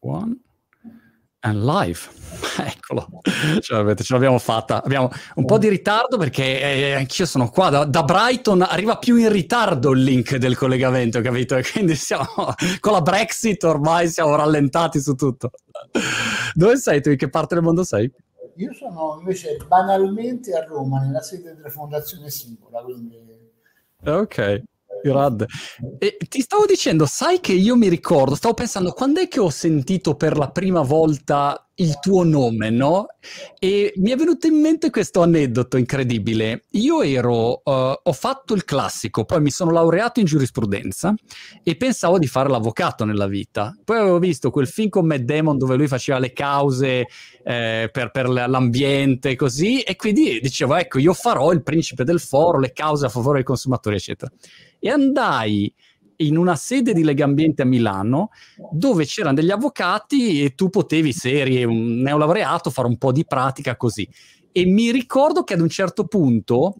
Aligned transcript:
One. 0.00 0.38
And 1.42 1.64
live, 1.64 2.00
eccolo, 2.60 3.08
ce, 3.60 3.94
ce 3.96 4.12
l'abbiamo 4.12 4.38
fatta. 4.38 4.82
Abbiamo 4.82 5.10
un 5.36 5.46
po' 5.46 5.56
di 5.56 5.70
ritardo 5.70 6.18
perché 6.18 6.60
eh, 6.60 6.92
anch'io 6.92 7.24
sono 7.24 7.48
qua 7.48 7.70
da, 7.70 7.84
da, 7.86 8.02
Brighton, 8.02 8.60
arriva 8.60 8.98
più 8.98 9.16
in 9.16 9.32
ritardo 9.32 9.92
il 9.92 10.02
link 10.02 10.36
del 10.36 10.54
collegamento, 10.54 11.22
capito? 11.22 11.56
E 11.56 11.64
quindi 11.72 11.94
siamo 11.94 12.26
con 12.80 12.92
la 12.92 13.00
Brexit 13.00 13.64
ormai 13.64 14.08
siamo 14.08 14.34
rallentati 14.34 15.00
su 15.00 15.14
tutto. 15.14 15.52
Dove 16.52 16.76
sei 16.76 17.00
tu? 17.00 17.08
In 17.08 17.16
che 17.16 17.30
parte 17.30 17.54
del 17.54 17.64
mondo 17.64 17.84
sei? 17.84 18.12
Io 18.56 18.74
sono 18.74 19.16
invece 19.18 19.56
banalmente 19.66 20.54
a 20.54 20.62
Roma, 20.64 21.00
nella 21.00 21.22
sede 21.22 21.54
della 21.54 21.70
Fondazione 21.70 22.28
Singola, 22.28 22.82
quindi... 22.82 23.16
Ok. 24.04 24.62
Grande. 25.02 25.46
E 25.98 26.16
ti 26.28 26.40
stavo 26.40 26.66
dicendo, 26.66 27.06
sai 27.06 27.40
che 27.40 27.52
io 27.52 27.76
mi 27.76 27.88
ricordo, 27.88 28.34
stavo 28.34 28.54
pensando, 28.54 28.92
quando 28.92 29.20
è 29.20 29.28
che 29.28 29.40
ho 29.40 29.50
sentito 29.50 30.14
per 30.14 30.36
la 30.36 30.50
prima 30.50 30.82
volta 30.82 31.69
il 31.80 31.98
tuo 31.98 32.24
nome, 32.24 32.70
no? 32.70 33.06
E 33.58 33.92
mi 33.96 34.10
è 34.10 34.16
venuto 34.16 34.46
in 34.46 34.60
mente 34.60 34.90
questo 34.90 35.22
aneddoto 35.22 35.76
incredibile. 35.76 36.64
Io 36.72 37.02
ero, 37.02 37.62
uh, 37.64 37.94
ho 38.02 38.12
fatto 38.12 38.54
il 38.54 38.64
classico, 38.64 39.24
poi 39.24 39.40
mi 39.40 39.50
sono 39.50 39.70
laureato 39.70 40.20
in 40.20 40.26
giurisprudenza 40.26 41.14
e 41.62 41.76
pensavo 41.76 42.18
di 42.18 42.26
fare 42.26 42.48
l'avvocato 42.48 43.04
nella 43.04 43.26
vita. 43.26 43.74
Poi 43.82 43.98
avevo 43.98 44.18
visto 44.18 44.50
quel 44.50 44.66
film 44.66 44.90
con 44.90 45.06
Matt 45.06 45.20
Damon 45.20 45.56
dove 45.56 45.76
lui 45.76 45.88
faceva 45.88 46.18
le 46.18 46.32
cause 46.32 47.06
eh, 47.44 47.88
per, 47.90 48.10
per 48.10 48.28
l'ambiente 48.28 49.34
così, 49.34 49.80
e 49.80 49.96
quindi 49.96 50.38
dicevo, 50.40 50.76
ecco, 50.76 50.98
io 50.98 51.14
farò 51.14 51.50
il 51.52 51.62
principe 51.62 52.04
del 52.04 52.20
foro, 52.20 52.58
le 52.58 52.72
cause 52.72 53.06
a 53.06 53.08
favore 53.08 53.36
dei 53.36 53.44
consumatori, 53.44 53.96
eccetera 53.96 54.30
e 54.80 54.88
andai 54.88 55.72
in 56.20 56.36
una 56.36 56.56
sede 56.56 56.92
di 56.92 57.04
Legambiente 57.04 57.62
a 57.62 57.64
Milano 57.64 58.30
dove 58.72 59.04
c'erano 59.04 59.34
degli 59.34 59.50
avvocati 59.50 60.42
e 60.42 60.54
tu 60.54 60.68
potevi, 60.68 61.12
se 61.12 61.40
eri 61.40 61.64
un 61.64 62.00
neolaureato, 62.00 62.70
fare 62.70 62.88
un 62.88 62.96
po' 62.96 63.12
di 63.12 63.24
pratica 63.24 63.76
così. 63.76 64.08
E 64.52 64.66
mi 64.66 64.90
ricordo 64.90 65.44
che 65.44 65.54
ad 65.54 65.60
un 65.60 65.68
certo 65.68 66.06
punto 66.06 66.76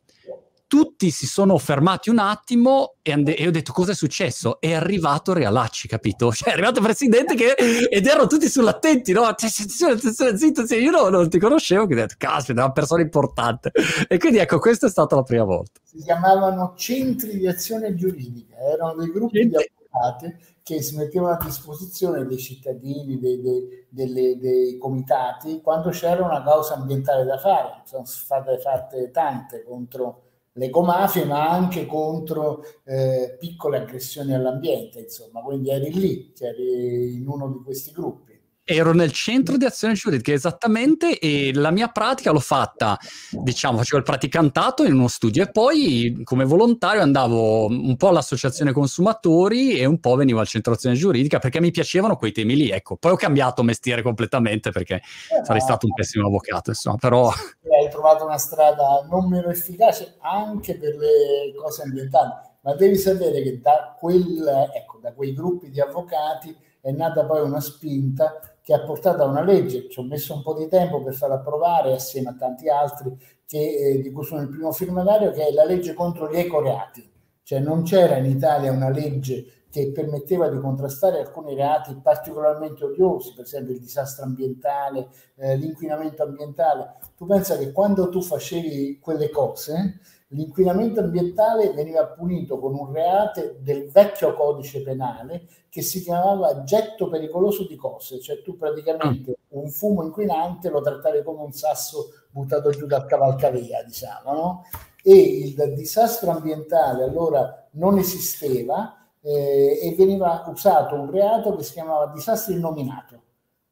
tutti 0.70 1.10
si 1.10 1.26
sono 1.26 1.58
fermati 1.58 2.10
un 2.10 2.20
attimo 2.20 2.94
e, 3.02 3.10
and- 3.10 3.34
e 3.36 3.44
ho 3.44 3.50
detto 3.50 3.72
cosa 3.72 3.90
è 3.90 3.94
successo? 3.96 4.60
È 4.60 4.72
arrivato 4.72 5.32
Realacci, 5.32 5.88
capito? 5.88 6.30
Cioè 6.30 6.50
è 6.50 6.52
arrivato 6.52 6.78
il 6.78 6.84
presidente 6.84 7.34
che... 7.34 7.54
ed 7.54 8.06
erano 8.06 8.28
tutti 8.28 8.48
sull'attenti, 8.48 9.10
no? 9.10 9.22
Attenzione, 9.22 9.94
attenzione, 9.94 10.38
zitto, 10.38 10.64
zitto. 10.64 10.80
Io 10.80 10.92
non, 10.92 11.10
non 11.10 11.28
ti 11.28 11.41
conoscevo, 11.41 11.86
che 11.86 11.94
ho 11.94 11.96
detto, 11.96 12.14
caspita, 12.16 12.60
è 12.60 12.64
una 12.64 12.72
persona 12.72 13.02
importante. 13.02 13.72
E 14.06 14.16
quindi 14.18 14.38
ecco, 14.38 14.60
questa 14.60 14.86
è 14.86 14.91
stata 14.91 15.16
la 15.16 15.22
prima 15.22 15.42
volta. 15.42 15.80
Si 15.82 15.98
chiamavano 16.04 16.74
centri 16.76 17.36
di 17.36 17.48
azione 17.48 17.96
giuridica, 17.96 18.54
erano 18.56 18.94
dei 18.94 19.10
gruppi 19.10 19.38
centri. 19.41 19.58
di 19.58 19.86
avvocati 19.91 20.36
che 20.62 20.82
si 20.82 20.94
mettevano 20.94 21.34
a 21.34 21.44
disposizione 21.44 22.24
dei 22.24 22.38
cittadini, 22.38 23.18
dei, 23.18 23.41
dei, 23.41 23.86
dei, 23.88 24.38
dei, 24.38 24.78
comitati, 24.78 25.60
quando 25.62 25.91
c'era 25.91 26.24
una 26.24 26.44
causa 26.44 26.74
ambientale 26.74 27.24
da 27.24 27.38
fare. 27.38 27.82
Sono 27.86 28.04
state 28.04 28.56
fatte 28.60 29.10
tante 29.10 29.64
contro 29.64 30.30
l'ecomafia, 30.55 31.27
ma 31.27 31.51
anche 31.51 31.87
contro 31.87 32.62
eh, 32.84 33.37
piccole 33.39 33.79
aggressioni 33.79 34.34
all'ambiente, 34.34 35.01
insomma, 35.01 35.41
quindi 35.43 35.70
eri 35.70 35.93
lì, 35.93 36.33
eri 36.39 37.17
in 37.17 37.29
uno 37.29 37.48
di 37.48 37.62
questi 37.65 37.93
gruppi 37.93 38.30
ero 38.70 38.92
nel 38.92 39.10
centro 39.10 39.56
di 39.56 39.64
azione 39.64 39.94
giuridica 39.94 40.32
esattamente 40.32 41.18
e 41.18 41.52
la 41.52 41.72
mia 41.72 41.88
pratica 41.88 42.30
l'ho 42.30 42.38
fatta, 42.38 42.96
diciamo, 43.30 43.78
facevo 43.78 43.98
il 43.98 44.04
praticantato 44.04 44.84
in 44.84 44.92
uno 44.92 45.08
studio 45.08 45.42
e 45.42 45.50
poi 45.50 46.20
come 46.22 46.44
volontario 46.44 47.02
andavo 47.02 47.66
un 47.66 47.96
po' 47.96 48.08
all'associazione 48.08 48.70
consumatori 48.72 49.72
e 49.72 49.86
un 49.86 49.98
po' 49.98 50.14
venivo 50.14 50.38
al 50.38 50.46
centro 50.46 50.74
azione 50.74 50.94
giuridica 50.94 51.41
perché 51.41 51.60
mi 51.60 51.72
piacevano 51.72 52.16
quei 52.16 52.30
temi 52.30 52.54
lì, 52.54 52.70
ecco. 52.70 52.96
Poi 52.96 53.10
ho 53.10 53.16
cambiato 53.16 53.64
mestiere 53.64 54.02
completamente 54.02 54.70
perché 54.70 54.94
eh, 54.94 55.44
sarei 55.44 55.60
stato 55.60 55.86
un 55.86 55.92
pessimo 55.92 56.26
avvocato, 56.26 56.70
insomma, 56.70 56.96
però... 56.96 57.28
Hai 57.80 57.91
trovato 57.91 58.24
una 58.24 58.38
strada 58.38 59.04
non 59.10 59.28
meno 59.28 59.48
efficace 59.50 60.16
anche 60.20 60.76
per 60.76 60.96
le 60.96 61.54
cose 61.56 61.82
ambientali, 61.82 62.30
ma 62.62 62.75
devi 62.75 62.97
sapere 62.97 63.42
che 63.42 63.60
da, 63.60 63.97
quel, 63.98 64.70
ecco, 64.75 64.98
da 65.00 65.12
quei 65.12 65.34
gruppi 65.34 65.70
di 65.70 65.80
avvocati 65.80 66.54
è 66.80 66.91
nata 66.91 67.25
poi 67.25 67.42
una 67.42 67.60
spinta 67.60 68.41
che 68.70 68.76
ha 68.76 68.84
portato 68.84 69.25
a 69.25 69.26
una 69.26 69.42
legge, 69.42 69.88
ci 69.88 69.98
ho 69.98 70.04
messo 70.04 70.32
un 70.32 70.42
po' 70.42 70.54
di 70.54 70.69
tempo 70.69 71.03
per 71.03 71.12
farla 71.12 71.34
approvare 71.34 71.92
assieme 71.92 72.28
a 72.28 72.36
tanti 72.38 72.69
altri, 72.69 73.16
che, 73.44 73.58
eh, 73.58 74.00
di 74.00 74.12
cui 74.12 74.22
sono 74.22 74.42
il 74.42 74.48
primo 74.48 74.70
firmatario, 74.70 75.32
che 75.32 75.48
è 75.48 75.50
la 75.50 75.64
legge 75.64 75.92
contro 75.92 76.31
gli 76.31 76.36
ecoreati. 76.36 77.10
Cioè 77.42 77.59
non 77.59 77.82
c'era 77.82 78.19
in 78.19 78.26
Italia 78.26 78.70
una 78.70 78.88
legge 78.88 79.64
che 79.72 79.91
permetteva 79.91 80.48
di 80.48 80.60
contrastare 80.60 81.19
alcuni 81.19 81.56
reati 81.56 81.98
particolarmente 82.00 82.84
odiosi, 82.84 83.34
per 83.34 83.44
esempio 83.44 83.75
il 83.75 83.80
disastro 83.80 84.25
ambientale, 84.25 85.09
eh, 85.34 85.56
l'inquinamento 85.56 86.22
ambientale. 86.22 86.94
Tu 87.16 87.26
pensa 87.26 87.59
che 87.59 87.72
quando 87.72 88.09
tu 88.09 88.22
facevi 88.22 89.00
quelle 89.00 89.30
cose, 89.30 89.98
l'inquinamento 90.32 91.00
ambientale 91.00 91.72
veniva 91.72 92.06
punito 92.06 92.58
con 92.58 92.74
un 92.74 92.92
reato 92.92 93.56
del 93.60 93.91
vecchio 93.91 94.34
codice 94.34 94.82
penale 94.82 95.46
che 95.68 95.82
si 95.82 96.02
chiamava 96.02 96.62
getto 96.62 97.08
pericoloso 97.08 97.66
di 97.66 97.76
cose, 97.76 98.20
cioè 98.20 98.42
tu 98.42 98.56
praticamente 98.56 99.30
mm. 99.30 99.58
un 99.58 99.70
fumo 99.70 100.02
inquinante 100.02 100.68
lo 100.68 100.80
trattavi 100.80 101.22
come 101.22 101.42
un 101.42 101.52
sasso 101.52 102.10
buttato 102.30 102.70
giù 102.70 102.86
dal 102.86 103.06
cavalcavia, 103.06 103.82
diciamo, 103.82 104.32
no? 104.32 104.64
E 105.02 105.14
il 105.14 105.72
disastro 105.74 106.30
ambientale 106.30 107.04
allora 107.04 107.68
non 107.72 107.98
esisteva 107.98 109.08
eh, 109.22 109.80
e 109.82 109.94
veniva 109.97 110.44
usato 110.48 110.94
un 110.94 111.10
reato 111.10 111.56
che 111.56 111.62
si 111.62 111.72
chiamava 111.72 112.08
disastro 112.08 112.54
innominato 112.54 113.22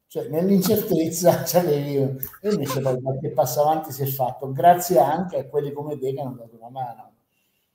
cioè 0.09 0.27
nell'incertezza 0.27 1.45
cioè, 1.45 1.65
e 1.65 2.49
invece 2.49 2.81
poi 2.81 2.99
qualche 2.99 3.29
passo 3.29 3.61
avanti 3.61 3.91
si 3.91 4.01
è 4.01 4.07
fatto 4.07 4.51
grazie 4.51 4.99
anche 4.99 5.37
a 5.37 5.45
quelli 5.45 5.71
come 5.71 5.97
te 5.97 6.13
che 6.13 6.19
hanno 6.19 6.35
dato 6.35 6.55
una 6.57 6.69
mano 6.69 7.13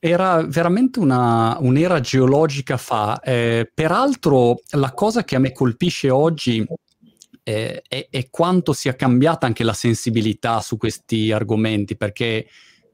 era 0.05 0.43
veramente 0.43 0.99
una, 0.99 1.57
un'era 1.61 1.99
geologica 1.99 2.77
fa. 2.77 3.19
Eh, 3.21 3.71
peraltro, 3.73 4.61
la 4.73 4.93
cosa 4.93 5.25
che 5.25 5.35
a 5.35 5.39
me 5.39 5.53
colpisce 5.53 6.11
oggi 6.11 6.63
eh, 7.43 7.83
è, 7.89 8.09
è, 8.11 8.29
quanto 8.29 8.75
sia 8.75 8.95
cambiata 8.97 9.47
anche 9.47 9.65
la 9.65 9.73
sensibilità 9.73 10.61
su 10.61 10.77
questi 10.77 11.33
argomenti, 11.33 11.97
perché 11.97 12.47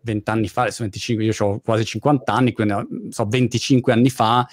vent'anni 0.02 0.46
fa, 0.46 0.62
adesso 0.62 0.82
25, 0.82 1.24
io 1.24 1.34
ho 1.38 1.58
quasi 1.58 1.84
50 1.84 2.32
anni, 2.32 2.52
quindi 2.52 2.74
so, 3.10 3.26
25 3.26 3.92
anni 3.92 4.10
fa, 4.10 4.46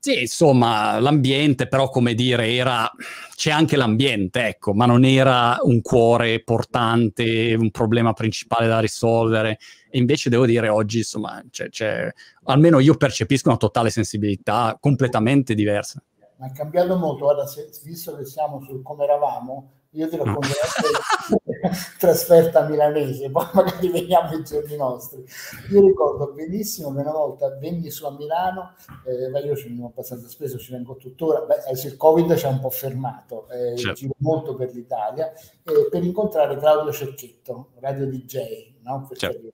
sì, 0.00 0.20
insomma, 0.20 1.00
l'ambiente, 1.00 1.66
però, 1.66 1.88
come 1.88 2.14
dire, 2.14 2.52
era. 2.54 2.90
C'è 3.34 3.50
anche 3.50 3.76
l'ambiente, 3.76 4.46
ecco, 4.46 4.72
ma 4.72 4.86
non 4.86 5.04
era 5.04 5.58
un 5.62 5.80
cuore 5.80 6.42
portante, 6.42 7.54
un 7.54 7.70
problema 7.70 8.12
principale 8.12 8.68
da 8.68 8.78
risolvere. 8.78 9.58
E 9.90 9.98
invece 9.98 10.30
devo 10.30 10.46
dire, 10.46 10.68
oggi, 10.68 10.98
insomma, 10.98 11.42
c'è, 11.50 11.68
c'è, 11.68 12.12
almeno 12.44 12.78
io 12.78 12.94
percepisco 12.94 13.48
una 13.48 13.58
totale 13.58 13.90
sensibilità 13.90 14.76
completamente 14.80 15.54
diversa. 15.54 16.02
Ma 16.36 16.46
è 16.46 16.52
cambiato 16.52 16.96
molto. 16.96 17.26
Ora, 17.26 17.46
se, 17.46 17.68
visto 17.84 18.16
che 18.16 18.24
siamo 18.24 18.62
sul 18.62 18.82
come 18.82 19.02
eravamo, 19.04 19.77
io 19.92 20.08
ti 20.08 20.16
racconterò 20.16 20.52
trasferta 21.98 22.66
milanese, 22.68 23.30
poi 23.30 23.46
magari 23.52 23.88
veniamo 23.88 24.28
ai 24.30 24.42
giorni 24.44 24.76
nostri. 24.76 25.24
Io 25.70 25.80
ricordo 25.80 26.32
benissimo 26.32 26.92
che 26.94 27.00
una 27.00 27.12
volta 27.12 27.56
venni 27.56 27.90
su 27.90 28.04
a 28.04 28.12
Milano, 28.12 28.74
eh, 29.04 29.28
ma 29.28 29.38
io 29.38 29.56
ci 29.56 29.68
vengo 29.68 29.86
abbastanza 29.86 30.28
spesso, 30.28 30.58
ci 30.58 30.72
vengo 30.72 30.96
tuttora, 30.96 31.40
beh, 31.40 31.70
il 31.72 31.96
Covid 31.96 32.34
ci 32.36 32.46
ha 32.46 32.50
un 32.50 32.60
po' 32.60 32.70
fermato, 32.70 33.48
eh, 33.48 33.76
certo. 33.76 33.94
giro 33.94 34.14
molto 34.18 34.54
per 34.54 34.72
l'Italia, 34.72 35.32
eh, 35.32 35.88
per 35.90 36.04
incontrare 36.04 36.56
Claudio 36.58 36.92
Cecchetto, 36.92 37.70
radio 37.80 38.06
DJ, 38.06 38.74
no? 38.82 39.08
Certo. 39.14 39.52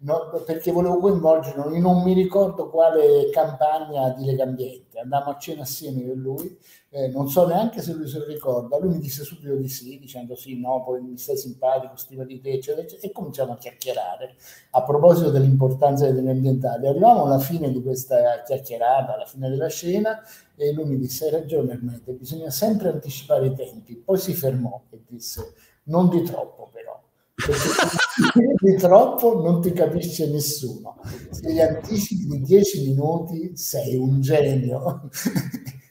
No, 0.00 0.42
perché 0.46 0.70
volevo 0.70 0.98
coinvolgerlo 0.98 1.74
in 1.74 1.82
non 1.82 2.04
mi 2.04 2.12
ricordo 2.12 2.70
quale 2.70 3.30
campagna 3.30 4.10
di 4.10 4.26
Lega 4.26 4.44
Ambiente. 4.44 5.00
Andammo 5.00 5.30
a 5.30 5.38
cena 5.38 5.62
assieme 5.62 6.06
con 6.06 6.18
lui, 6.18 6.56
eh, 6.90 7.08
non 7.08 7.28
so 7.28 7.46
neanche 7.46 7.82
se 7.82 7.92
lui 7.92 8.08
se 8.08 8.18
lo 8.18 8.26
ricorda. 8.26 8.78
Lui 8.78 8.94
mi 8.94 8.98
disse 8.98 9.22
subito 9.22 9.54
di 9.56 9.68
sì, 9.68 9.98
dicendo 9.98 10.34
sì, 10.34 10.58
no, 10.58 10.82
poi 10.84 11.02
mi 11.02 11.18
stai 11.18 11.36
simpatico, 11.36 11.96
stima 11.96 12.24
di 12.24 12.40
te, 12.40 12.52
eccetera, 12.52 12.82
eccetera, 12.82 13.06
e 13.08 13.12
cominciamo 13.12 13.52
a 13.52 13.56
chiacchierare 13.56 14.36
a 14.70 14.82
proposito 14.82 15.30
dell'importanza 15.30 16.04
dei 16.06 16.14
temi 16.14 16.30
ambientali. 16.30 16.86
Arriviamo 16.86 17.24
alla 17.24 17.38
fine 17.38 17.70
di 17.70 17.82
questa 17.82 18.42
chiacchierata, 18.44 19.14
alla 19.14 19.26
fine 19.26 19.48
della 19.50 19.68
scena, 19.68 20.20
e 20.56 20.72
lui 20.72 20.86
mi 20.86 20.98
disse: 20.98 21.26
Hai 21.26 21.32
ragione, 21.32 21.72
Ermete, 21.72 22.12
bisogna 22.12 22.50
sempre 22.50 22.88
anticipare 22.88 23.46
i 23.46 23.54
tempi. 23.54 23.96
Poi 23.96 24.18
si 24.18 24.32
fermò 24.34 24.82
e 24.90 25.02
disse: 25.06 25.54
Non 25.84 26.08
di 26.08 26.22
troppo, 26.22 26.70
però 26.72 27.00
perché 27.38 28.54
di 28.58 28.74
troppo 28.76 29.40
non 29.40 29.60
ti 29.60 29.72
capisce 29.72 30.28
nessuno. 30.28 30.96
Se 31.30 31.52
gli 31.52 31.60
anticipi 31.60 32.26
di 32.26 32.40
10 32.42 32.88
minuti 32.88 33.56
sei 33.56 33.96
un 33.96 34.20
genio. 34.20 35.08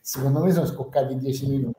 Secondo 0.09 0.39
me 0.41 0.53
sono 0.53 0.65
scoccati 0.65 1.17
10 1.17 1.49
minuti. 1.49 1.76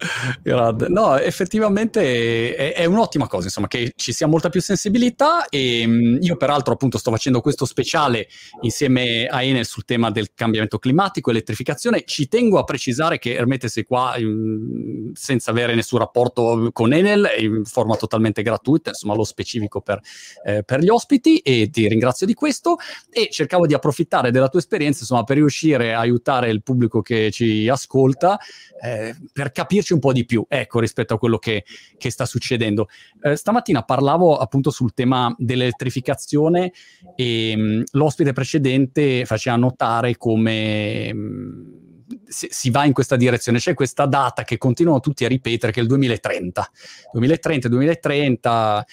No, 0.90 1.16
effettivamente 1.18 2.54
è, 2.54 2.74
è, 2.74 2.84
un'ottima 2.84 3.26
cosa, 3.26 3.44
insomma, 3.44 3.66
che 3.66 3.92
ci 3.96 4.12
sia 4.12 4.26
molta 4.26 4.48
più 4.48 4.60
sensibilità. 4.60 5.48
E 5.48 5.84
mm, 5.86 6.16
io 6.20 6.36
peraltro 6.36 6.72
appunto 6.72 6.98
sto 6.98 7.10
facendo 7.10 7.40
questo 7.40 7.64
speciale 7.64 8.28
insieme 8.62 9.26
a 9.26 9.42
Enel 9.42 9.66
sul 9.66 9.84
tema 9.84 10.10
del 10.10 10.32
cambiamento 10.34 10.78
climatico, 10.78 11.30
elettrificazione. 11.30 12.04
Ci 12.04 12.28
tengo 12.28 12.58
a 12.58 12.64
precisare 12.64 13.18
che 13.18 13.34
Ermete 13.34 13.68
sei 13.68 13.84
qua 13.84 14.14
senza 15.14 15.50
avere 15.50 15.74
nessun 15.74 15.98
rapporto 15.98 16.70
con 16.72 16.92
Enel, 16.92 17.28
in 17.38 17.64
forma 17.64 17.96
totalmente 17.96 18.42
gratuita, 18.42 18.90
insomma 18.90 19.14
lo 19.14 19.24
specifico 19.24 19.80
per, 19.80 20.00
eh, 20.44 20.62
per 20.62 20.80
gli 20.80 20.88
ospiti 20.88 21.38
e 21.38 21.70
ti 21.70 21.88
ringrazio 21.88 22.26
di 22.26 22.34
questo. 22.34 22.76
E 23.10 23.28
cercavo 23.30 23.66
di 23.66 23.74
approfittare 23.74 24.30
della 24.30 24.48
tua 24.48 24.60
esperienza 24.60 25.00
insomma 25.00 25.24
per 25.24 25.36
riuscire 25.36 25.94
a 25.94 26.00
aiutare 26.00 26.50
il 26.50 26.62
pubblico 26.62 27.00
che 27.02 27.30
ci 27.30 27.68
ascolta 27.68 28.38
eh, 28.82 29.14
per 29.32 29.52
capirci 29.52 29.89
un 29.92 30.00
po' 30.00 30.12
di 30.12 30.24
più, 30.24 30.44
ecco, 30.48 30.80
rispetto 30.80 31.14
a 31.14 31.18
quello 31.18 31.38
che, 31.38 31.64
che 31.96 32.10
sta 32.10 32.26
succedendo. 32.26 32.88
Eh, 33.22 33.36
stamattina 33.36 33.82
parlavo 33.82 34.36
appunto 34.36 34.70
sul 34.70 34.94
tema 34.94 35.34
dell'elettrificazione 35.38 36.72
e 37.14 37.56
mh, 37.56 37.60
mm, 37.60 37.82
l'ospite 37.92 38.32
precedente 38.32 39.24
faceva 39.24 39.56
notare 39.56 40.16
come... 40.16 41.12
Mh, 41.12 41.18
mm, 41.18 41.88
si 42.26 42.70
va 42.70 42.84
in 42.84 42.92
questa 42.92 43.16
direzione. 43.16 43.58
C'è 43.58 43.74
questa 43.74 44.06
data 44.06 44.42
che 44.42 44.58
continuano 44.58 45.00
tutti 45.00 45.24
a 45.24 45.28
ripetere 45.28 45.72
che 45.72 45.80
è 45.80 45.82
il 45.82 45.88
2030. 45.88 46.70
2030, 47.12 47.68
2030. 47.68 48.86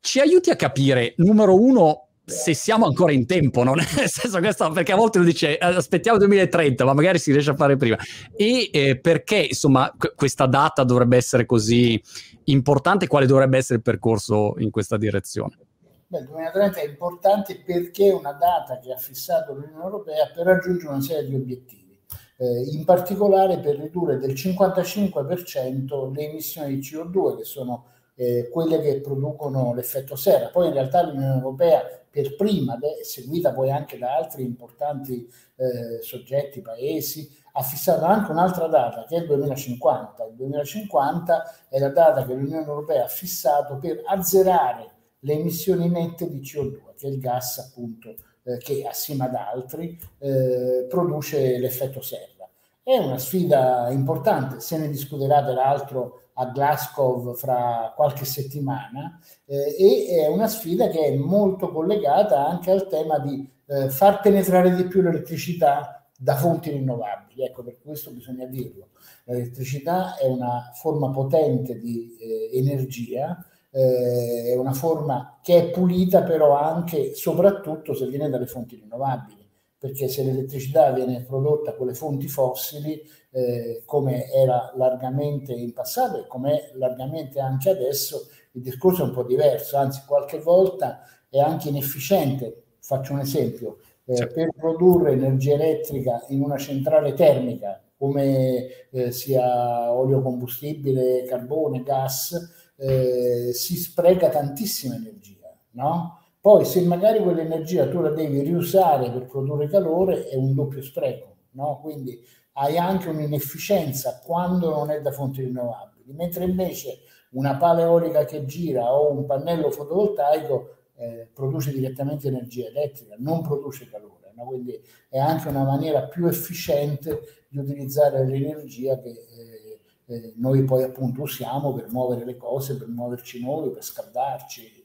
Ci 0.00 0.20
aiuti 0.20 0.50
a 0.50 0.56
capire, 0.56 1.14
numero 1.16 1.58
uno, 1.58 2.08
se 2.24 2.54
siamo 2.54 2.86
ancora 2.86 3.12
in 3.12 3.26
tempo, 3.26 3.62
no? 3.62 3.74
nel 3.74 3.84
senso 3.84 4.38
questo, 4.38 4.70
perché 4.70 4.92
a 4.92 4.96
volte 4.96 5.18
lo 5.18 5.24
dice 5.24 5.58
eh, 5.58 5.64
aspettiamo 5.64 6.18
2030, 6.18 6.84
ma 6.84 6.94
magari 6.94 7.18
si 7.18 7.32
riesce 7.32 7.50
a 7.50 7.54
fare 7.54 7.76
prima. 7.76 7.96
E 8.34 8.70
eh, 8.72 8.98
perché 8.98 9.36
insomma 9.36 9.92
qu- 9.96 10.14
questa 10.14 10.46
data 10.46 10.84
dovrebbe 10.84 11.16
essere 11.16 11.44
così 11.44 12.00
importante? 12.44 13.06
Quale 13.06 13.26
dovrebbe 13.26 13.58
essere 13.58 13.76
il 13.76 13.82
percorso 13.82 14.54
in 14.58 14.70
questa 14.70 14.96
direzione? 14.96 15.58
Beh, 16.06 16.18
il 16.20 16.26
2030 16.26 16.80
è 16.80 16.86
importante 16.86 17.62
perché 17.64 18.08
è 18.08 18.14
una 18.14 18.32
data 18.32 18.78
che 18.78 18.92
ha 18.92 18.96
fissato 18.96 19.52
l'Unione 19.52 19.82
Europea 19.82 20.30
per 20.34 20.46
raggiungere 20.46 20.92
una 20.92 21.02
serie 21.02 21.28
di 21.28 21.34
obiettivi, 21.34 21.98
eh, 22.38 22.70
in 22.72 22.84
particolare 22.84 23.58
per 23.58 23.76
ridurre 23.76 24.18
del 24.18 24.32
55% 24.32 26.12
le 26.14 26.28
emissioni 26.28 26.74
di 26.74 26.80
CO2 26.80 27.38
che 27.38 27.44
sono 27.44 27.86
eh, 28.14 28.48
quelle 28.50 28.80
che 28.80 29.00
producono 29.00 29.74
l'effetto 29.74 30.16
serra. 30.16 30.48
Poi 30.48 30.68
in 30.68 30.72
realtà 30.72 31.02
l'Unione 31.02 31.34
Europea 31.34 31.82
per 32.10 32.36
prima, 32.36 32.78
seguita 33.02 33.52
poi 33.52 33.72
anche 33.72 33.98
da 33.98 34.14
altri 34.14 34.44
importanti 34.44 35.28
eh, 35.56 36.00
soggetti, 36.00 36.60
paesi, 36.60 37.28
ha 37.56 37.62
fissato 37.62 38.04
anche 38.04 38.30
un'altra 38.30 38.66
data 38.68 39.04
che 39.08 39.16
è 39.16 39.20
il 39.20 39.26
2050. 39.26 40.24
Il 40.26 40.34
2050 40.34 41.66
è 41.68 41.78
la 41.78 41.88
data 41.88 42.24
che 42.24 42.34
l'Unione 42.34 42.66
Europea 42.66 43.04
ha 43.04 43.08
fissato 43.08 43.78
per 43.78 44.02
azzerare 44.06 44.90
le 45.20 45.32
emissioni 45.32 45.88
nette 45.88 46.30
di 46.30 46.40
CO2, 46.40 46.94
che 46.96 47.06
è 47.08 47.10
il 47.10 47.18
gas 47.18 47.58
appunto 47.58 48.14
eh, 48.44 48.58
che 48.58 48.86
assieme 48.86 49.24
ad 49.24 49.34
altri 49.34 49.98
eh, 50.18 50.86
produce 50.88 51.58
l'effetto 51.58 52.00
serra. 52.00 52.48
È 52.82 52.96
una 52.96 53.18
sfida 53.18 53.88
importante, 53.90 54.60
se 54.60 54.76
ne 54.76 54.88
discuterà 54.88 55.42
peraltro 55.42 56.23
a 56.34 56.46
Glasgow 56.46 57.34
fra 57.34 57.92
qualche 57.94 58.24
settimana 58.24 59.18
eh, 59.44 59.76
e 59.78 60.22
è 60.22 60.26
una 60.26 60.48
sfida 60.48 60.88
che 60.88 61.00
è 61.00 61.16
molto 61.16 61.70
collegata 61.70 62.46
anche 62.46 62.70
al 62.70 62.88
tema 62.88 63.18
di 63.18 63.48
eh, 63.66 63.88
far 63.90 64.20
penetrare 64.20 64.74
di 64.74 64.84
più 64.84 65.00
l'elettricità 65.00 66.06
da 66.16 66.36
fonti 66.36 66.70
rinnovabili. 66.70 67.44
Ecco, 67.44 67.62
per 67.62 67.78
questo 67.80 68.10
bisogna 68.10 68.46
dirlo. 68.46 68.88
L'elettricità 69.24 70.16
è 70.16 70.26
una 70.26 70.70
forma 70.74 71.10
potente 71.10 71.78
di 71.78 72.16
eh, 72.18 72.58
energia, 72.58 73.44
eh, 73.70 74.52
è 74.52 74.56
una 74.56 74.72
forma 74.72 75.38
che 75.42 75.56
è 75.58 75.70
pulita 75.70 76.22
però 76.22 76.56
anche 76.56 77.14
soprattutto 77.14 77.94
se 77.94 78.06
viene 78.06 78.28
dalle 78.28 78.46
fonti 78.46 78.76
rinnovabili 78.76 79.43
perché 79.84 80.08
se 80.08 80.24
l'elettricità 80.24 80.92
viene 80.92 81.24
prodotta 81.24 81.74
con 81.74 81.88
le 81.88 81.92
fonti 81.92 82.26
fossili, 82.26 83.02
eh, 83.32 83.82
come 83.84 84.30
era 84.30 84.72
largamente 84.76 85.52
in 85.52 85.74
passato 85.74 86.20
e 86.20 86.26
come 86.26 86.52
è 86.52 86.70
largamente 86.76 87.38
anche 87.38 87.68
adesso, 87.68 88.30
il 88.52 88.62
discorso 88.62 89.02
è 89.02 89.08
un 89.08 89.12
po' 89.12 89.24
diverso, 89.24 89.76
anzi 89.76 90.00
qualche 90.06 90.38
volta 90.38 91.00
è 91.28 91.38
anche 91.38 91.68
inefficiente. 91.68 92.62
Faccio 92.80 93.12
un 93.12 93.18
esempio, 93.18 93.76
eh, 94.06 94.16
certo. 94.16 94.32
per 94.32 94.52
produrre 94.56 95.12
energia 95.12 95.52
elettrica 95.52 96.24
in 96.28 96.40
una 96.40 96.56
centrale 96.56 97.12
termica, 97.12 97.78
come 97.98 98.88
eh, 98.90 99.12
sia 99.12 99.92
olio 99.92 100.22
combustibile, 100.22 101.24
carbone, 101.24 101.82
gas, 101.82 102.72
eh, 102.78 103.50
si 103.52 103.76
spreca 103.76 104.30
tantissima 104.30 104.94
energia, 104.94 105.54
no? 105.72 106.23
Poi 106.44 106.66
se 106.66 106.82
magari 106.82 107.22
quell'energia 107.22 107.88
tu 107.88 108.02
la 108.02 108.10
devi 108.10 108.42
riusare 108.42 109.10
per 109.10 109.24
produrre 109.24 109.66
calore 109.66 110.28
è 110.28 110.36
un 110.36 110.52
doppio 110.52 110.82
spreco, 110.82 111.36
no? 111.52 111.80
quindi 111.80 112.22
hai 112.52 112.76
anche 112.76 113.08
un'inefficienza 113.08 114.20
quando 114.22 114.68
non 114.68 114.90
è 114.90 115.00
da 115.00 115.10
fonti 115.10 115.40
rinnovabili, 115.40 116.12
mentre 116.12 116.44
invece 116.44 116.98
una 117.30 117.56
pala 117.56 117.80
eolica 117.80 118.26
che 118.26 118.44
gira 118.44 118.92
o 118.92 119.10
un 119.10 119.24
pannello 119.24 119.70
fotovoltaico 119.70 120.74
eh, 120.96 121.30
produce 121.32 121.72
direttamente 121.72 122.28
energia 122.28 122.66
elettrica, 122.66 123.14
non 123.16 123.40
produce 123.40 123.88
calore, 123.88 124.34
no? 124.36 124.44
quindi 124.44 124.78
è 125.08 125.18
anche 125.18 125.48
una 125.48 125.64
maniera 125.64 126.02
più 126.02 126.26
efficiente 126.26 127.46
di 127.48 127.56
utilizzare 127.56 128.22
l'energia 128.26 129.00
che 129.00 129.08
eh, 129.08 129.80
eh, 130.04 130.34
noi 130.36 130.62
poi 130.64 130.82
appunto 130.82 131.22
usiamo 131.22 131.72
per 131.72 131.90
muovere 131.90 132.26
le 132.26 132.36
cose, 132.36 132.76
per 132.76 132.88
muoverci 132.88 133.42
noi, 133.42 133.70
per 133.70 133.82
scaldarci, 133.82 134.83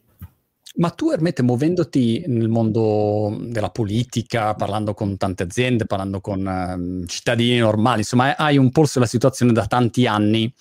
ma 0.76 0.92
tu, 0.92 1.12
Ermete, 1.12 1.42
muovendoti 1.42 2.24
nel 2.28 2.48
mondo 2.48 3.36
della 3.42 3.70
politica, 3.70 4.54
parlando 4.54 4.94
con 4.94 5.18
tante 5.18 5.44
aziende, 5.44 5.86
parlando 5.86 6.22
con 6.22 6.46
um, 6.46 7.06
cittadini 7.08 7.58
normali, 7.58 8.00
insomma, 8.00 8.38
hai 8.38 8.58
un 8.58 8.72
polso 8.72 8.94
della 8.96 9.10
situazione 9.10 9.52
da 9.52 9.66
tanti 9.66 10.06
anni 10.06 10.52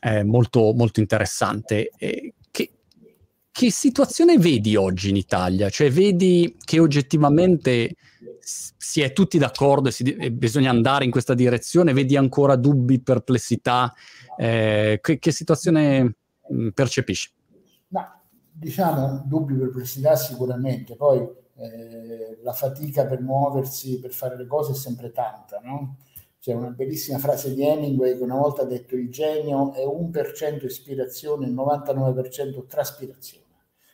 eh, 0.00 0.24
molto, 0.24 0.72
molto 0.74 1.00
interessante. 1.00 1.90
E 1.96 2.34
che, 2.50 2.70
che 3.50 3.70
situazione 3.70 4.38
vedi 4.38 4.76
oggi 4.76 5.10
in 5.10 5.16
Italia? 5.16 5.68
Cioè, 5.68 5.90
vedi 5.90 6.56
che 6.64 6.78
oggettivamente 6.78 7.94
si 8.40 9.00
è 9.02 9.12
tutti 9.12 9.38
d'accordo 9.38 9.88
e, 9.88 9.92
si, 9.92 10.02
e 10.04 10.32
bisogna 10.32 10.70
andare 10.70 11.04
in 11.04 11.10
questa 11.10 11.34
direzione? 11.34 11.92
Vedi 11.92 12.16
ancora 12.16 12.56
dubbi, 12.56 13.00
perplessità? 13.00 13.92
Eh, 14.38 14.98
che, 15.02 15.18
che, 15.18 15.32
situazione 15.32 16.16
mh, 16.48 16.68
percepisci? 16.70 17.30
No 17.88 18.22
diciamo, 18.56 19.22
dubbi, 19.26 19.54
perplessità 19.54 20.14
sicuramente, 20.16 20.94
poi 20.94 21.26
eh, 21.56 22.38
la 22.42 22.52
fatica 22.52 23.04
per 23.06 23.20
muoversi, 23.20 23.98
per 23.98 24.12
fare 24.12 24.36
le 24.36 24.46
cose 24.46 24.72
è 24.72 24.74
sempre 24.74 25.10
tanta, 25.10 25.60
no? 25.62 25.96
C'è 26.38 26.52
una 26.52 26.68
bellissima 26.68 27.18
frase 27.18 27.54
di 27.54 27.62
Hemingway 27.62 28.16
che 28.16 28.22
una 28.22 28.36
volta 28.36 28.62
ha 28.62 28.66
detto 28.66 28.96
il 28.96 29.10
genio 29.10 29.72
è 29.72 29.82
un 29.84 30.10
per 30.10 30.32
cento 30.32 30.66
ispirazione, 30.66 31.46
il 31.46 31.54
99% 31.54 32.66
traspirazione. 32.66 33.44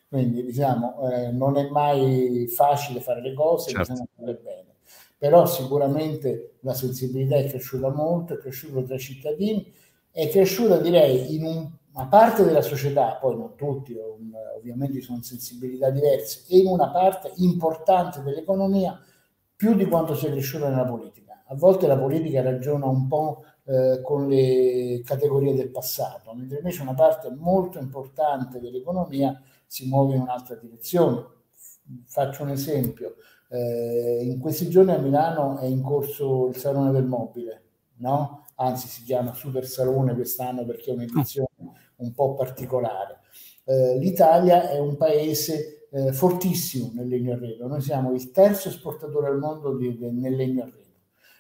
Quindi 0.09 0.45
diciamo, 0.45 1.09
eh, 1.09 1.31
non 1.31 1.57
è 1.57 1.69
mai 1.71 2.49
facile 2.49 3.01
fare 3.01 3.23
le 3.23 3.33
cose, 3.35 3.71
certo. 3.71 3.93
bisogna 3.93 4.09
farle 4.17 4.35
bene. 4.43 4.67
Però 5.17 5.47
sicuramente 5.47 6.57
la 6.63 6.75
sensibilità 6.75 7.37
è 7.37 7.47
cresciuta 7.47 7.91
molto, 7.91 8.35
è 8.35 8.39
cresciuta 8.39 8.83
tra 8.83 8.97
i 8.97 8.99
cittadini, 8.99 9.73
è 10.11 10.29
cresciuta 10.29 10.79
direi 10.79 11.37
in 11.37 11.45
un 11.45 11.71
una 11.93 12.07
parte 12.07 12.45
della 12.45 12.63
società, 12.63 13.17
poi 13.21 13.37
non 13.37 13.57
tutti, 13.57 13.97
ovviamente 14.57 15.01
sono 15.01 15.23
sensibilità 15.23 15.91
diverse, 15.91 16.45
e 16.49 16.59
in 16.59 16.67
una 16.67 16.91
parte 16.91 17.33
importante 17.37 18.23
dell'economia 18.23 18.99
più 19.57 19.75
di 19.75 19.87
quanto 19.87 20.15
sia 20.15 20.31
cresciuta 20.31 20.69
nella 20.69 20.85
politica. 20.85 21.43
A 21.47 21.55
volte 21.57 21.87
la 21.87 21.99
politica 21.99 22.43
ragiona 22.43 22.87
un 22.87 23.09
po' 23.09 23.45
eh, 23.65 24.01
con 24.03 24.29
le 24.29 25.03
categorie 25.05 25.55
del 25.55 25.71
passato, 25.71 26.33
mentre 26.33 26.59
invece 26.59 26.83
una 26.83 26.95
parte 26.95 27.29
molto 27.31 27.79
importante 27.79 28.61
dell'economia 28.61 29.41
si 29.67 29.89
muove 29.89 30.15
in 30.15 30.23
un'altra 30.23 30.55
direzione. 30.55 31.27
Faccio 32.07 32.45
un 32.45 32.51
esempio, 32.51 33.17
eh, 33.49 34.21
in 34.23 34.39
questi 34.39 34.69
giorni 34.69 34.93
a 34.93 34.99
Milano 34.99 35.59
è 35.59 35.67
in 35.67 35.83
corso 35.83 36.47
il 36.47 36.57
Salone 36.57 36.93
del 36.93 37.05
Mobile, 37.05 37.63
no? 37.97 38.45
anzi 38.57 38.87
si 38.89 39.03
chiama 39.03 39.35
Super 39.35 39.67
Salone 39.67 40.15
quest'anno 40.15 40.65
perché 40.65 40.91
è 40.91 40.95
un'edizione 40.95 41.49
un 42.01 42.13
po' 42.13 42.35
particolare. 42.35 43.21
Eh, 43.65 43.99
L'Italia 43.99 44.69
è 44.71 44.79
un 44.79 44.97
paese 44.97 45.87
eh, 45.91 46.13
fortissimo 46.13 46.91
nel 46.95 47.09
legno 47.09 47.33
arredo, 47.33 47.67
noi 47.67 47.81
siamo 47.81 48.13
il 48.13 48.31
terzo 48.31 48.69
esportatore 48.69 49.29
al 49.29 49.39
mondo 49.39 49.77
di, 49.77 49.97
di, 49.97 50.11
nel 50.11 50.35
legno 50.35 50.63
arredo. 50.63 50.79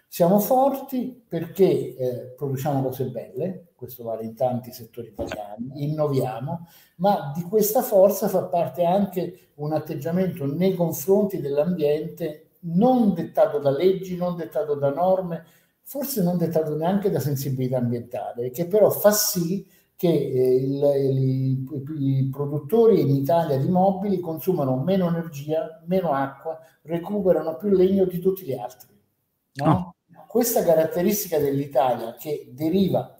Siamo 0.09 0.41
forti 0.41 1.25
perché 1.29 1.95
eh, 1.95 2.35
produciamo 2.37 2.83
cose 2.83 3.05
belle, 3.11 3.69
questo 3.77 4.03
vale 4.03 4.25
in 4.25 4.35
tanti 4.35 4.73
settori 4.73 5.09
italiani, 5.09 5.85
innoviamo, 5.85 6.67
ma 6.97 7.33
di 7.35 7.43
questa 7.43 7.83
forza 7.83 8.27
fa 8.27 8.43
parte 8.45 8.85
anche 8.85 9.51
un 9.55 9.73
atteggiamento 9.73 10.47
nei 10.47 10.75
confronti 10.75 11.41
dell'ambiente 11.41 12.51
non 12.63 13.15
dettato 13.15 13.59
da 13.59 13.71
leggi, 13.71 14.17
non 14.17 14.37
dettato 14.37 14.75
da 14.75 14.91
norme, 14.91 15.45
forse 15.83 16.23
non 16.23 16.37
dettato 16.37 16.77
neanche 16.77 17.09
da 17.09 17.21
sensibilità 17.21 17.79
ambientale, 17.79 18.51
che 18.51 18.67
però 18.67 18.91
fa 18.91 19.13
sì 19.13 19.65
che 20.01 20.09
eh, 20.09 20.55
il, 20.55 20.83
i, 21.13 22.21
i, 22.21 22.29
produttori 22.31 23.03
in 23.03 23.11
Italia 23.11 23.59
di 23.59 23.69
mobili 23.69 24.19
consumano 24.19 24.79
meno 24.83 25.09
energia, 25.09 25.83
meno 25.85 26.15
acqua, 26.15 26.59
recuperano 26.85 27.57
più 27.57 27.69
legno 27.69 28.07
di 28.07 28.19
tutti 28.19 28.45
gli 28.45 28.55
altri. 28.55 28.89
No? 29.57 29.95
Oh. 30.15 30.25
Questa 30.27 30.63
caratteristica 30.63 31.39
dell'Italia 31.39 32.15
che 32.15 32.49
deriva 32.51 33.15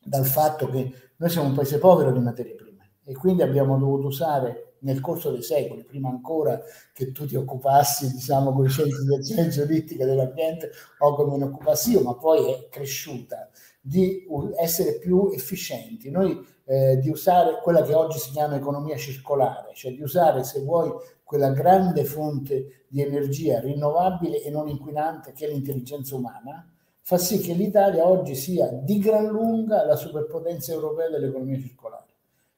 dal 0.00 0.26
fatto 0.26 0.70
che 0.70 0.92
noi 1.16 1.28
siamo 1.28 1.48
un 1.48 1.54
paese 1.56 1.78
povero 1.78 2.12
di 2.12 2.20
materie 2.20 2.54
prime 2.54 2.92
e 3.02 3.12
quindi 3.12 3.42
abbiamo 3.42 3.76
dovuto 3.76 4.06
usare 4.06 4.74
nel 4.82 5.00
corso 5.00 5.32
dei 5.32 5.42
secoli, 5.42 5.82
prima 5.82 6.08
ancora 6.08 6.60
che 6.92 7.10
tu 7.10 7.26
ti 7.26 7.34
occupassi, 7.34 8.12
diciamo, 8.12 8.52
con 8.52 8.64
i 8.64 8.70
centri 8.70 9.04
di 9.04 9.16
azione 9.16 9.48
geodetica 9.48 10.04
dell'ambiente 10.04 10.70
o 10.98 11.16
come 11.16 11.36
ne 11.36 11.44
occupassi 11.46 11.90
io, 11.90 12.02
ma 12.02 12.14
poi 12.14 12.52
è 12.52 12.68
cresciuta 12.68 13.50
di 13.86 14.26
essere 14.58 14.98
più 14.98 15.30
efficienti, 15.32 16.10
noi 16.10 16.44
eh, 16.64 16.98
di 16.98 17.08
usare 17.08 17.60
quella 17.62 17.82
che 17.82 17.94
oggi 17.94 18.18
si 18.18 18.32
chiama 18.32 18.56
economia 18.56 18.96
circolare, 18.96 19.70
cioè 19.74 19.92
di 19.92 20.02
usare, 20.02 20.42
se 20.42 20.60
vuoi, 20.60 20.90
quella 21.22 21.50
grande 21.50 22.04
fonte 22.04 22.86
di 22.88 23.00
energia 23.00 23.60
rinnovabile 23.60 24.42
e 24.42 24.50
non 24.50 24.66
inquinante 24.68 25.32
che 25.32 25.46
è 25.46 25.48
l'intelligenza 25.48 26.16
umana, 26.16 26.68
fa 27.00 27.16
sì 27.16 27.38
che 27.38 27.52
l'Italia 27.52 28.04
oggi 28.04 28.34
sia 28.34 28.66
di 28.72 28.98
gran 28.98 29.26
lunga 29.26 29.84
la 29.84 29.94
superpotenza 29.94 30.72
europea 30.72 31.08
dell'economia 31.08 31.60
circolare. 31.60 32.04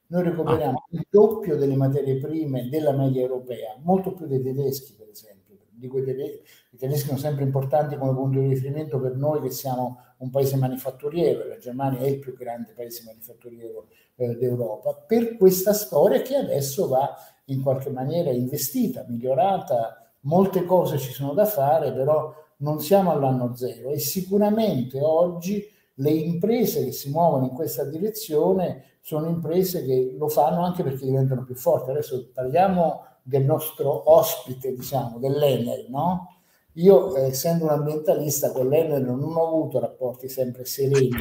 Noi 0.07 0.23
recuperiamo 0.23 0.77
ah. 0.77 0.97
il 0.97 1.05
doppio 1.07 1.57
delle 1.57 1.75
materie 1.75 2.17
prime 2.17 2.69
della 2.69 2.93
media 2.93 3.21
europea, 3.21 3.77
molto 3.83 4.13
più 4.13 4.25
dei 4.25 4.41
tedeschi, 4.41 4.95
per 4.97 5.09
esempio. 5.09 5.57
Di 5.69 5.87
quei 5.87 6.03
tedeschi, 6.03 6.41
I 6.71 6.77
tedeschi 6.77 7.07
sono 7.07 7.19
sempre 7.19 7.43
importanti 7.43 7.95
come 7.97 8.13
punto 8.13 8.39
di 8.39 8.47
riferimento 8.47 8.99
per 8.99 9.15
noi 9.15 9.41
che 9.41 9.51
siamo 9.51 10.08
un 10.19 10.29
paese 10.29 10.55
manifatturiero, 10.57 11.47
la 11.47 11.57
Germania 11.57 11.99
è 11.99 12.07
il 12.07 12.19
più 12.19 12.35
grande 12.35 12.73
paese 12.73 13.03
manifatturiero 13.05 13.87
eh, 14.15 14.35
d'Europa, 14.35 14.93
per 14.93 15.37
questa 15.37 15.73
storia 15.73 16.21
che 16.21 16.35
adesso 16.35 16.87
va 16.87 17.15
in 17.45 17.61
qualche 17.61 17.89
maniera 17.89 18.29
investita, 18.31 19.05
migliorata, 19.07 20.11
molte 20.21 20.65
cose 20.65 20.97
ci 20.97 21.11
sono 21.11 21.33
da 21.33 21.45
fare, 21.45 21.93
però 21.93 22.33
non 22.57 22.79
siamo 22.81 23.11
all'anno 23.11 23.55
zero 23.55 23.89
e 23.89 23.99
sicuramente 23.99 24.99
oggi 25.01 25.65
le 25.95 26.11
imprese 26.11 26.83
che 26.83 26.91
si 26.91 27.09
muovono 27.09 27.45
in 27.45 27.53
questa 27.53 27.85
direzione 27.85 28.97
sono 29.01 29.27
imprese 29.27 29.85
che 29.85 30.15
lo 30.17 30.27
fanno 30.27 30.63
anche 30.63 30.83
perché 30.83 31.05
diventano 31.05 31.43
più 31.43 31.55
forti. 31.55 31.89
Adesso 31.89 32.29
parliamo 32.33 33.05
del 33.21 33.43
nostro 33.43 34.11
ospite, 34.11 34.73
diciamo, 34.73 35.19
dell'Enel, 35.19 35.87
no? 35.89 36.38
Io, 36.79 37.15
eh, 37.15 37.27
essendo 37.27 37.65
un 37.65 37.71
ambientalista, 37.71 38.51
con 38.51 38.69
l'Enel 38.69 39.03
non 39.03 39.21
ho 39.21 39.47
avuto 39.47 39.79
rapporti 39.79 40.29
sempre 40.29 40.65
sereni. 40.65 41.09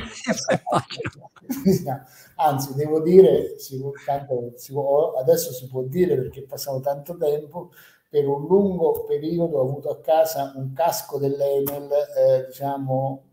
Anzi, 2.37 2.75
devo 2.75 3.01
dire, 3.01 3.59
si 3.59 3.81
può, 3.81 3.91
tanto, 4.05 4.53
si 4.55 4.73
può, 4.73 5.15
adesso 5.15 5.53
si 5.53 5.67
può 5.67 5.83
dire 5.83 6.17
perché 6.17 6.41
è 6.41 6.45
passato 6.45 6.81
tanto 6.81 7.17
tempo, 7.17 7.71
per 8.09 8.27
un 8.27 8.47
lungo 8.47 9.05
periodo 9.05 9.59
ho 9.59 9.63
avuto 9.63 9.91
a 9.91 10.01
casa 10.01 10.53
un 10.55 10.73
casco 10.73 11.19
dell'Enel, 11.19 11.91
eh, 12.17 12.47
diciamo, 12.47 13.25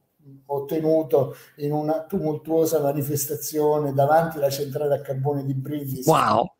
ottenuto 0.47 1.35
in 1.57 1.71
una 1.71 2.05
tumultuosa 2.05 2.79
manifestazione 2.79 3.93
davanti 3.93 4.37
alla 4.37 4.49
centrale 4.49 4.95
a 4.95 5.01
carbone 5.01 5.45
di 5.45 5.53
Brindisi 5.53 6.09
wow. 6.09 6.51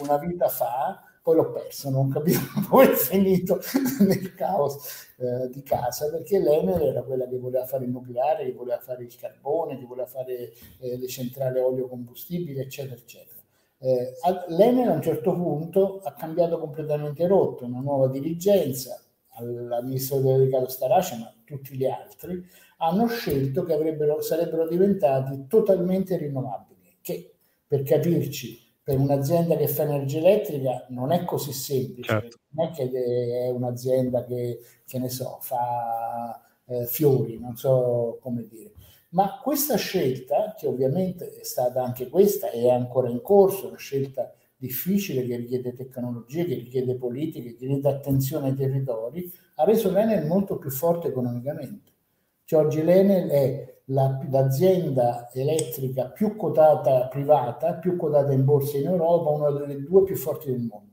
una 0.00 0.18
vita 0.18 0.48
fa 0.48 1.00
poi 1.24 1.36
l'ho 1.36 1.52
perso, 1.52 1.88
non 1.88 2.10
capivo 2.10 2.38
come 2.68 2.92
è 2.92 2.94
finito 2.94 3.58
nel 4.00 4.34
caos 4.34 5.03
eh, 5.16 5.48
di 5.50 5.62
casa, 5.62 6.10
perché 6.10 6.38
l'Enel 6.38 6.82
era 6.82 7.02
quella 7.02 7.28
che 7.28 7.38
voleva 7.38 7.66
fare 7.66 7.84
il 7.84 7.90
nucleare, 7.90 8.44
che 8.44 8.52
voleva 8.52 8.78
fare 8.78 9.04
il 9.04 9.14
carbone, 9.16 9.78
che 9.78 9.84
voleva 9.84 10.06
fare 10.06 10.52
eh, 10.80 10.96
le 10.98 11.06
centrali 11.08 11.58
olio 11.58 11.88
combustibile, 11.88 12.62
eccetera, 12.62 12.96
eccetera. 12.96 13.40
Eh, 13.78 14.14
L'Enel 14.48 14.88
a 14.88 14.92
un 14.92 15.02
certo 15.02 15.32
punto 15.34 16.00
ha 16.02 16.14
cambiato 16.14 16.58
completamente 16.58 17.26
rotta, 17.26 17.64
una 17.64 17.80
nuova 17.80 18.08
dirigenza, 18.08 19.00
all'amministratore 19.36 20.38
delegato 20.38 20.68
Starace, 20.68 21.16
ma 21.16 21.32
tutti 21.44 21.76
gli 21.76 21.86
altri, 21.86 22.42
hanno 22.78 23.06
scelto 23.06 23.64
che 23.64 23.96
sarebbero 24.20 24.66
diventati 24.68 25.46
totalmente 25.48 26.16
rinnovabili, 26.16 26.98
che 27.00 27.34
per 27.66 27.82
capirci 27.82 28.63
per 28.84 28.98
un'azienda 28.98 29.56
che 29.56 29.66
fa 29.66 29.84
energia 29.84 30.18
elettrica 30.18 30.84
non 30.90 31.10
è 31.10 31.24
così 31.24 31.52
semplice, 31.52 32.10
certo. 32.10 32.38
non 32.50 32.66
è 32.66 32.70
che 32.70 32.90
è 33.46 33.48
un'azienda 33.48 34.24
che, 34.24 34.60
che 34.86 34.98
ne 34.98 35.08
so, 35.08 35.38
fa 35.40 36.38
eh, 36.66 36.84
fiori, 36.84 37.40
non 37.40 37.56
so 37.56 38.18
come 38.20 38.46
dire. 38.46 38.72
Ma 39.10 39.40
questa 39.42 39.76
scelta, 39.76 40.54
che 40.54 40.66
ovviamente 40.66 41.30
è 41.30 41.44
stata 41.44 41.82
anche 41.82 42.10
questa 42.10 42.50
e 42.50 42.64
è 42.64 42.70
ancora 42.70 43.08
in 43.08 43.22
corso, 43.22 43.68
una 43.68 43.78
scelta 43.78 44.30
difficile 44.54 45.24
che 45.24 45.36
richiede 45.36 45.72
tecnologie, 45.72 46.44
che 46.44 46.54
richiede 46.54 46.96
politiche, 46.96 47.56
che 47.56 47.66
richiede 47.66 47.88
attenzione 47.88 48.48
ai 48.48 48.54
territori, 48.54 49.32
ha 49.54 49.64
reso 49.64 49.90
l'Enel 49.90 50.26
molto 50.26 50.58
più 50.58 50.70
forte 50.70 51.08
economicamente. 51.08 51.92
Cioè 52.44 52.64
oggi 52.64 52.82
l'Enel 52.82 53.28
è 53.30 53.73
la, 53.86 54.18
l'azienda 54.30 55.30
elettrica 55.32 56.06
più 56.06 56.36
quotata 56.36 57.08
privata, 57.08 57.74
più 57.74 57.96
quotata 57.96 58.32
in 58.32 58.44
borsa 58.44 58.78
in 58.78 58.86
Europa, 58.86 59.30
una 59.30 59.50
delle 59.50 59.82
due 59.82 60.04
più 60.04 60.16
forti 60.16 60.50
del 60.50 60.60
mondo, 60.60 60.92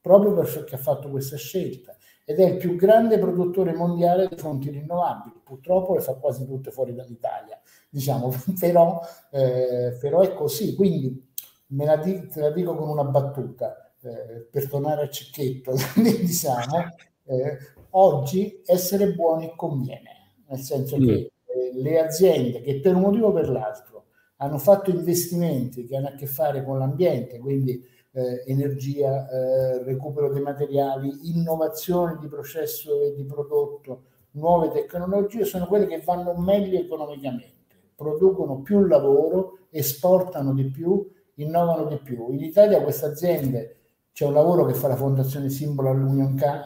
proprio 0.00 0.32
perché 0.32 0.74
ha 0.74 0.78
fatto 0.78 1.10
questa 1.10 1.36
scelta 1.36 1.96
ed 2.24 2.38
è 2.38 2.46
il 2.46 2.56
più 2.58 2.76
grande 2.76 3.18
produttore 3.18 3.74
mondiale 3.74 4.28
di 4.28 4.36
fonti 4.36 4.70
rinnovabili. 4.70 5.40
Purtroppo 5.42 5.94
le 5.94 6.00
fa 6.00 6.14
quasi 6.14 6.46
tutte 6.46 6.70
fuori 6.70 6.94
dall'Italia, 6.94 7.60
diciamo, 7.88 8.32
però, 8.58 9.00
eh, 9.30 9.96
però 9.98 10.20
è 10.20 10.32
così. 10.34 10.76
Quindi 10.76 11.28
me 11.68 11.84
la, 11.84 11.96
di, 11.96 12.28
te 12.28 12.40
la 12.40 12.50
dico 12.50 12.76
con 12.76 12.88
una 12.88 13.04
battuta, 13.04 13.92
eh, 14.02 14.46
per 14.50 14.68
tornare 14.68 15.02
a 15.02 15.08
Cecchetto, 15.08 15.74
diciamo, 16.00 16.84
eh, 17.24 17.58
oggi 17.90 18.62
essere 18.64 19.12
buoni 19.12 19.52
conviene, 19.56 20.34
nel 20.46 20.60
senso 20.60 20.98
mm. 20.98 21.06
che 21.06 21.32
le 21.74 22.00
aziende 22.00 22.60
che 22.60 22.80
per 22.80 22.94
un 22.94 23.02
motivo 23.02 23.28
o 23.28 23.32
per 23.32 23.48
l'altro 23.48 24.04
hanno 24.36 24.58
fatto 24.58 24.90
investimenti 24.90 25.84
che 25.84 25.96
hanno 25.96 26.08
a 26.08 26.14
che 26.14 26.26
fare 26.26 26.64
con 26.64 26.78
l'ambiente, 26.78 27.38
quindi 27.38 27.82
eh, 28.12 28.42
energia, 28.46 29.28
eh, 29.28 29.82
recupero 29.84 30.32
dei 30.32 30.42
materiali, 30.42 31.30
innovazione 31.30 32.16
di 32.20 32.26
processo 32.26 33.00
e 33.02 33.14
di 33.14 33.24
prodotto, 33.24 34.04
nuove 34.32 34.70
tecnologie, 34.70 35.44
sono 35.44 35.66
quelle 35.66 35.86
che 35.86 36.00
vanno 36.00 36.34
meglio 36.34 36.78
economicamente, 36.78 37.68
producono 37.94 38.62
più 38.62 38.84
lavoro, 38.84 39.58
esportano 39.70 40.54
di 40.54 40.70
più, 40.70 41.06
innovano 41.34 41.86
di 41.86 41.98
più. 41.98 42.32
In 42.32 42.42
Italia 42.42 42.82
queste 42.82 43.06
aziende 43.06 43.76
c'è 44.12 44.26
un 44.26 44.32
lavoro 44.32 44.64
che 44.64 44.74
fa 44.74 44.88
la 44.88 44.96
Fondazione 44.96 45.48
Simbolo 45.48 45.92
Cam- 46.34 46.62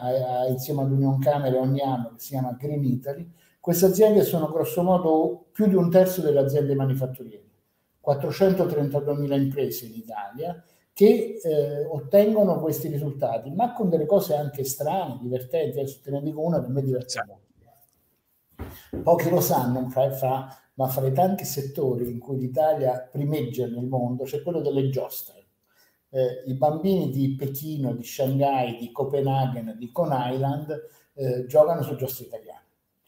insieme 0.49 0.81
all'Union 0.81 1.19
Camere 1.19 1.57
ogni 1.57 1.81
anno 1.81 2.11
che 2.13 2.19
si 2.19 2.29
chiama 2.29 2.55
Green 2.59 2.83
Italy, 2.83 3.29
queste 3.65 3.87
aziende 3.87 4.21
sono 4.21 4.51
grossomodo 4.51 5.47
più 5.51 5.65
di 5.65 5.73
un 5.73 5.89
terzo 5.89 6.21
delle 6.21 6.37
aziende 6.37 6.75
manifatturiere, 6.75 7.49
432.000 8.07 9.41
imprese 9.41 9.87
in 9.87 9.95
Italia 9.95 10.63
che 10.93 11.39
eh, 11.41 11.83
ottengono 11.85 12.59
questi 12.59 12.89
risultati, 12.89 13.49
ma 13.49 13.73
con 13.73 13.89
delle 13.89 14.05
cose 14.05 14.35
anche 14.35 14.63
strane, 14.65 15.17
divertenti. 15.19 15.79
Adesso 15.79 15.99
te 16.03 16.11
ne 16.11 16.21
dico 16.21 16.41
una 16.41 16.59
che 16.59 16.67
a 16.67 16.69
me 16.69 16.83
diverte 16.83 17.23
molto. 17.25 19.01
Pochi 19.01 19.31
lo 19.31 19.41
sanno, 19.41 19.89
fra, 19.89 20.11
fra, 20.11 20.47
ma 20.75 20.87
fra 20.87 21.07
i 21.07 21.11
tanti 21.11 21.43
settori 21.43 22.07
in 22.07 22.19
cui 22.19 22.37
l'Italia 22.37 23.09
primeggia 23.11 23.65
nel 23.65 23.87
mondo 23.87 24.25
c'è 24.25 24.43
quello 24.43 24.61
delle 24.61 24.89
giostre. 24.91 25.43
Eh, 26.11 26.43
I 26.45 26.53
bambini 26.53 27.09
di 27.09 27.33
Pechino, 27.35 27.95
di 27.95 28.03
Shanghai, 28.03 28.77
di 28.77 28.91
Copenaghen, 28.91 29.73
di 29.79 29.91
Con 29.91 30.09
Island 30.11 30.87
eh, 31.15 31.47
giocano 31.47 31.81
su 31.81 31.95
giostre 31.95 32.25
italiane. 32.25 32.64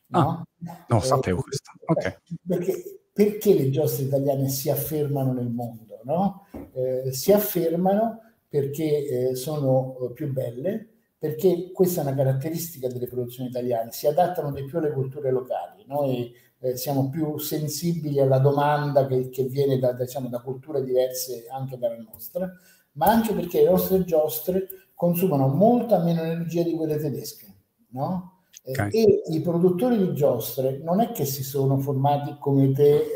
No, 0.09 0.19
ah, 0.19 0.85
no 0.87 0.99
sapevo 1.01 1.41
questo. 1.41 1.71
Okay. 1.85 2.15
Perché, 2.45 3.01
perché, 3.11 3.53
le 3.53 3.69
giostre 3.69 4.05
italiane 4.05 4.49
si 4.49 4.69
affermano 4.69 5.33
nel 5.33 5.49
mondo? 5.49 5.99
No? 6.03 6.47
Eh, 6.73 7.11
si 7.11 7.31
affermano 7.31 8.21
perché 8.47 9.29
eh, 9.29 9.35
sono 9.35 9.97
eh, 9.99 10.11
più 10.13 10.31
belle, 10.31 10.87
perché 11.17 11.71
questa 11.73 12.01
è 12.01 12.03
una 12.05 12.15
caratteristica 12.15 12.87
delle 12.87 13.07
produzioni 13.07 13.49
italiane, 13.49 13.91
si 13.91 14.07
adattano 14.07 14.51
di 14.51 14.63
più 14.63 14.77
alle 14.77 14.91
culture 14.91 15.31
locali. 15.31 15.83
Noi 15.85 16.33
eh, 16.59 16.77
siamo 16.77 17.09
più 17.09 17.37
sensibili 17.37 18.19
alla 18.19 18.39
domanda 18.39 19.05
che, 19.05 19.29
che 19.29 19.43
viene 19.43 19.77
da, 19.77 19.91
diciamo, 19.91 20.29
da 20.29 20.39
culture 20.39 20.83
diverse 20.83 21.47
anche 21.49 21.77
dalla 21.77 21.97
nostra, 21.97 22.49
ma 22.93 23.07
anche 23.07 23.33
perché 23.33 23.61
le 23.61 23.69
nostre 23.69 24.03
giostre 24.05 24.67
consumano 24.93 25.47
molta 25.47 26.01
meno 26.01 26.21
energia 26.21 26.63
di 26.63 26.73
quelle 26.73 26.97
tedesche. 26.97 27.45
No? 27.89 28.36
Okay. 28.69 28.89
E 28.91 29.21
i 29.29 29.39
produttori 29.39 29.97
di 29.97 30.13
giostre 30.13 30.79
non 30.83 30.99
è 30.99 31.11
che 31.13 31.23
si 31.23 31.41
sono 31.41 31.77
formati 31.77 32.35
come 32.37 32.73
te 32.73 33.15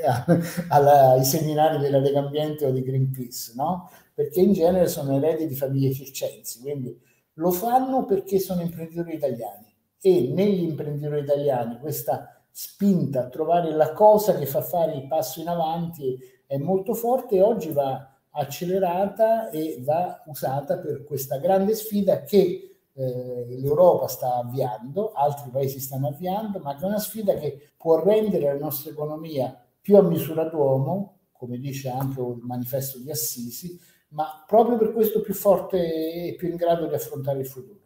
ai 0.69 1.25
seminari 1.25 1.77
della 1.77 1.99
Lega 1.99 2.19
Ambiente 2.19 2.65
o 2.65 2.71
di 2.71 2.81
Greenpeace, 2.81 3.51
no? 3.55 3.89
Perché 4.13 4.39
in 4.39 4.53
genere 4.53 4.87
sono 4.87 5.17
eredi 5.17 5.47
di 5.47 5.55
famiglie 5.55 5.91
circensi, 5.91 6.61
quindi 6.61 6.97
lo 7.33 7.51
fanno 7.51 8.05
perché 8.05 8.39
sono 8.39 8.61
imprenditori 8.61 9.15
italiani 9.15 9.65
e 9.99 10.31
negli 10.33 10.63
imprenditori 10.63 11.19
italiani 11.19 11.79
questa 11.79 12.41
spinta 12.49 13.25
a 13.25 13.29
trovare 13.29 13.71
la 13.73 13.91
cosa 13.91 14.37
che 14.37 14.45
fa 14.45 14.61
fare 14.61 14.95
il 14.95 15.07
passo 15.07 15.41
in 15.41 15.49
avanti 15.49 16.17
è 16.45 16.57
molto 16.57 16.93
forte 16.93 17.35
e 17.35 17.41
oggi 17.41 17.71
va 17.71 18.09
accelerata 18.31 19.49
e 19.49 19.81
va 19.81 20.23
usata 20.27 20.77
per 20.77 21.03
questa 21.03 21.37
grande 21.39 21.75
sfida 21.75 22.23
che 22.23 22.70
eh, 22.93 23.45
l'Europa 23.59 24.07
sta 24.07 24.35
avviando, 24.35 25.11
altri 25.13 25.49
paesi 25.49 25.79
stanno 25.79 26.09
avviando, 26.09 26.59
ma 26.59 26.75
che 26.75 26.83
è 26.83 26.87
una 26.87 26.99
sfida 26.99 27.33
che 27.35 27.71
può 27.77 28.03
rendere 28.03 28.45
la 28.45 28.59
nostra 28.59 28.91
economia 28.91 29.57
più 29.79 29.97
a 29.97 30.01
misura 30.01 30.45
d'uomo, 30.45 31.19
come 31.31 31.57
dice 31.57 31.89
anche 31.89 32.19
il 32.21 32.39
manifesto 32.41 32.99
di 32.99 33.09
Assisi, 33.09 33.79
ma 34.09 34.43
proprio 34.45 34.77
per 34.77 34.93
questo 34.93 35.21
più 35.21 35.33
forte 35.33 35.77
e 35.77 36.35
più 36.35 36.49
in 36.49 36.55
grado 36.55 36.87
di 36.87 36.93
affrontare 36.93 37.39
il 37.39 37.47
futuro. 37.47 37.80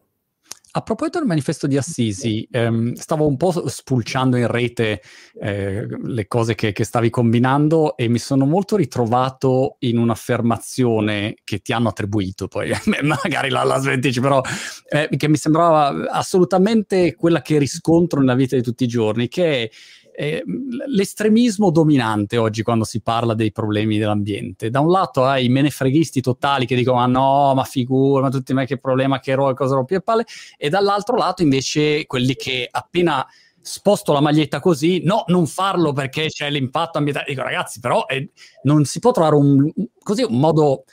A 0.78 0.82
proposito 0.82 1.20
del 1.20 1.28
manifesto 1.28 1.68
di 1.68 1.78
Assisi, 1.78 2.46
ehm, 2.52 2.96
stavo 2.96 3.26
un 3.26 3.38
po' 3.38 3.70
spulciando 3.70 4.36
in 4.36 4.48
rete 4.48 5.02
eh, 5.40 5.88
le 5.88 6.28
cose 6.28 6.54
che, 6.54 6.74
che, 6.74 6.84
stavi 6.84 7.10
combinando 7.10 7.96
e 7.96 8.10
mi 8.10 8.18
sono 8.18 8.46
molto 8.46 8.76
ritrovato 8.76 9.78
in 9.80 9.98
un'affermazione 9.98 11.36
che 11.46 11.60
ti 11.60 11.72
hanno 11.72 11.88
attribuito, 11.88 12.50
poi. 12.50 12.72
Magari 13.04 13.50
la, 13.52 13.64
la 13.64 13.78
smentisci, 13.78 14.20
però 14.20 14.42
eh, 14.90 15.08
che 15.16 15.30
mi 15.30 15.38
sembrava 15.38 16.12
assolutamente 16.12 17.16
quella 17.16 17.42
che 17.42 17.58
riscontro 17.58 18.20
nella 18.20 18.36
vita 18.36 18.58
di 18.58 18.62
tutti 18.62 18.84
i 18.84 18.88
giorni, 18.88 19.30
che 19.30 19.64
è 19.64 19.70
eh, 20.16 20.44
l'estremismo 20.88 21.72
dominante 21.72 22.38
oggi 22.38 22.64
quando 22.64 22.84
si 22.84 23.02
parla 23.02 23.34
dei 23.34 23.52
problemi 23.52 23.98
dell'ambiente. 23.98 24.70
Da 24.70 24.80
un 24.80 24.90
lato 24.90 25.26
hai 25.26 25.46
i 25.46 25.50
menefreghisti 25.50 26.22
totali 26.22 26.66
che 26.66 26.76
dicono 26.76 26.98
ma 26.98 27.06
no, 27.06 27.54
ma 27.54 27.64
figura, 27.64 28.22
ma 28.22 28.30
tutti 28.30 28.54
me 28.54 28.66
che 28.66 28.78
problema, 28.78 29.20
che 29.20 29.32
eroe, 29.32 29.54
cosa 29.54 29.76
rompi 29.76 29.96
e 29.96 30.02
palle, 30.02 30.26
e 30.58 30.70
dall'altro 30.70 31.18
lato 31.18 31.44
invece 31.44 32.06
quelli 32.06 32.36
che 32.36 32.68
appena 32.70 33.26
sposto 33.66 34.14
la 34.14 34.22
maglietta 34.22 34.60
così, 34.60 35.02
no, 35.04 35.24
non 35.28 35.48
farlo 35.48 35.92
perché 35.92 36.28
c'è 36.28 36.52
l'impatto 36.52 37.00
ambientale. 37.00 37.26
Dico 37.28 37.42
ragazzi, 37.42 37.80
però 37.80 38.06
eh, 38.06 38.30
non 38.64 38.86
si 38.86 39.00
può 39.00 39.12
trovare 39.12 39.36
un, 39.36 39.72
così, 40.04 40.22
un 40.22 40.38
modo 40.38 40.84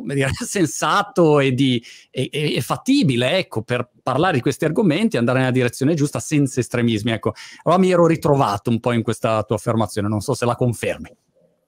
dire, 0.00 0.30
sensato 0.46 1.40
e, 1.40 1.52
di, 1.52 1.82
e, 2.10 2.30
e, 2.32 2.60
fattibile 2.62 3.36
ecco, 3.36 3.62
per 3.62 3.86
parlare 4.02 4.34
di 4.34 4.40
questi 4.40 4.64
argomenti 4.64 5.16
e 5.16 5.18
andare 5.18 5.40
nella 5.40 5.50
direzione 5.50 5.92
giusta 5.92 6.20
senza 6.20 6.58
estremismi. 6.60 7.10
Ecco. 7.10 7.34
Allora 7.64 7.80
mi 7.80 7.90
ero 7.90 8.06
ritrovato 8.06 8.70
un 8.70 8.80
po' 8.80 8.92
in 8.92 9.02
questa 9.02 9.42
tua 9.42 9.56
affermazione, 9.56 10.08
non 10.08 10.20
so 10.20 10.32
se 10.32 10.46
la 10.46 10.56
confermi. 10.56 11.14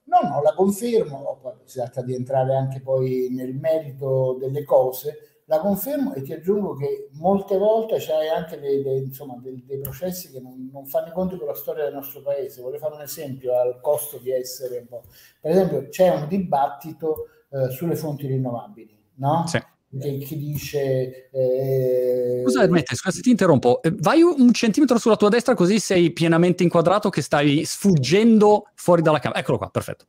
No, 0.05 0.27
no, 0.27 0.41
la 0.41 0.53
confermo, 0.55 1.59
si 1.65 1.77
tratta 1.77 2.01
di 2.01 2.15
entrare 2.15 2.55
anche 2.55 2.81
poi 2.81 3.27
nel 3.29 3.53
merito 3.53 4.35
delle 4.39 4.63
cose, 4.63 5.34
la 5.47 5.59
confermo 5.59 6.13
e 6.15 6.23
ti 6.23 6.33
aggiungo 6.33 6.75
che 6.75 7.09
molte 7.13 7.57
volte 7.57 7.97
c'è 7.97 8.27
anche 8.27 8.59
dei, 8.59 8.81
dei, 8.81 9.03
insomma, 9.03 9.37
dei, 9.39 9.63
dei 9.65 9.79
processi 9.79 10.31
che 10.31 10.39
non, 10.39 10.69
non, 10.71 10.85
fanno 10.85 11.11
conto 11.11 11.37
con 11.37 11.47
la 11.47 11.53
storia 11.53 11.83
del 11.83 11.93
nostro 11.93 12.21
paese. 12.21 12.61
Voglio 12.61 12.79
fare 12.79 12.95
un 12.95 13.01
esempio 13.01 13.59
al 13.59 13.79
costo 13.79 14.17
di 14.17 14.31
essere 14.31 14.79
un 14.79 14.87
po'. 14.87 15.03
Per 15.39 15.51
esempio, 15.51 15.87
c'è 15.89 16.09
un 16.09 16.27
dibattito 16.27 17.27
eh, 17.49 17.69
sulle 17.69 17.95
fonti 17.95 18.25
rinnovabili, 18.25 18.97
no? 19.15 19.45
Sì. 19.47 19.61
Che, 19.97 20.17
che, 20.17 20.35
dice... 20.35 21.29
Eh... 21.29 22.41
Scusa, 22.43 22.63
Ermete, 22.63 22.95
scusa 22.95 23.15
se 23.15 23.21
ti 23.21 23.29
interrompo. 23.29 23.83
Eh, 23.83 23.93
vai 23.99 24.23
un 24.23 24.51
centimetro 24.51 24.97
sulla 24.97 25.15
tua 25.15 25.29
destra 25.29 25.53
così 25.53 25.79
sei 25.79 26.11
pienamente 26.11 26.63
inquadrato 26.63 27.09
che 27.09 27.21
stai 27.21 27.63
sfuggendo 27.65 28.71
fuori 28.73 29.03
dalla 29.03 29.19
camera. 29.19 29.39
Eccolo 29.39 29.59
qua, 29.59 29.69
perfetto. 29.69 30.05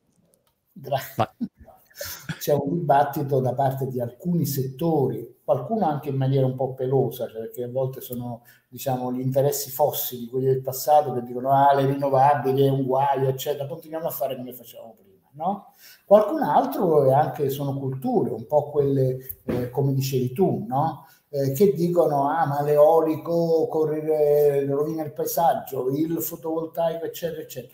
Grazie. 0.73 1.27
C'è 2.47 2.53
un 2.53 2.77
dibattito 2.77 3.41
da 3.41 3.53
parte 3.53 3.87
di 3.87 3.99
alcuni 3.99 4.45
settori, 4.45 5.41
qualcuno 5.43 5.85
anche 5.85 6.07
in 6.07 6.15
maniera 6.15 6.45
un 6.45 6.55
po' 6.55 6.73
pelosa, 6.73 7.27
cioè 7.27 7.41
perché 7.41 7.63
a 7.63 7.69
volte 7.69 7.99
sono 7.99 8.43
diciamo, 8.69 9.11
gli 9.11 9.19
interessi 9.19 9.69
fossili, 9.69 10.27
quelli 10.27 10.45
del 10.45 10.61
passato, 10.61 11.11
che 11.13 11.23
dicono 11.23 11.51
ah, 11.51 11.73
le 11.75 11.87
rinnovabili 11.87 12.63
è 12.63 12.69
un 12.69 12.85
guaio, 12.85 13.27
eccetera, 13.27 13.67
continuiamo 13.67 14.07
a 14.07 14.11
fare 14.11 14.37
come 14.37 14.53
facevamo 14.53 14.95
prima 14.97 15.07
no? 15.33 15.73
Qualcun 16.05 16.41
altro 16.41 17.03
è 17.03 17.13
anche, 17.13 17.49
sono 17.49 17.77
culture, 17.77 18.31
un 18.31 18.47
po' 18.47 18.69
quelle, 18.69 19.41
eh, 19.43 19.69
come 19.69 19.93
dicevi 19.93 20.31
tu, 20.31 20.63
no? 20.65 21.05
Eh, 21.27 21.51
che 21.51 21.73
dicono, 21.73 22.29
ah, 22.29 22.45
ma 22.45 22.61
l'eolico 22.61 23.67
correre, 23.67 24.65
rovina 24.65 25.03
il 25.03 25.11
paesaggio, 25.11 25.89
il 25.89 26.21
fotovoltaico, 26.21 27.03
eccetera, 27.03 27.41
eccetera. 27.41 27.73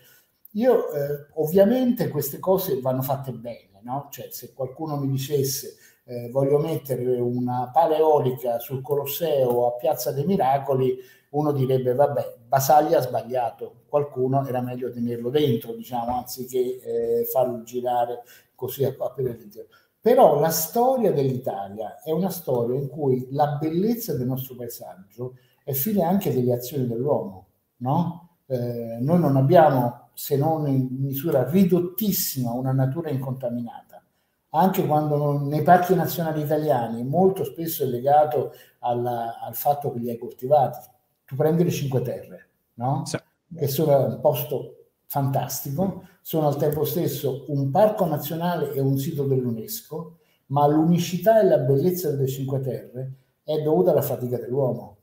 Io, 0.54 0.90
eh, 0.92 1.26
ovviamente, 1.34 2.08
queste 2.08 2.40
cose 2.40 2.80
vanno 2.80 3.02
fatte 3.02 3.30
bene, 3.30 3.73
no? 3.84 4.08
Cioè, 4.10 4.28
se 4.30 4.52
qualcuno 4.52 4.96
mi 4.96 5.08
dicesse, 5.08 5.76
eh, 6.04 6.28
voglio 6.30 6.58
mettere 6.58 7.18
una 7.18 7.70
pala 7.72 7.96
eolica 7.96 8.58
sul 8.58 8.82
Colosseo 8.82 9.66
a 9.66 9.72
Piazza 9.72 10.12
dei 10.12 10.24
Miracoli, 10.24 10.98
uno 11.30 11.52
direbbe, 11.52 11.94
vabbè, 11.94 12.36
Basaglia 12.46 12.98
ha 12.98 13.02
sbagliato, 13.02 13.82
qualcuno 13.88 14.46
era 14.46 14.60
meglio 14.60 14.90
tenerlo 14.90 15.30
dentro, 15.30 15.72
diciamo, 15.74 16.18
anziché 16.18 16.80
eh, 16.80 17.24
farlo 17.24 17.62
girare 17.62 18.22
così 18.54 18.84
a, 18.84 18.94
a 18.98 19.10
pedalare. 19.10 19.68
Però 20.00 20.38
la 20.38 20.50
storia 20.50 21.12
dell'Italia 21.12 22.00
è 22.02 22.10
una 22.10 22.28
storia 22.28 22.78
in 22.78 22.88
cui 22.88 23.26
la 23.30 23.56
bellezza 23.58 24.14
del 24.14 24.26
nostro 24.26 24.54
paesaggio 24.54 25.38
è 25.64 25.72
figlia 25.72 26.06
anche 26.06 26.32
delle 26.32 26.52
azioni 26.52 26.86
dell'uomo, 26.86 27.46
no? 27.78 28.36
Eh, 28.46 28.98
noi 29.00 29.18
non 29.18 29.36
abbiamo, 29.36 30.03
se 30.14 30.36
non 30.36 30.66
in 30.68 30.88
misura 30.90 31.48
ridottissima, 31.48 32.52
una 32.52 32.72
natura 32.72 33.10
incontaminata. 33.10 34.02
Anche 34.50 34.86
quando 34.86 35.16
non, 35.16 35.46
nei 35.48 35.62
parchi 35.62 35.94
nazionali 35.94 36.40
italiani 36.40 37.02
molto 37.02 37.44
spesso 37.44 37.82
è 37.82 37.86
legato 37.86 38.52
alla, 38.78 39.40
al 39.40 39.54
fatto 39.54 39.92
che 39.92 39.98
li 39.98 40.10
hai 40.10 40.18
coltivati 40.18 40.92
tu 41.24 41.36
prendi 41.36 41.64
le 41.64 41.70
Cinque 41.70 42.02
Terre, 42.02 42.48
no? 42.74 43.02
Sì. 43.06 43.18
che 43.56 43.68
sono 43.68 44.06
un 44.06 44.20
posto 44.20 44.86
fantastico, 45.06 46.06
sono 46.20 46.48
al 46.48 46.56
tempo 46.56 46.84
stesso 46.84 47.44
un 47.48 47.70
parco 47.70 48.04
nazionale 48.06 48.72
e 48.72 48.80
un 48.80 48.98
sito 48.98 49.24
dell'UNESCO, 49.24 50.18
ma 50.46 50.66
l'unicità 50.66 51.40
e 51.40 51.46
la 51.46 51.58
bellezza 51.58 52.10
delle 52.10 52.26
Cinque 52.26 52.60
Terre 52.60 53.12
è 53.42 53.60
dovuta 53.62 53.90
alla 53.90 54.02
fatica 54.02 54.38
dell'uomo. 54.38 54.96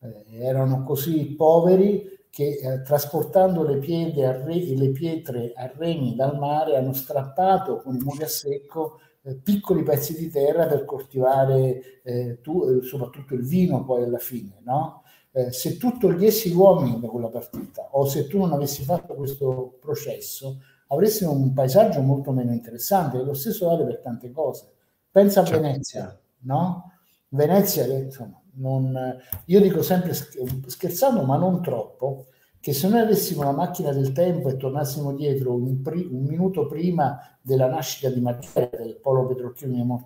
Eh, 0.00 0.24
erano 0.40 0.84
così 0.84 1.34
poveri 1.34 2.15
che 2.36 2.58
eh, 2.60 2.82
trasportando 2.82 3.62
le, 3.62 3.80
re, 3.80 4.74
le, 4.74 4.90
pietre 4.90 5.54
a 5.54 5.72
remi 5.74 6.14
dal 6.14 6.36
mare 6.36 6.76
hanno 6.76 6.92
strappato 6.92 7.78
con 7.78 7.94
i 7.94 7.98
muri 7.98 8.24
a 8.24 8.28
secco 8.28 9.00
eh, 9.22 9.36
piccoli 9.36 9.82
pezzi 9.82 10.14
di 10.14 10.28
terra 10.28 10.66
per 10.66 10.84
coltivare 10.84 12.02
eh, 12.02 12.42
tu, 12.42 12.62
eh, 12.62 12.82
soprattutto 12.84 13.32
il 13.32 13.42
vino 13.42 13.84
poi 13.84 14.02
alla 14.02 14.18
fine, 14.18 14.60
no? 14.64 15.04
eh, 15.32 15.50
se 15.50 15.78
tu 15.78 15.96
togliessi 15.96 16.50
gli 16.50 16.54
uomini 16.54 17.00
da 17.00 17.08
quella 17.08 17.28
partita 17.28 17.88
o 17.92 18.04
se 18.04 18.26
tu 18.26 18.36
non 18.36 18.52
avessi 18.52 18.84
fatto 18.84 19.14
questo 19.14 19.78
processo, 19.80 20.60
avresti 20.88 21.24
un 21.24 21.54
paesaggio 21.54 22.02
molto 22.02 22.32
meno 22.32 22.52
interessante. 22.52 23.16
E 23.16 23.24
lo 23.24 23.32
stesso 23.32 23.66
vale 23.66 23.84
per 23.84 24.00
tante 24.00 24.30
cose. 24.30 24.72
Pensa 25.10 25.40
a 25.40 25.44
certo. 25.44 25.62
Venezia, 25.62 26.20
no? 26.40 26.92
Venezia, 27.28 27.86
insomma, 27.86 28.38
non, 28.56 29.18
io 29.46 29.60
dico 29.60 29.82
sempre 29.82 30.12
scherzando, 30.14 31.22
ma 31.22 31.36
non 31.36 31.62
troppo, 31.62 32.26
che 32.66 32.72
se 32.72 32.88
noi 32.88 32.98
avessimo 32.98 33.42
una 33.42 33.52
macchina 33.52 33.92
del 33.92 34.10
tempo 34.10 34.48
e 34.48 34.56
tornassimo 34.56 35.14
dietro 35.14 35.54
un, 35.54 35.82
pri- 35.82 36.08
un 36.10 36.24
minuto 36.24 36.66
prima 36.66 37.16
della 37.40 37.68
nascita 37.68 38.08
di 38.10 38.20
Marghera, 38.20 38.76
del 38.76 38.98
polo 39.00 39.24
petrolchimico 39.24 40.04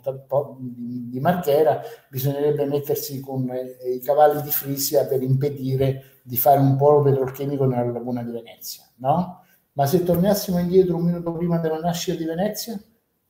di 0.58 1.20
Marghera, 1.20 1.80
bisognerebbe 2.10 2.66
mettersi 2.66 3.18
con 3.20 3.48
eh, 3.50 3.94
i 3.94 4.00
cavalli 4.00 4.42
di 4.42 4.50
Frisia 4.50 5.06
per 5.06 5.22
impedire 5.22 6.20
di 6.22 6.36
fare 6.36 6.60
un 6.60 6.76
polo 6.76 7.00
petrolchimico 7.00 7.64
nella 7.64 7.90
laguna 7.90 8.22
di 8.22 8.30
Venezia, 8.30 8.84
no? 8.96 9.42
Ma 9.72 9.86
se 9.86 10.02
tornassimo 10.02 10.58
indietro 10.58 10.96
un 10.96 11.04
minuto 11.04 11.32
prima 11.32 11.58
della 11.60 11.78
nascita 11.78 12.18
di 12.18 12.26
Venezia, 12.26 12.78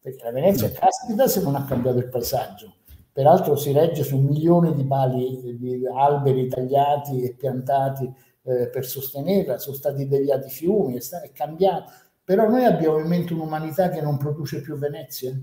perché 0.01 0.25
la 0.25 0.33
Venezia 0.33 0.67
è 0.67 0.73
caspita 0.73 1.29
se 1.29 1.41
non 1.43 1.55
ha 1.55 1.65
cambiato 1.65 1.99
il 1.99 2.09
paesaggio, 2.09 2.79
peraltro 3.13 3.57
si 3.57 3.73
regge 3.73 4.03
su 4.03 4.19
milioni 4.19 4.75
di 4.75 4.85
pali, 4.85 5.57
di 5.59 5.87
alberi 5.87 6.49
tagliati 6.49 7.23
e 7.23 7.35
piantati 7.35 8.13
eh, 8.43 8.69
per 8.69 8.85
sostenerla, 8.87 9.59
sono 9.59 9.77
stati 9.77 10.07
deviati 10.07 10.49
fiumi, 10.49 10.97
è, 10.97 11.01
sta- 11.01 11.23
è 11.23 11.31
cambiato. 11.33 11.91
Però 12.25 12.49
noi 12.49 12.65
abbiamo 12.65 12.99
in 12.99 13.07
mente 13.07 13.33
un'umanità 13.33 13.89
che 13.89 14.01
non 14.01 14.17
produce 14.17 14.61
più 14.61 14.77
Venezia? 14.77 15.37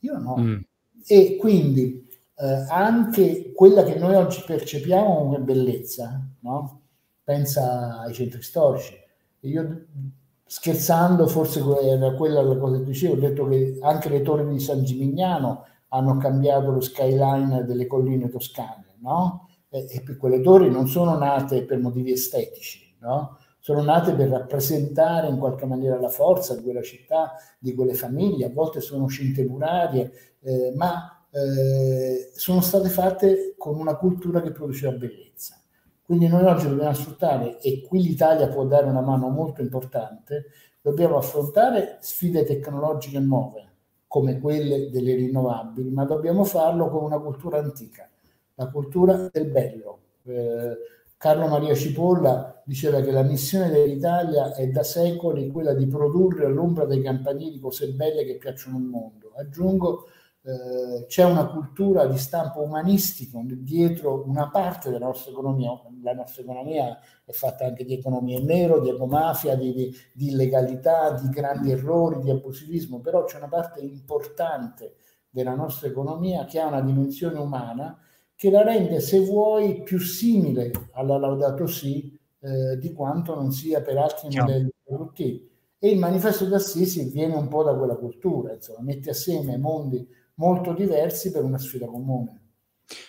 Io 0.00 0.18
no. 0.18 0.36
Mm. 0.38 0.60
E 1.06 1.36
quindi 1.36 2.06
eh, 2.34 2.66
anche 2.68 3.52
quella 3.52 3.82
che 3.84 3.98
noi 3.98 4.14
oggi 4.14 4.42
percepiamo 4.46 5.18
come 5.18 5.38
bellezza, 5.38 6.20
no? 6.40 6.80
pensa 7.22 8.00
ai 8.00 8.12
centri 8.12 8.42
storici. 8.42 8.94
Io 9.40 9.84
scherzando, 10.44 11.28
forse 11.28 11.62
era 11.82 12.12
quella 12.14 12.42
la 12.42 12.56
cosa 12.56 12.78
che 12.78 12.84
dicevo, 12.84 13.14
ho 13.14 13.18
detto 13.18 13.46
che 13.46 13.78
anche 13.80 14.08
le 14.08 14.22
torri 14.22 14.48
di 14.48 14.58
San 14.58 14.82
Gimignano 14.82 15.64
hanno 15.90 16.16
cambiato 16.16 16.70
lo 16.70 16.80
skyline 16.80 17.64
delle 17.64 17.86
colline 17.86 18.28
toscane, 18.28 18.96
no? 19.00 19.48
e, 19.68 19.86
e 19.88 20.16
quelle 20.16 20.40
torri 20.40 20.70
non 20.70 20.88
sono 20.88 21.16
nate 21.16 21.64
per 21.64 21.78
motivi 21.78 22.12
estetici, 22.12 22.96
no? 23.00 23.38
sono 23.58 23.82
nate 23.82 24.14
per 24.14 24.28
rappresentare 24.28 25.28
in 25.28 25.38
qualche 25.38 25.66
maniera 25.66 26.00
la 26.00 26.08
forza 26.08 26.56
di 26.56 26.62
quella 26.62 26.82
città, 26.82 27.34
di 27.58 27.74
quelle 27.74 27.94
famiglie, 27.94 28.46
a 28.46 28.50
volte 28.50 28.80
sono 28.80 29.06
cinte 29.08 29.44
murarie, 29.44 30.10
eh, 30.40 30.72
ma 30.74 31.26
eh, 31.30 32.30
sono 32.34 32.60
state 32.60 32.88
fatte 32.88 33.54
con 33.56 33.78
una 33.78 33.96
cultura 33.96 34.40
che 34.40 34.50
produceva 34.50 34.92
bellezza. 34.92 35.60
Quindi 36.02 36.26
noi 36.26 36.44
oggi 36.44 36.66
dobbiamo 36.66 36.92
sfruttare, 36.94 37.60
e 37.60 37.84
qui 37.86 38.02
l'Italia 38.02 38.48
può 38.48 38.64
dare 38.64 38.86
una 38.86 39.02
mano 39.02 39.28
molto 39.28 39.60
importante, 39.60 40.46
dobbiamo 40.80 41.16
affrontare 41.16 41.98
sfide 42.00 42.44
tecnologiche 42.44 43.20
nuove, 43.20 43.69
come 44.10 44.40
quelle 44.40 44.90
delle 44.90 45.14
rinnovabili, 45.14 45.88
ma 45.92 46.04
dobbiamo 46.04 46.42
farlo 46.42 46.88
con 46.88 47.04
una 47.04 47.20
cultura 47.20 47.58
antica, 47.58 48.10
la 48.56 48.66
cultura 48.66 49.28
del 49.30 49.46
bello. 49.46 49.98
Eh, 50.24 50.76
Carlo 51.16 51.46
Maria 51.46 51.76
Cipolla 51.76 52.60
diceva 52.64 53.02
che 53.02 53.12
la 53.12 53.22
missione 53.22 53.70
dell'Italia 53.70 54.52
è 54.52 54.66
da 54.66 54.82
secoli 54.82 55.52
quella 55.52 55.74
di 55.74 55.86
produrre 55.86 56.46
all'ombra 56.46 56.86
dei 56.86 57.02
campanili 57.02 57.60
cose 57.60 57.92
belle 57.92 58.24
che 58.24 58.36
piacciono 58.36 58.78
al 58.78 58.82
mondo. 58.82 59.30
Aggiungo 59.36 60.06
eh, 60.42 61.04
c'è 61.06 61.24
una 61.24 61.46
cultura 61.48 62.06
di 62.06 62.16
stampo 62.16 62.62
umanistico 62.62 63.42
dietro 63.44 64.24
una 64.26 64.48
parte 64.48 64.90
della 64.90 65.06
nostra 65.06 65.32
economia. 65.32 65.70
La 66.02 66.14
nostra 66.14 66.42
economia 66.42 66.98
è 67.24 67.32
fatta 67.32 67.66
anche 67.66 67.84
di 67.84 67.94
economia 67.94 68.40
nero, 68.40 68.80
di 68.80 68.88
ecomafia, 68.88 69.54
di, 69.54 69.72
di, 69.72 69.94
di 70.14 70.28
illegalità, 70.28 71.12
di 71.12 71.28
grandi 71.28 71.70
errori, 71.70 72.20
di 72.20 72.30
abusivismo, 72.30 73.00
però 73.00 73.24
c'è 73.24 73.36
una 73.36 73.48
parte 73.48 73.80
importante 73.80 74.94
della 75.28 75.54
nostra 75.54 75.88
economia 75.88 76.44
che 76.46 76.58
ha 76.58 76.66
una 76.66 76.80
dimensione 76.80 77.38
umana 77.38 77.98
che 78.34 78.50
la 78.50 78.62
rende, 78.62 79.00
se 79.00 79.20
vuoi, 79.20 79.82
più 79.82 79.98
simile 79.98 80.70
alla 80.92 81.18
Laudato 81.18 81.66
Si 81.66 82.18
eh, 82.40 82.78
di 82.78 82.92
quanto 82.94 83.34
non 83.34 83.52
sia 83.52 83.82
per 83.82 83.98
altri 83.98 84.30
Ciao. 84.30 84.46
modelli 84.46 84.70
produttivi. 84.82 85.48
E 85.78 85.90
il 85.90 85.98
manifesto 85.98 86.46
d'Assisi 86.46 87.10
viene 87.10 87.34
un 87.34 87.48
po' 87.48 87.62
da 87.62 87.74
quella 87.74 87.96
cultura, 87.96 88.54
insomma, 88.54 88.80
mette 88.80 89.10
assieme 89.10 89.58
mondi 89.58 90.06
molto 90.40 90.72
diversi 90.72 91.30
per 91.30 91.44
una 91.44 91.58
sfida 91.58 91.86
comune. 91.86 92.38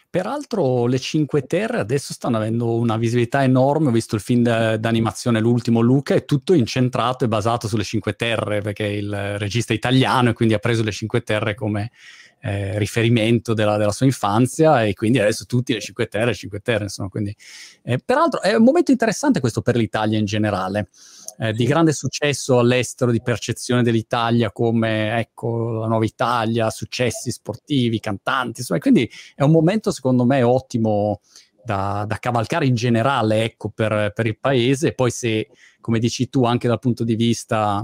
Peraltro 0.09 0.85
le 0.85 0.99
Cinque 0.99 1.47
Terre 1.47 1.79
adesso 1.79 2.13
stanno 2.13 2.35
avendo 2.35 2.75
una 2.75 2.97
visibilità 2.97 3.41
enorme, 3.43 3.87
ho 3.87 3.91
visto 3.91 4.15
il 4.15 4.21
film 4.21 4.43
d'animazione 4.75 5.39
l'ultimo 5.39 5.79
Luca, 5.79 6.13
è 6.13 6.25
tutto 6.25 6.53
incentrato 6.53 7.23
e 7.23 7.29
basato 7.29 7.67
sulle 7.67 7.85
Cinque 7.85 8.13
Terre 8.13 8.61
perché 8.61 8.85
il 8.85 9.39
regista 9.39 9.71
è 9.73 9.75
italiano 9.77 10.29
e 10.29 10.33
quindi 10.33 10.53
ha 10.53 10.59
preso 10.59 10.83
le 10.83 10.91
Cinque 10.91 11.21
Terre 11.21 11.55
come 11.55 11.91
eh, 12.41 12.77
riferimento 12.77 13.53
della, 13.53 13.77
della, 13.77 13.91
sua 13.91 14.05
infanzia 14.05 14.83
e 14.83 14.93
quindi 14.93 15.19
adesso 15.19 15.45
tutti 15.45 15.73
le 15.73 15.79
Cinque 15.79 16.07
Terre, 16.07 16.25
le 16.25 16.33
Cinque 16.33 16.59
Terre 16.59 16.83
insomma, 16.83 17.07
quindi, 17.07 17.35
eh, 17.83 17.97
peraltro 18.03 18.41
è 18.41 18.53
un 18.53 18.63
momento 18.63 18.91
interessante 18.91 19.39
questo 19.39 19.61
per 19.61 19.77
l'Italia 19.77 20.19
in 20.19 20.25
generale 20.25 20.89
eh, 21.41 21.53
di 21.53 21.65
grande 21.65 21.91
successo 21.91 22.59
all'estero, 22.59 23.09
di 23.09 23.19
percezione 23.19 23.81
dell'Italia 23.81 24.51
come 24.51 25.17
ecco, 25.17 25.79
la 25.79 25.87
nuova 25.87 26.05
Italia, 26.05 26.69
successi 26.69 27.31
sportivi, 27.31 27.99
cantanti, 27.99 28.59
insomma, 28.59 28.79
quindi 28.79 29.09
è 29.33 29.41
un 29.41 29.49
momento 29.49 29.89
secondo 29.89 30.23
me 30.23 30.43
ottimo 30.43 31.21
da, 31.63 32.05
da 32.07 32.17
cavalcare 32.17 32.67
in 32.67 32.75
generale 32.75 33.43
ecco, 33.43 33.69
per, 33.69 34.11
per, 34.13 34.27
il 34.27 34.37
paese. 34.37 34.89
E 34.89 34.93
poi 34.93 35.09
se, 35.09 35.49
come 35.79 35.97
dici 35.97 36.29
tu, 36.29 36.43
anche 36.43 36.67
dal 36.67 36.77
punto 36.77 37.03
di 37.03 37.15
vista 37.15 37.83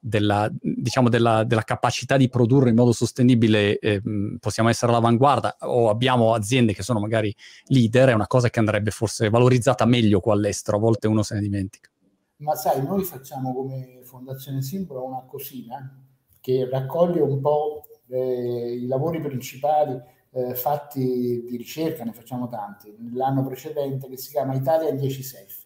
della, 0.00 0.50
diciamo 0.58 1.10
della, 1.10 1.44
della 1.44 1.64
capacità 1.64 2.16
di 2.16 2.30
produrre 2.30 2.70
in 2.70 2.76
modo 2.76 2.92
sostenibile 2.92 3.78
eh, 3.80 4.00
possiamo 4.40 4.70
essere 4.70 4.92
all'avanguardia 4.92 5.56
o 5.60 5.90
abbiamo 5.90 6.32
aziende 6.32 6.72
che 6.72 6.82
sono 6.82 7.00
magari 7.00 7.34
leader, 7.66 8.08
è 8.08 8.14
una 8.14 8.26
cosa 8.26 8.48
che 8.48 8.60
andrebbe 8.60 8.92
forse 8.92 9.28
valorizzata 9.28 9.84
meglio 9.84 10.20
qua 10.20 10.32
all'estero, 10.32 10.78
a 10.78 10.80
volte 10.80 11.06
uno 11.06 11.22
se 11.22 11.34
ne 11.34 11.40
dimentica 11.42 11.90
ma 12.38 12.54
sai, 12.54 12.84
noi 12.84 13.04
facciamo 13.04 13.52
come 13.54 14.00
Fondazione 14.02 14.62
Simbolo 14.62 15.04
una 15.04 15.24
cosina 15.26 16.02
che 16.40 16.68
raccoglie 16.70 17.20
un 17.20 17.40
po' 17.40 17.82
eh, 18.08 18.74
i 18.74 18.86
lavori 18.86 19.20
principali 19.20 20.00
eh, 20.30 20.54
fatti 20.54 21.44
di 21.48 21.56
ricerca, 21.56 22.04
ne 22.04 22.12
facciamo 22.12 22.48
tanti, 22.48 22.94
l'anno 23.12 23.44
precedente 23.44 24.08
che 24.08 24.16
si 24.16 24.30
chiama 24.30 24.54
Italia 24.54 24.92
10 24.92 25.22
selfie. 25.22 25.57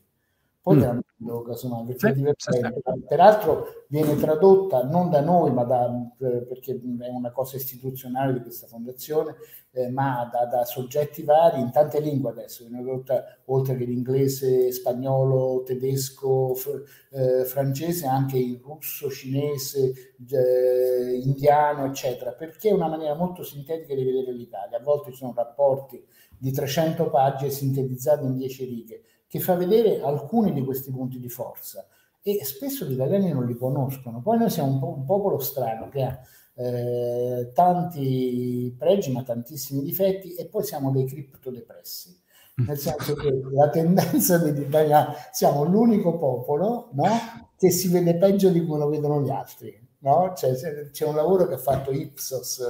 Poi 0.62 0.76
mm 0.76 1.00
casomai, 1.44 1.84
perché 1.84 2.08
è 2.08 2.12
divertente. 2.14 3.04
Peraltro 3.06 3.84
viene 3.88 4.16
tradotta 4.16 4.82
non 4.82 5.10
da 5.10 5.20
noi, 5.20 5.52
ma 5.52 5.64
da, 5.64 5.86
eh, 6.18 6.42
perché 6.42 6.72
è 6.72 7.08
una 7.08 7.30
cosa 7.30 7.56
istituzionale 7.56 8.32
di 8.32 8.40
questa 8.40 8.66
fondazione, 8.66 9.36
eh, 9.70 9.88
ma 9.90 10.28
da, 10.32 10.46
da, 10.46 10.64
soggetti 10.64 11.22
vari 11.22 11.60
in 11.60 11.70
tante 11.70 12.00
lingue 12.00 12.30
adesso, 12.30 12.64
viene 12.66 12.82
tradotta 12.82 13.24
oltre 13.46 13.76
che 13.76 13.84
l'inglese, 13.84 14.72
spagnolo, 14.72 15.62
tedesco, 15.62 16.54
fr- 16.54 16.82
eh, 17.12 17.44
francese, 17.44 18.06
anche 18.06 18.38
in 18.38 18.60
russo, 18.62 19.08
cinese, 19.10 20.14
eh, 20.28 21.20
indiano, 21.22 21.86
eccetera, 21.86 22.32
perché 22.32 22.70
è 22.70 22.72
una 22.72 22.88
maniera 22.88 23.14
molto 23.14 23.42
sintetica 23.44 23.94
di 23.94 24.04
vedere 24.04 24.32
l'Italia. 24.32 24.78
A 24.78 24.82
volte 24.82 25.10
ci 25.12 25.18
sono 25.18 25.32
rapporti 25.34 26.04
di 26.36 26.50
300 26.50 27.08
pagine 27.10 27.50
sintetizzati 27.50 28.24
in 28.24 28.36
10 28.36 28.64
righe 28.64 29.02
che 29.32 29.40
fa 29.40 29.54
vedere 29.54 30.02
alcuni 30.02 30.52
di 30.52 30.62
questi 30.62 30.90
punti 30.90 31.18
di 31.18 31.30
forza 31.30 31.86
e 32.22 32.44
spesso 32.44 32.84
gli 32.84 32.92
italiani 32.92 33.32
non 33.32 33.46
li 33.46 33.56
conoscono. 33.56 34.20
Poi 34.20 34.36
noi 34.36 34.50
siamo 34.50 34.72
un, 34.72 34.78
po- 34.78 34.94
un 34.94 35.04
popolo 35.06 35.38
strano 35.38 35.88
che 35.88 36.02
ha 36.02 36.20
eh, 36.52 37.50
tanti 37.54 38.76
pregi 38.78 39.10
ma 39.10 39.22
tantissimi 39.22 39.80
difetti 39.80 40.34
e 40.34 40.48
poi 40.48 40.64
siamo 40.64 40.90
dei 40.90 41.06
criptodepressi. 41.06 42.20
Nel 42.56 42.76
senso 42.76 43.14
che 43.14 43.40
la 43.54 43.70
tendenza 43.70 44.36
dell'Italia, 44.36 45.14
siamo 45.30 45.64
l'unico 45.64 46.18
popolo 46.18 46.90
no, 46.92 47.08
che 47.56 47.70
si 47.70 47.88
vede 47.88 48.18
peggio 48.18 48.50
di 48.50 48.62
come 48.66 48.80
lo 48.80 48.90
vedono 48.90 49.22
gli 49.22 49.30
altri. 49.30 49.74
No? 50.00 50.34
Cioè, 50.36 50.90
c'è 50.90 51.06
un 51.06 51.14
lavoro 51.14 51.46
che 51.46 51.54
ha 51.54 51.58
fatto 51.58 51.90
Ipsos, 51.90 52.60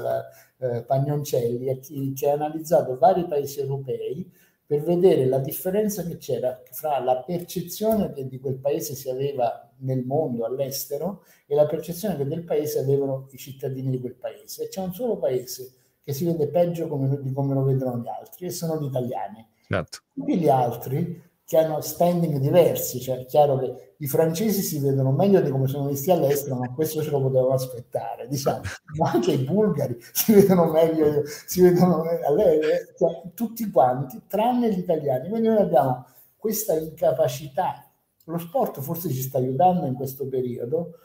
eh, 0.58 0.84
Pagnoncelli, 0.84 1.80
che 2.14 2.30
ha 2.30 2.34
analizzato 2.34 2.96
vari 2.98 3.26
paesi 3.26 3.58
europei 3.58 4.30
per 4.66 4.82
vedere 4.82 5.26
la 5.26 5.38
differenza 5.38 6.04
che 6.04 6.16
c'era 6.16 6.62
fra 6.70 6.98
la 6.98 7.22
percezione 7.22 8.12
che 8.12 8.26
di 8.26 8.38
quel 8.38 8.58
paese 8.58 8.94
si 8.94 9.08
aveva 9.10 9.70
nel 9.78 10.04
mondo, 10.04 10.44
all'estero, 10.44 11.24
e 11.46 11.54
la 11.54 11.66
percezione 11.66 12.16
che 12.16 12.26
del 12.26 12.44
paese 12.44 12.78
avevano 12.78 13.28
i 13.32 13.38
cittadini 13.38 13.90
di 13.90 14.00
quel 14.00 14.14
paese. 14.14 14.64
E 14.64 14.68
c'è 14.68 14.80
un 14.80 14.94
solo 14.94 15.18
paese 15.18 15.74
che 16.02 16.12
si 16.12 16.24
vede 16.24 16.48
peggio 16.48 16.88
come, 16.88 17.20
di 17.20 17.32
come 17.32 17.54
lo 17.54 17.64
vedono 17.64 17.98
gli 17.98 18.08
altri, 18.08 18.46
e 18.46 18.50
sono 18.50 18.80
gli 18.80 18.86
italiani. 18.86 19.46
Certo. 19.66 19.98
Tutti 20.14 20.38
gli 20.38 20.48
altri 20.48 21.30
che 21.44 21.58
hanno 21.58 21.80
standing 21.80 22.38
diversi, 22.38 23.00
cioè 23.00 23.18
è 23.18 23.26
chiaro 23.26 23.58
che 23.58 23.94
i 23.98 24.06
francesi 24.06 24.62
si 24.62 24.78
vedono 24.78 25.12
meglio 25.12 25.40
di 25.40 25.50
come 25.50 25.66
sono 25.66 25.88
visti 25.88 26.10
all'estero, 26.10 26.56
ma 26.56 26.72
questo 26.72 27.02
ce 27.02 27.10
lo 27.10 27.20
potevamo 27.20 27.52
aspettare, 27.52 28.26
diciamo, 28.26 28.60
ma 28.98 29.10
anche 29.10 29.32
i 29.32 29.38
bulgari 29.38 29.96
si 30.12 30.32
vedono 30.32 30.70
meglio, 30.70 31.22
si 31.24 31.62
vedono 31.62 32.04
cioè, 32.96 33.22
tutti 33.34 33.70
quanti, 33.70 34.22
tranne 34.26 34.72
gli 34.72 34.78
italiani. 34.78 35.28
Quindi 35.28 35.48
noi 35.48 35.58
abbiamo 35.58 36.06
questa 36.36 36.74
incapacità, 36.74 37.88
lo 38.24 38.38
sport 38.38 38.80
forse 38.80 39.10
ci 39.10 39.22
sta 39.22 39.38
aiutando 39.38 39.86
in 39.86 39.94
questo 39.94 40.26
periodo, 40.26 40.98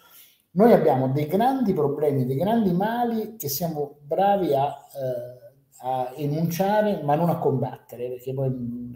noi 0.51 0.73
abbiamo 0.73 1.09
dei 1.09 1.27
grandi 1.27 1.73
problemi, 1.73 2.25
dei 2.25 2.35
grandi 2.35 2.71
mali 2.71 3.35
che 3.35 3.47
siamo 3.47 3.97
bravi 4.01 4.55
a, 4.55 4.65
eh, 4.65 5.47
a 5.81 6.13
enunciare, 6.15 7.01
ma 7.03 7.13
non 7.13 7.29
a 7.29 7.37
combattere, 7.37 8.09
perché 8.09 8.33
poi 8.33 8.86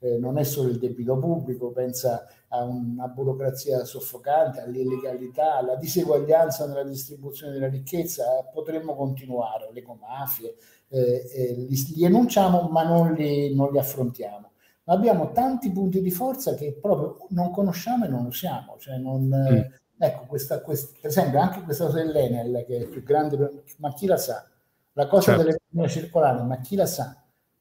eh, 0.00 0.18
non 0.18 0.38
è 0.38 0.44
solo 0.44 0.70
il 0.70 0.78
debito 0.78 1.18
pubblico, 1.18 1.70
pensa 1.70 2.26
a 2.48 2.64
una 2.64 3.06
burocrazia 3.06 3.84
soffocante, 3.84 4.60
all'illegalità, 4.60 5.56
alla 5.56 5.76
diseguaglianza 5.76 6.66
nella 6.66 6.84
distribuzione 6.84 7.52
della 7.52 7.68
ricchezza, 7.68 8.24
potremmo 8.52 8.96
continuare, 8.96 9.70
le 9.72 9.80
ecomafie, 9.80 10.56
eh, 10.88 11.30
eh, 11.32 11.52
li, 11.54 11.94
li, 11.94 12.04
enunciamo 12.04 12.68
ma 12.70 12.82
non 12.82 13.12
li, 13.12 13.54
non 13.54 13.70
li 13.70 13.78
affrontiamo. 13.78 14.52
Ma 14.84 14.94
abbiamo 14.94 15.30
tanti 15.32 15.70
punti 15.70 16.00
di 16.00 16.10
forza 16.10 16.54
che 16.54 16.76
proprio 16.80 17.26
non 17.28 17.52
conosciamo 17.52 18.06
e 18.06 18.08
non 18.08 18.26
usiamo. 18.26 18.76
Cioè 18.78 18.96
non, 18.96 19.26
mm. 19.28 19.78
Ecco, 20.02 20.24
questa, 20.24 20.62
questa, 20.62 20.96
per 20.98 21.10
esempio 21.10 21.40
anche 21.40 21.60
questa 21.60 21.84
cosa 21.84 22.02
dell'Enel, 22.02 22.64
che 22.66 22.78
è 22.78 22.86
più 22.86 23.02
grande, 23.02 23.64
ma 23.76 23.92
chi 23.92 24.06
la 24.06 24.16
sa? 24.16 24.48
La 24.94 25.06
cosa 25.06 25.32
certo. 25.36 25.42
dell'economia 25.42 25.90
circolare, 25.90 26.42
ma 26.42 26.58
chi 26.60 26.74
la 26.74 26.86
sa? 26.86 27.19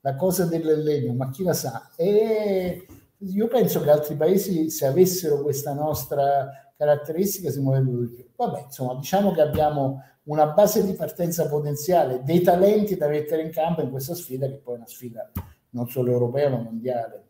La 0.09 0.15
cosa 0.15 0.45
del 0.45 0.81
legno, 0.81 1.13
ma 1.13 1.29
chi 1.29 1.43
la 1.43 1.53
sa? 1.53 1.89
E 1.95 2.87
io 3.17 3.47
penso 3.47 3.81
che 3.81 3.91
altri 3.91 4.15
paesi, 4.15 4.69
se 4.69 4.87
avessero 4.87 5.41
questa 5.41 5.73
nostra 5.73 6.71
caratteristica, 6.75 7.51
si 7.51 7.59
muoverebbero 7.59 8.01
di 8.01 8.07
più. 8.07 8.25
Vabbè, 8.35 8.63
insomma, 8.65 8.95
diciamo 8.95 9.31
che 9.31 9.41
abbiamo 9.41 10.03
una 10.23 10.47
base 10.47 10.83
di 10.83 10.93
partenza 10.93 11.47
potenziale, 11.47 12.21
dei 12.23 12.41
talenti 12.41 12.95
da 12.95 13.07
mettere 13.07 13.43
in 13.43 13.51
campo 13.51 13.81
in 13.81 13.91
questa 13.91 14.15
sfida, 14.15 14.47
che 14.47 14.55
poi 14.55 14.75
è 14.75 14.77
una 14.77 14.87
sfida 14.87 15.31
non 15.71 15.87
solo 15.89 16.11
europea, 16.11 16.49
ma 16.49 16.57
mondiale. 16.57 17.25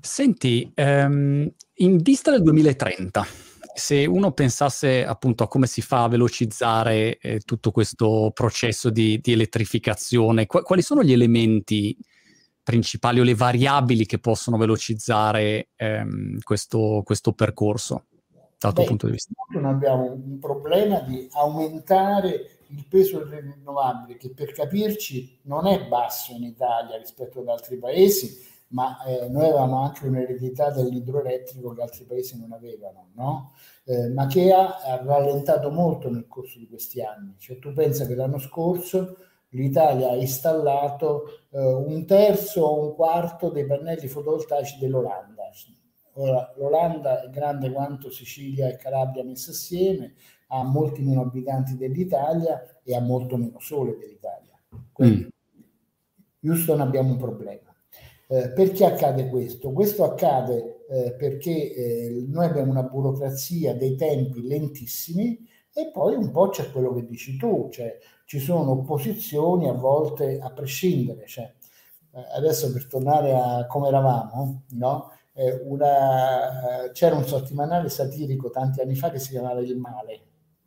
Senti, 0.00 0.72
um, 0.76 1.50
in 1.74 1.96
vista 1.98 2.30
del 2.30 2.42
2030, 2.42 3.26
se 3.76 4.06
uno 4.06 4.32
pensasse 4.32 5.04
appunto 5.04 5.44
a 5.44 5.48
come 5.48 5.66
si 5.66 5.82
fa 5.82 6.04
a 6.04 6.08
velocizzare 6.08 7.18
eh, 7.18 7.40
tutto 7.40 7.70
questo 7.70 8.30
processo 8.32 8.88
di, 8.88 9.18
di 9.20 9.32
elettrificazione, 9.32 10.46
qu- 10.46 10.62
quali 10.62 10.80
sono 10.80 11.02
gli 11.02 11.12
elementi 11.12 11.94
principali 12.62 13.20
o 13.20 13.22
le 13.22 13.34
variabili 13.34 14.06
che 14.06 14.18
possono 14.18 14.56
velocizzare 14.56 15.68
ehm, 15.76 16.38
questo, 16.40 17.02
questo, 17.04 17.32
percorso 17.32 18.06
dal 18.58 18.72
tuo 18.72 18.82
Beh, 18.82 18.88
punto 18.88 19.06
di 19.06 19.12
vista? 19.12 19.32
Noi 19.50 19.70
abbiamo 19.70 20.10
un 20.10 20.38
problema 20.38 21.00
di 21.00 21.28
aumentare 21.32 22.60
il 22.68 22.86
peso 22.88 23.18
delle 23.18 23.40
rinnovabili 23.40 24.18
che 24.18 24.30
per 24.30 24.52
capirci 24.52 25.40
non 25.42 25.66
è 25.66 25.86
basso 25.86 26.32
in 26.32 26.44
Italia 26.44 26.96
rispetto 26.96 27.40
ad 27.40 27.48
altri 27.48 27.76
paesi 27.76 28.54
ma 28.68 29.02
eh, 29.04 29.28
noi 29.28 29.44
avevamo 29.44 29.82
anche 29.82 30.06
un'eredità 30.06 30.70
dell'idroelettrico 30.70 31.72
che 31.72 31.82
altri 31.82 32.04
paesi 32.04 32.38
non 32.38 32.52
avevano, 32.52 33.10
no? 33.14 33.52
eh, 33.84 34.08
ma 34.08 34.26
che 34.26 34.52
ha, 34.52 34.76
ha, 34.76 35.02
rallentato 35.04 35.70
molto 35.70 36.10
nel 36.10 36.26
corso 36.26 36.58
di 36.58 36.66
questi 36.68 37.02
anni. 37.02 37.34
Cioè, 37.38 37.58
tu 37.58 37.72
pensa 37.72 38.06
che 38.06 38.14
l'anno 38.14 38.38
scorso 38.38 39.16
l'Italia 39.50 40.10
ha 40.10 40.16
installato 40.16 41.46
eh, 41.50 41.60
un 41.60 42.04
terzo 42.04 42.62
o 42.62 42.88
un 42.88 42.94
quarto 42.94 43.50
dei 43.50 43.64
pannelli 43.64 44.08
fotovoltaici 44.08 44.78
dell'Olanda. 44.78 45.44
Ora, 46.18 46.52
l'Olanda 46.56 47.22
è 47.22 47.30
grande 47.30 47.70
quanto 47.70 48.10
Sicilia 48.10 48.68
e 48.68 48.76
Calabria 48.76 49.22
messe 49.22 49.50
assieme, 49.50 50.14
ha 50.48 50.62
molti 50.64 51.02
meno 51.02 51.22
abitanti 51.22 51.76
dell'Italia 51.76 52.80
e 52.82 52.94
ha 52.94 53.00
molto 53.00 53.36
meno 53.36 53.58
sole 53.58 53.96
dell'Italia. 53.98 54.58
Quindi, 54.92 55.24
mm. 55.24 56.48
Houston 56.48 56.80
abbiamo 56.80 57.10
un 57.10 57.18
problema. 57.18 57.65
Eh, 58.28 58.50
perché 58.52 58.84
accade 58.84 59.28
questo? 59.28 59.72
Questo 59.72 60.02
accade 60.02 60.84
eh, 60.88 61.14
perché 61.14 61.72
eh, 61.72 62.24
noi 62.28 62.46
abbiamo 62.46 62.72
una 62.72 62.82
burocrazia 62.82 63.74
dei 63.74 63.94
tempi 63.94 64.46
lentissimi 64.46 65.46
e 65.72 65.90
poi 65.92 66.14
un 66.14 66.30
po' 66.32 66.48
c'è 66.48 66.70
quello 66.72 66.92
che 66.94 67.06
dici 67.06 67.36
tu, 67.36 67.68
cioè 67.70 67.96
ci 68.24 68.40
sono 68.40 68.72
opposizioni 68.72 69.68
a 69.68 69.74
volte 69.74 70.38
a 70.40 70.50
prescindere. 70.50 71.26
Cioè, 71.26 71.52
eh, 72.12 72.24
adesso 72.36 72.72
per 72.72 72.86
tornare 72.88 73.32
a 73.32 73.66
come 73.66 73.88
eravamo, 73.88 74.64
no? 74.70 75.10
Eh, 75.32 75.60
una, 75.64 76.90
c'era 76.92 77.14
un 77.14 77.26
settimanale 77.26 77.88
satirico 77.90 78.50
tanti 78.50 78.80
anni 78.80 78.96
fa 78.96 79.10
che 79.10 79.18
si 79.18 79.30
chiamava 79.30 79.60
Il 79.60 79.76
Male, 79.76 80.22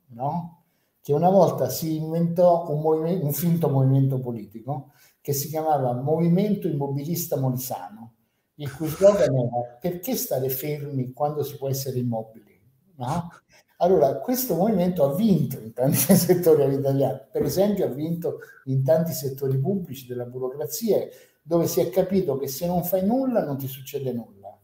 no? 0.10 0.60
che 1.02 1.14
una 1.14 1.30
volta 1.30 1.70
si 1.70 1.96
inventò 1.96 2.70
un, 2.70 2.82
movimento, 2.82 3.26
un 3.26 3.34
finto 3.34 3.70
movimento 3.70 4.20
politico 4.20 4.92
che 5.30 5.36
si 5.36 5.50
chiamava 5.50 5.94
Movimento 5.94 6.68
Immobilista 6.68 7.38
Molisano, 7.38 8.16
il 8.56 8.76
cui 8.76 8.88
slogan 8.88 9.32
era 9.32 9.78
perché 9.80 10.16
stare 10.16 10.50
fermi 10.50 11.14
quando 11.14 11.44
si 11.44 11.56
può 11.56 11.70
essere 11.70 12.00
immobili? 12.00 12.60
No? 12.96 13.30
Allora, 13.78 14.18
questo 14.22 14.56
movimento 14.56 15.04
ha 15.04 15.14
vinto 15.14 15.60
in 15.60 15.72
tanti 15.72 15.98
settori 16.18 16.74
italiani, 16.74 17.20
per 17.32 17.44
esempio 17.44 17.86
ha 17.86 17.90
vinto 17.90 18.40
in 18.66 18.84
tanti 18.84 19.14
settori 19.14 19.60
pubblici 19.60 20.08
della 20.08 20.26
burocrazia, 20.26 21.08
dove 21.44 21.68
si 21.68 21.80
è 21.80 21.92
capito 21.92 22.36
che 22.38 22.48
se 22.48 22.66
non 22.66 22.84
fai 22.84 23.06
nulla 23.06 23.46
non 23.46 23.58
ti 23.58 23.68
succede 23.68 24.12
nulla 24.12 24.60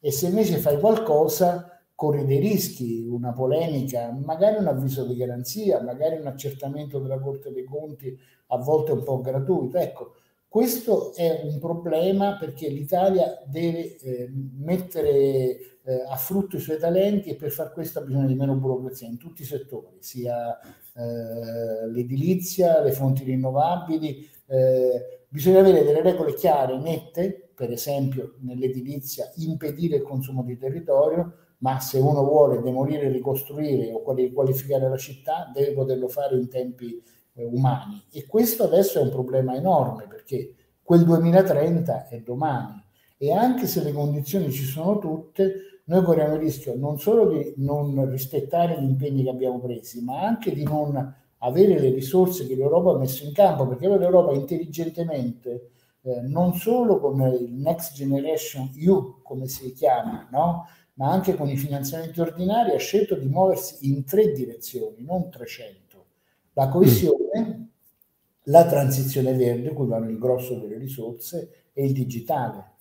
e 0.00 0.10
se 0.10 0.26
invece 0.26 0.58
fai 0.58 0.80
qualcosa 0.80 1.77
corri 1.98 2.24
dei 2.24 2.38
rischi, 2.38 3.08
una 3.08 3.32
polemica, 3.32 4.16
magari 4.24 4.58
un 4.58 4.68
avviso 4.68 5.04
di 5.04 5.16
garanzia, 5.16 5.82
magari 5.82 6.16
un 6.16 6.28
accertamento 6.28 7.00
della 7.00 7.18
Corte 7.18 7.50
dei 7.50 7.64
Conti 7.64 8.16
a 8.46 8.56
volte 8.58 8.92
un 8.92 9.02
po' 9.02 9.20
gratuito. 9.20 9.78
Ecco, 9.78 10.12
questo 10.46 11.12
è 11.16 11.40
un 11.42 11.58
problema 11.58 12.36
perché 12.36 12.68
l'Italia 12.68 13.42
deve 13.44 13.96
eh, 13.96 14.30
mettere 14.58 15.00
eh, 15.82 16.04
a 16.08 16.14
frutto 16.14 16.54
i 16.54 16.60
suoi 16.60 16.78
talenti 16.78 17.30
e 17.30 17.34
per 17.34 17.50
far 17.50 17.72
questo 17.72 17.98
ha 17.98 18.02
bisogno 18.02 18.28
di 18.28 18.36
meno 18.36 18.54
burocrazia 18.54 19.08
in 19.08 19.18
tutti 19.18 19.42
i 19.42 19.44
settori, 19.46 19.96
sia 19.98 20.56
eh, 20.60 21.90
l'edilizia, 21.90 22.80
le 22.80 22.92
fonti 22.92 23.24
rinnovabili. 23.24 24.24
Eh, 24.46 25.24
bisogna 25.28 25.58
avere 25.58 25.82
delle 25.82 26.02
regole 26.02 26.34
chiare, 26.34 26.78
nette, 26.78 27.50
per 27.56 27.72
esempio 27.72 28.36
nell'edilizia 28.42 29.32
impedire 29.38 29.96
il 29.96 30.02
consumo 30.02 30.44
di 30.44 30.56
territorio, 30.56 31.46
ma 31.58 31.80
se 31.80 31.98
uno 31.98 32.24
vuole 32.24 32.60
demolire, 32.60 33.10
ricostruire 33.10 33.92
o 33.92 34.02
qualificare 34.02 34.88
la 34.88 34.96
città 34.96 35.50
deve 35.52 35.72
poterlo 35.72 36.08
fare 36.08 36.36
in 36.36 36.48
tempi 36.48 37.02
eh, 37.34 37.44
umani. 37.44 38.04
E 38.10 38.26
questo 38.26 38.64
adesso 38.64 38.98
è 38.98 39.02
un 39.02 39.10
problema 39.10 39.54
enorme 39.54 40.06
perché 40.06 40.54
quel 40.82 41.04
2030 41.04 42.08
è 42.08 42.20
domani 42.20 42.82
e 43.16 43.32
anche 43.32 43.66
se 43.66 43.82
le 43.82 43.92
condizioni 43.92 44.50
ci 44.52 44.62
sono 44.62 44.98
tutte, 44.98 45.82
noi 45.84 46.02
corriamo 46.04 46.34
il 46.34 46.40
rischio 46.40 46.76
non 46.76 46.98
solo 46.98 47.28
di 47.28 47.54
non 47.56 48.08
rispettare 48.10 48.80
gli 48.80 48.84
impegni 48.84 49.24
che 49.24 49.30
abbiamo 49.30 49.58
presi, 49.58 50.02
ma 50.02 50.20
anche 50.22 50.52
di 50.52 50.62
non 50.62 51.14
avere 51.38 51.78
le 51.78 51.90
risorse 51.90 52.46
che 52.46 52.54
l'Europa 52.54 52.92
ha 52.92 52.98
messo 52.98 53.24
in 53.24 53.32
campo, 53.32 53.66
perché 53.66 53.88
l'Europa 53.88 54.32
intelligentemente, 54.32 55.70
eh, 56.02 56.20
non 56.22 56.54
solo 56.54 56.98
con 57.00 57.20
il 57.20 57.52
Next 57.52 57.94
Generation 57.94 58.70
EU, 58.76 59.20
come 59.22 59.46
si 59.48 59.72
chiama, 59.72 60.28
no? 60.30 60.66
Ma 60.98 61.12
anche 61.12 61.36
con 61.36 61.48
i 61.48 61.56
finanziamenti 61.56 62.20
ordinari, 62.20 62.72
ha 62.72 62.78
scelto 62.78 63.14
di 63.14 63.26
muoversi 63.26 63.88
in 63.88 64.04
tre 64.04 64.32
direzioni, 64.32 65.04
non 65.04 65.30
300. 65.30 66.04
La 66.54 66.68
coesione, 66.68 67.40
mm. 67.40 67.62
la 68.44 68.66
transizione 68.66 69.32
verde, 69.34 69.72
cui 69.72 69.86
vanno 69.86 70.10
il 70.10 70.18
grosso 70.18 70.58
delle 70.58 70.76
risorse, 70.76 71.66
e 71.72 71.84
il 71.84 71.92
digitale. 71.92 72.72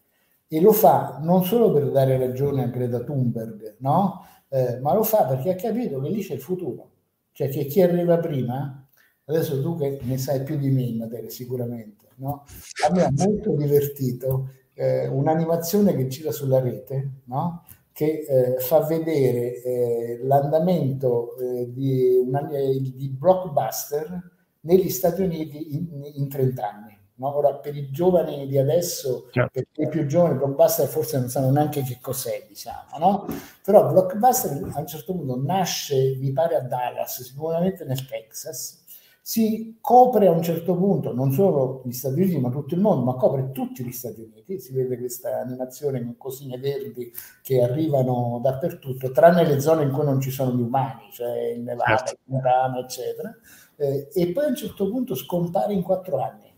E 0.48 0.60
lo 0.60 0.72
fa 0.72 1.20
non 1.22 1.44
solo 1.44 1.72
per 1.72 1.92
dare 1.92 2.18
ragione 2.18 2.64
a 2.64 2.68
Greta 2.68 3.04
Thunberg, 3.04 3.76
no? 3.80 4.26
Eh, 4.50 4.80
ma 4.80 4.96
lo 4.96 5.04
fa 5.04 5.26
perché 5.26 5.52
ha 5.52 5.56
capito 5.56 6.00
che 6.00 6.10
lì 6.10 6.24
c'è 6.24 6.34
il 6.34 6.42
futuro. 6.42 6.90
Cioè 7.34 7.50
che 7.50 7.66
chi 7.66 7.82
arriva 7.82 8.18
prima, 8.18 8.84
adesso 9.26 9.62
tu 9.62 9.78
che 9.78 10.00
ne 10.02 10.18
sai 10.18 10.42
più 10.42 10.58
di 10.58 10.72
me 10.72 10.82
in 10.82 10.98
materia 10.98 11.30
sicuramente, 11.30 12.08
no? 12.16 12.46
a 12.88 12.92
me 12.92 13.04
ha 13.04 13.12
molto 13.16 13.56
divertito 13.56 14.50
eh, 14.74 15.06
un'animazione 15.08 15.96
che 15.96 16.08
gira 16.08 16.32
sulla 16.32 16.60
rete, 16.60 17.22
no? 17.26 17.64
Che 17.98 18.28
eh, 18.30 18.60
fa 18.60 18.82
vedere 18.82 19.60
eh, 19.64 20.20
l'andamento 20.22 21.36
eh, 21.36 21.74
di, 21.74 22.22
una, 22.28 22.44
di, 22.44 23.10
blockbuster 23.10 24.22
negli 24.60 24.92
Stati 24.92 25.24
Uniti 25.24 25.74
in, 25.74 26.04
in 26.14 26.30
30 26.30 26.70
anni. 26.70 26.96
No? 27.16 27.36
Ora, 27.36 27.56
per 27.56 27.76
i 27.76 27.90
giovani 27.90 28.46
di 28.46 28.60
adesso, 28.60 29.30
certo. 29.32 29.64
per 29.72 29.88
i 29.88 29.90
più 29.90 30.06
giovani, 30.06 30.38
blockbuster 30.38 30.88
forse 30.88 31.18
non 31.18 31.30
sanno 31.30 31.50
neanche 31.50 31.82
che 31.82 31.98
cos'è, 32.00 32.46
diciamo, 32.48 33.00
no? 33.00 33.26
Però 33.64 33.92
blockbuster 33.92 34.52
a 34.76 34.80
un 34.80 34.86
certo 34.86 35.14
punto 35.16 35.42
nasce, 35.44 36.18
mi 36.20 36.32
pare, 36.34 36.56
a 36.56 36.60
Dallas, 36.60 37.24
sicuramente 37.24 37.84
nel 37.84 38.06
Texas, 38.06 38.84
si 39.28 39.78
copre 39.82 40.28
a 40.28 40.32
un 40.32 40.42
certo 40.42 40.74
punto 40.78 41.14
non 41.14 41.34
solo 41.34 41.82
gli 41.84 41.92
Stati 41.92 42.22
Uniti 42.22 42.40
ma 42.40 42.50
tutto 42.50 42.76
il 42.76 42.80
mondo, 42.80 43.04
ma 43.04 43.16
copre 43.16 43.52
tutti 43.52 43.84
gli 43.84 43.92
Stati 43.92 44.22
Uniti. 44.22 44.58
Si 44.58 44.72
vede 44.72 44.98
questa 44.98 45.42
animazione 45.42 46.02
con 46.02 46.16
cosine 46.16 46.58
verdi 46.58 47.12
che 47.42 47.62
arrivano 47.62 48.40
dappertutto, 48.42 49.12
tranne 49.12 49.46
le 49.46 49.60
zone 49.60 49.84
in 49.84 49.92
cui 49.92 50.06
non 50.06 50.22
ci 50.22 50.32
sono 50.32 50.56
gli 50.56 50.62
umani, 50.62 51.12
cioè 51.12 51.50
il 51.50 51.60
Nevada, 51.60 51.98
certo. 51.98 52.12
il 52.14 52.20
Montana, 52.24 52.80
eccetera. 52.80 53.36
Eh, 53.76 54.08
e 54.14 54.32
poi 54.32 54.46
a 54.46 54.48
un 54.48 54.56
certo 54.56 54.90
punto 54.90 55.14
scompare 55.14 55.74
in 55.74 55.82
quattro 55.82 56.22
anni. 56.22 56.56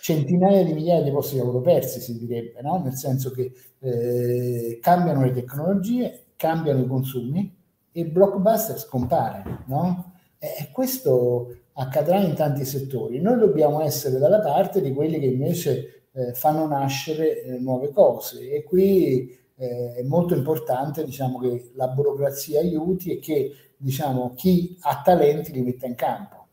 Centinaia 0.00 0.64
di 0.64 0.72
migliaia 0.72 1.00
di 1.04 1.12
posti 1.12 1.34
di 1.34 1.42
lavoro 1.42 1.60
persi, 1.60 2.00
si 2.00 2.18
direbbe, 2.18 2.60
no? 2.60 2.82
nel 2.82 2.94
senso 2.94 3.30
che 3.30 3.52
eh, 3.78 4.80
cambiano 4.82 5.22
le 5.22 5.30
tecnologie, 5.30 6.24
cambiano 6.34 6.80
i 6.80 6.88
consumi 6.88 7.56
e 7.92 8.00
il 8.00 8.10
blockbuster 8.10 8.80
scompare. 8.80 9.62
No? 9.66 10.14
E 10.38 10.70
questo 10.72 11.62
accadrà 11.74 12.18
in 12.18 12.34
tanti 12.34 12.64
settori. 12.64 13.20
Noi 13.20 13.38
dobbiamo 13.38 13.80
essere 13.82 14.18
dalla 14.18 14.40
parte 14.40 14.80
di 14.80 14.92
quelli 14.92 15.18
che 15.18 15.26
invece 15.26 16.04
eh, 16.12 16.32
fanno 16.34 16.66
nascere 16.66 17.42
eh, 17.42 17.58
nuove 17.58 17.90
cose 17.90 18.50
e 18.50 18.62
qui 18.62 19.36
eh, 19.56 19.94
è 19.94 20.02
molto 20.02 20.34
importante 20.34 21.04
diciamo, 21.04 21.38
che 21.38 21.70
la 21.74 21.88
burocrazia 21.88 22.60
aiuti 22.60 23.12
e 23.12 23.18
che 23.18 23.52
diciamo, 23.76 24.34
chi 24.34 24.76
ha 24.80 25.02
talenti 25.02 25.52
li 25.52 25.62
metta 25.62 25.86
in 25.86 25.94
campo. 25.94 26.46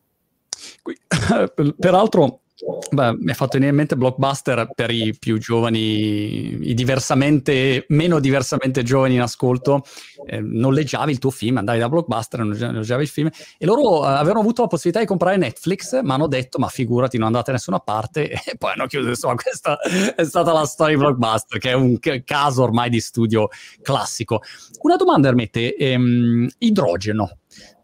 Peraltro 1.77 2.41
Beh, 2.91 3.15
mi 3.17 3.31
ha 3.31 3.33
fatto 3.33 3.53
venire 3.53 3.71
in 3.71 3.77
mente 3.77 3.95
Blockbuster 3.95 4.69
per 4.75 4.91
i 4.91 5.15
più 5.17 5.39
giovani, 5.39 6.69
i 6.69 6.73
diversamente, 6.73 7.85
meno 7.89 8.19
diversamente 8.19 8.83
giovani 8.83 9.15
in 9.15 9.21
ascolto. 9.21 9.83
Eh, 10.25 10.41
noleggiavi 10.41 11.11
il 11.11 11.17
tuo 11.17 11.31
film, 11.31 11.57
andavi 11.57 11.79
da 11.79 11.89
Blockbuster, 11.89 12.41
noleggiavi 12.43 13.01
il 13.01 13.09
film 13.09 13.29
e 13.57 13.65
loro 13.65 14.05
eh, 14.05 14.11
avevano 14.11 14.41
avuto 14.41 14.61
la 14.61 14.67
possibilità 14.67 14.99
di 14.99 15.07
comprare 15.07 15.37
Netflix, 15.37 16.01
ma 16.01 16.13
hanno 16.13 16.27
detto: 16.27 16.59
Ma 16.59 16.67
figurati, 16.67 17.17
non 17.17 17.27
andate 17.27 17.45
da 17.47 17.53
nessuna 17.53 17.79
parte. 17.79 18.29
E 18.51 18.57
poi 18.57 18.73
hanno 18.73 18.85
chiuso. 18.85 19.09
Insomma, 19.09 19.35
questa 19.35 19.79
è 19.79 20.23
stata 20.25 20.51
la 20.51 20.65
storia 20.65 20.95
di 20.95 21.01
Blockbuster, 21.01 21.57
che 21.57 21.69
è 21.69 21.73
un 21.73 21.97
caso 22.25 22.63
ormai 22.63 22.89
di 22.89 22.99
studio 22.99 23.47
classico. 23.81 24.41
Una 24.81 24.97
domanda, 24.97 25.29
Ermette: 25.29 25.75
ehm, 25.75 26.49
idrogeno 26.57 27.37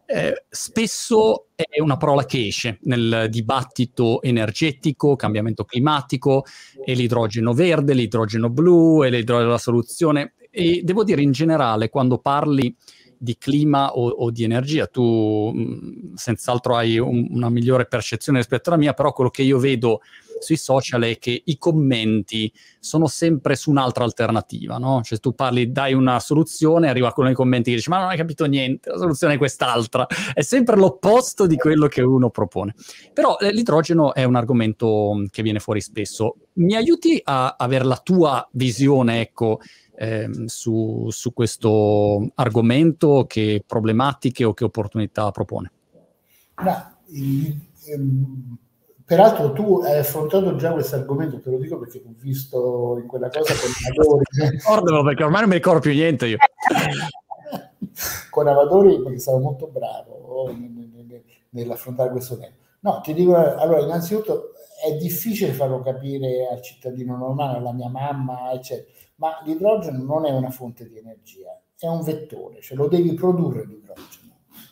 eh, 0.09 0.45
spesso 0.49 1.47
è 1.53 1.81
una 1.81 1.97
parola 1.97 2.23
che 2.25 2.47
esce 2.47 2.79
nel 2.83 3.27
dibattito 3.29 4.21
energetico, 4.21 5.17
cambiamento 5.17 5.65
climatico, 5.65 6.45
e 6.85 6.93
l'idrogeno 6.93 7.51
verde, 7.51 7.93
l'idrogeno 7.93 8.49
blu, 8.49 9.03
e 9.03 9.09
l'idrogeno 9.09 9.49
la 9.49 9.57
soluzione. 9.57 10.33
E 10.49 10.81
devo 10.83 11.03
dire 11.03 11.21
in 11.21 11.31
generale, 11.31 11.89
quando 11.89 12.19
parli 12.19 12.73
di 13.17 13.37
clima 13.37 13.93
o, 13.93 14.07
o 14.07 14.31
di 14.31 14.43
energia, 14.43 14.87
tu 14.87 15.51
mh, 15.53 15.61
mm, 15.61 16.13
senz'altro 16.15 16.75
hai 16.75 16.97
un, 16.97 17.27
una 17.31 17.49
migliore 17.49 17.85
percezione 17.85 18.39
rispetto 18.39 18.69
alla 18.69 18.79
mia, 18.79 18.93
però 18.93 19.11
quello 19.13 19.29
che 19.29 19.41
io 19.41 19.57
vedo 19.57 20.01
sui 20.39 20.57
social 20.57 21.01
è 21.03 21.17
che 21.17 21.41
i 21.45 21.57
commenti 21.57 22.51
sono 22.79 23.07
sempre 23.07 23.55
su 23.55 23.69
un'altra 23.69 24.03
alternativa, 24.03 24.77
no? 24.77 25.01
Cioè 25.03 25.19
tu 25.19 25.33
parli, 25.33 25.71
dai 25.71 25.93
una 25.93 26.19
soluzione, 26.19 26.89
arriva 26.89 27.11
quello 27.11 27.29
nei 27.29 27.37
commenti 27.37 27.69
che 27.71 27.77
dice 27.77 27.89
ma 27.89 27.99
non 27.99 28.09
hai 28.09 28.17
capito 28.17 28.45
niente, 28.45 28.89
la 28.89 28.97
soluzione 28.97 29.33
è 29.35 29.37
quest'altra. 29.37 30.05
È 30.33 30.41
sempre 30.41 30.75
l'opposto 30.77 31.47
di 31.47 31.57
quello 31.57 31.87
che 31.87 32.01
uno 32.01 32.29
propone. 32.29 32.75
Però 33.13 33.37
eh, 33.37 33.51
l'idrogeno 33.51 34.13
è 34.13 34.23
un 34.23 34.35
argomento 34.35 35.23
che 35.29 35.41
viene 35.41 35.59
fuori 35.59 35.81
spesso. 35.81 36.35
mi 36.53 36.75
aiuti 36.75 37.19
a 37.23 37.55
avere 37.57 37.85
la 37.85 37.97
tua 37.97 38.47
visione, 38.51 39.21
ecco, 39.21 39.59
ehm, 39.97 40.45
su, 40.45 41.07
su 41.09 41.33
questo 41.33 42.29
argomento, 42.35 43.25
che 43.27 43.63
problematiche 43.65 44.43
o 44.45 44.53
che 44.53 44.63
opportunità 44.63 45.31
propone? 45.31 45.71
Ma, 46.55 46.97
ehm, 47.11 48.57
peraltro 49.03 49.53
tu 49.53 49.81
hai 49.83 49.97
affrontato 49.97 50.55
già 50.55 50.71
questo 50.71 50.95
argomento, 50.95 51.39
te 51.39 51.49
lo 51.49 51.57
dico 51.57 51.79
perché 51.79 52.01
ho 52.05 52.13
visto 52.19 52.97
in 53.01 53.07
quella 53.07 53.29
cosa 53.29 53.53
con 53.53 53.71
Amadori. 53.91 54.23
Ricordalo 54.51 55.03
perché 55.03 55.23
ormai 55.23 55.41
non 55.41 55.49
mi 55.49 55.55
ricordo 55.55 55.79
più 55.79 55.91
niente 55.91 56.27
io. 56.27 56.37
con 58.29 58.47
Amadori 58.47 59.01
perché 59.01 59.19
stavo 59.19 59.39
molto 59.39 59.67
bravo 59.67 60.53
nell'affrontare 61.49 62.11
questo 62.11 62.37
tema. 62.37 62.53
No, 62.81 63.01
ti 63.01 63.13
dico, 63.13 63.35
allora 63.35 63.81
innanzitutto 63.81 64.51
è 64.85 64.95
difficile 64.95 65.53
farlo 65.53 65.81
capire 65.81 66.47
al 66.51 66.61
cittadino 66.61 67.17
normale, 67.17 67.57
alla 67.57 67.73
mia 67.73 67.89
mamma, 67.89 68.51
eccetera, 68.51 68.87
ma 69.17 69.41
l'idrogeno 69.43 70.03
non 70.03 70.25
è 70.25 70.31
una 70.31 70.49
fonte 70.49 70.87
di 70.87 70.97
energia, 70.97 71.59
è 71.77 71.87
un 71.87 72.01
vettore, 72.01 72.61
cioè 72.61 72.77
lo 72.77 72.87
devi 72.87 73.13
produrre 73.13 73.65
l'idrogeno. 73.65 74.25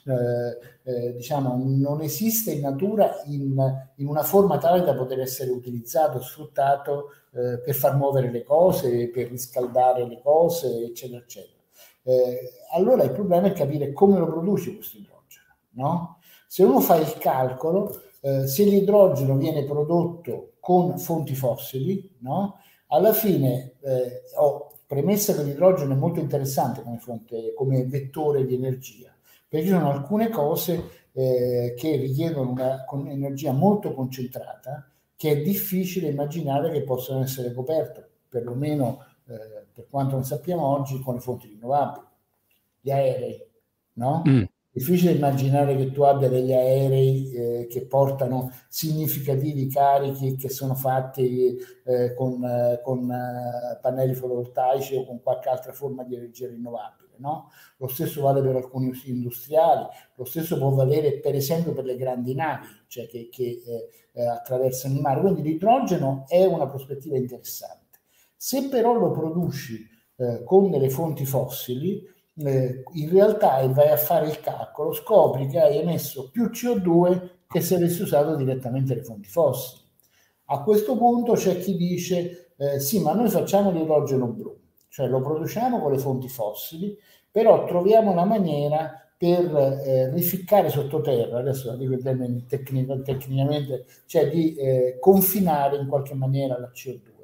Eh, 0.08 0.60
eh, 0.84 1.16
diciamo, 1.16 1.60
non 1.66 2.02
esiste 2.02 2.52
in 2.52 2.62
natura 2.62 3.24
in, 3.26 3.56
in, 3.96 4.08
una 4.08 4.22
forma 4.22 4.60
tale 4.60 4.84
da 4.84 4.94
poter 4.94 5.20
essere 5.20 5.50
utilizzato, 5.50 6.22
sfruttato 6.22 7.10
eh, 7.34 7.58
per 7.60 7.74
far 7.74 7.96
muovere 7.96 8.30
le 8.30 8.44
cose, 8.44 9.10
per 9.10 9.30
riscaldare 9.30 10.08
le 10.08 10.22
cose, 10.22 10.84
eccetera, 10.84 11.20
eccetera. 11.20 11.60
Eh, 12.04 12.52
allora 12.74 13.02
il 13.04 13.12
problema 13.12 13.48
è 13.48 13.54
capire 13.54 13.94
come 13.94 14.20
lo 14.20 14.28
produci 14.28 14.76
questo 14.76 14.98
idrogeno, 14.98 15.56
no? 15.72 16.20
Se 16.48 16.62
uno 16.62 16.80
fa 16.82 16.98
il 16.98 17.18
calcolo, 17.18 18.04
eh, 18.22 18.46
se 18.46 18.64
l'idrogeno 18.64 19.36
viene 19.38 19.64
prodotto 19.64 20.54
con 20.60 21.00
fonti 21.00 21.34
fossili, 21.34 22.18
no? 22.20 22.60
Alla 22.88 23.14
fine 23.14 23.74
eh, 23.82 24.22
ho 24.36 24.72
premessa 24.86 25.34
che 25.34 25.44
l'idrogeno 25.44 25.94
è 25.94 25.98
molto 25.98 26.20
interessante 26.20 26.82
come, 26.82 27.00
fonte, 27.00 27.54
come 27.56 27.86
vettore 27.86 28.46
di 28.46 28.56
energia, 28.56 29.14
perché 29.48 29.66
ci 29.66 29.72
sono 29.72 29.92
alcune 29.92 30.30
cose 30.30 31.08
eh, 31.14 31.74
che 31.78 31.96
richiedono 31.96 32.52
una 32.52 32.84
con 32.86 33.08
energia 33.08 33.52
molto 33.52 33.94
concentrata 33.94 34.88
che 35.16 35.32
è 35.32 35.42
difficile 35.42 36.10
immaginare 36.10 36.72
che 36.72 36.84
possano 36.84 37.24
essere 37.24 37.54
coperte, 37.54 38.08
perlomeno 38.30 39.06
eh, 39.28 39.66
per 39.74 39.88
quanto 39.90 40.18
ne 40.18 40.24
sappiamo 40.24 40.66
oggi, 40.66 41.00
con 41.00 41.16
le 41.16 41.22
fonti 41.22 41.48
rinnovabili. 41.48 42.06
Gli 42.82 42.92
aerei, 42.92 43.44
no? 43.94 44.22
Mm 44.28 44.44
difficile 44.76 45.14
immaginare 45.14 45.78
che 45.78 45.90
tu 45.94 46.02
abbia 46.02 46.28
degli 46.28 46.52
aerei 46.52 47.32
eh, 47.32 47.68
che 47.70 47.86
portano 47.86 48.52
significativi 48.68 49.70
carichi 49.70 50.36
che 50.36 50.50
sono 50.50 50.76
fatti 50.76 51.56
eh, 51.86 52.14
con, 52.14 52.44
eh, 52.44 52.82
con 52.84 53.10
eh, 53.10 53.80
pannelli 53.82 54.14
fotovoltaici 54.14 54.98
o 54.98 55.06
con 55.06 55.22
qualche 55.22 55.48
altra 55.48 55.72
forma 55.72 56.04
di 56.04 56.16
energia 56.16 56.50
rinnovabile. 56.50 57.04
No? 57.20 57.52
Lo 57.78 57.88
stesso 57.88 58.22
vale 58.22 58.42
per 58.42 58.58
alcuni 58.58 58.90
usi 58.90 59.12
industriali, 59.12 59.86
lo 60.16 60.26
stesso 60.26 60.58
può 60.58 60.72
valere 60.72 61.20
per 61.20 61.36
esempio 61.36 61.72
per 61.72 61.86
le 61.86 61.96
grandi 61.96 62.36
navi 62.36 62.68
cioè 62.88 63.08
che, 63.08 63.30
che 63.32 63.62
eh, 63.66 63.90
eh, 64.12 64.28
attraversano 64.28 64.96
il 64.96 65.00
mare. 65.00 65.22
Quindi 65.22 65.42
l'idrogeno 65.42 66.26
è 66.28 66.44
una 66.44 66.68
prospettiva 66.68 67.16
interessante. 67.16 68.00
Se 68.36 68.68
però 68.68 68.94
lo 68.94 69.12
produci 69.12 69.94
con 70.46 70.72
delle 70.72 70.90
fonti 70.90 71.26
fossili, 71.26 72.02
eh, 72.38 72.84
in 72.94 73.10
realtà 73.10 73.66
vai 73.68 73.90
a 73.90 73.98
fare 73.98 74.28
il 74.28 74.40
calcolo, 74.42 74.94
scopri 74.94 75.48
che 75.48 75.60
hai 75.60 75.78
emesso 75.78 76.30
più 76.30 76.46
CO2 76.46 77.30
che 77.48 77.62
se 77.62 77.76
avessi 77.76 78.02
usato 78.02 78.36
direttamente 78.36 78.96
le 78.96 79.04
fonti 79.04 79.30
fossili. 79.30 79.84
A 80.46 80.62
questo 80.62 80.98
punto 80.98 81.34
c'è 81.34 81.58
chi 81.58 81.76
dice 81.76 82.52
eh, 82.58 82.80
sì, 82.80 83.00
ma 83.02 83.14
noi 83.14 83.30
facciamo 83.30 83.72
l'idrogeno 83.72 84.28
blu, 84.28 84.56
cioè 84.90 85.08
lo 85.08 85.22
produciamo 85.22 85.80
con 85.82 85.92
le 85.92 85.98
fonti 85.98 86.30
fossili, 86.30 86.98
però 87.32 87.66
troviamo 87.66 88.12
una 88.12 88.26
maniera 88.26 89.00
per 89.18 89.56
eh, 89.86 90.10
rificcare 90.12 90.70
sottoterra, 90.70 91.40
adesso 91.40 91.68
la 91.68 91.78
dico 91.78 91.94
in 91.94 92.46
tecnicamente, 92.48 93.86
cioè 94.06 94.30
di 94.30 94.56
eh, 94.56 94.98
confinare 95.00 95.78
in 95.78 95.88
qualche 95.88 96.14
maniera 96.14 96.60
la 96.60 96.70
CO2. 96.74 97.15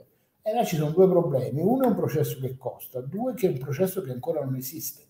E 0.44 0.54
là 0.54 0.64
ci 0.64 0.76
sono 0.76 0.90
due 0.90 1.08
problemi. 1.08 1.62
Uno 1.62 1.84
è 1.84 1.88
un 1.88 1.96
processo 1.96 2.40
che 2.40 2.58
costa, 2.58 3.00
due 3.00 3.36
che 3.36 3.48
è 3.48 3.52
un 3.52 3.60
processo 3.60 4.02
che 4.02 4.12
ancora 4.12 4.44
non 4.44 4.56
esiste. 4.56 5.04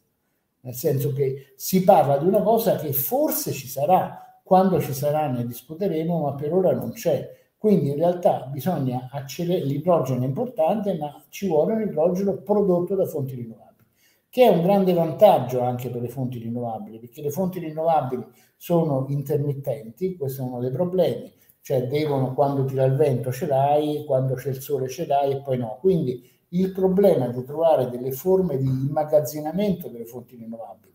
Nel 0.62 0.74
senso 0.74 1.13
che 1.13 1.54
si 1.56 1.84
parla 1.84 2.17
di 2.17 2.28
una 2.28 2.41
cosa 2.41 2.76
che 2.76 2.91
forse 2.91 3.52
ci 3.52 3.67
sarà, 3.67 4.39
quando 4.44 4.82
ci 4.82 4.94
sarà 4.94 5.28
ne 5.28 5.46
discuteremo, 5.46 6.22
ma 6.22 6.36
per 6.36 6.54
ora 6.54 6.74
non 6.74 6.91
c'è. 6.91 7.39
Quindi 7.58 7.89
in 7.89 7.96
realtà 7.96 8.48
bisogna 8.52 9.08
accelerare, 9.10 9.65
l'idrogeno 9.65 10.24
è 10.24 10.26
importante, 10.28 10.98
ma 10.98 11.24
ci 11.30 11.48
vuole 11.48 11.74
un 11.74 11.82
idrogeno 11.82 12.34
prodotto 12.38 12.96
da 12.96 13.06
fonti 13.06 13.36
rinnovabili, 13.36 13.88
che 14.30 14.44
è 14.44 14.50
un 14.50 14.62
grande 14.63 14.94
vantaggio 14.94 15.62
anche 15.62 15.89
per 15.89 16.02
le 16.02 16.10
fonti 16.10 16.39
rinnovabili, 16.39 17.00
perché 17.00 17.22
le 17.22 17.30
fonti 17.30 17.60
rinnovabili 17.60 18.26
sono 18.58 19.06
intermittenti, 19.08 20.17
questo 20.17 20.41
è 20.41 20.46
uno 20.46 20.60
dei 20.60 20.72
problemi 20.72 21.32
cioè 21.62 21.88
devono 21.88 22.34
quando 22.34 22.65
tira 22.65 22.86
il 22.86 22.95
vento 22.95 23.32
ce 23.32 23.45
l'hai, 23.45 24.04
quando 24.06 24.34
c'è 24.34 24.50
il 24.50 24.62
sole 24.62 24.89
ce 24.89 25.06
l'hai 25.06 25.32
e 25.32 25.41
poi 25.41 25.58
no. 25.58 25.78
Quindi 25.80 26.28
il 26.50 26.71
problema 26.71 27.28
è 27.28 27.32
di 27.32 27.43
trovare 27.43 27.89
delle 27.89 28.12
forme 28.12 28.58
di 28.58 28.67
immagazzinamento 28.67 29.88
delle 29.88 30.06
fonti 30.06 30.36
rinnovabili. 30.36 30.89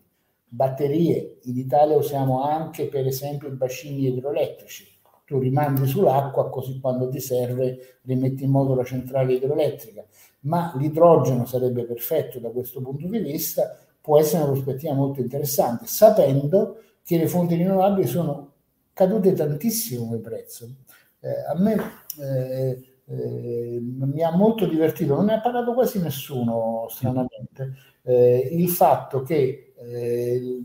Batterie, 0.49 1.39
in 1.43 1.57
Italia 1.57 1.97
usiamo 1.97 2.43
anche 2.43 2.87
per 2.87 3.07
esempio 3.07 3.47
i 3.47 3.55
bacini 3.55 4.07
idroelettrici. 4.07 4.95
Tu 5.25 5.39
rimandi 5.39 5.85
sull'acqua 5.85 6.49
così 6.49 6.79
quando 6.79 7.09
ti 7.09 7.19
serve 7.19 7.99
rimetti 8.03 8.43
in 8.43 8.51
moto 8.51 8.75
la 8.75 8.85
centrale 8.85 9.33
idroelettrica. 9.33 10.05
Ma 10.41 10.73
l'idrogeno 10.77 11.45
sarebbe 11.45 11.83
perfetto 11.83 12.39
da 12.39 12.49
questo 12.49 12.81
punto 12.81 13.07
di 13.07 13.19
vista, 13.19 13.77
può 13.99 14.19
essere 14.19 14.43
una 14.43 14.51
prospettiva 14.51 14.93
molto 14.93 15.19
interessante, 15.19 15.85
sapendo 15.85 16.77
che 17.03 17.17
le 17.17 17.27
fonti 17.27 17.55
rinnovabili 17.55 18.07
sono 18.07 18.46
cadute 18.97 19.33
tantissimo 19.33 20.05
come 20.05 20.17
prezzo. 20.17 20.67
Eh, 21.19 21.29
a 21.47 21.55
me 21.55 21.75
eh, 22.19 23.01
eh, 23.05 23.79
mi 23.79 24.23
ha 24.23 24.35
molto 24.35 24.65
divertito, 24.65 25.13
non 25.13 25.25
ne 25.25 25.35
ha 25.35 25.39
parlato 25.39 25.75
quasi 25.75 26.01
nessuno 26.01 26.87
stranamente, 26.89 27.75
eh, 28.01 28.49
il 28.51 28.69
fatto 28.69 29.21
che 29.21 29.73
eh, 29.77 30.63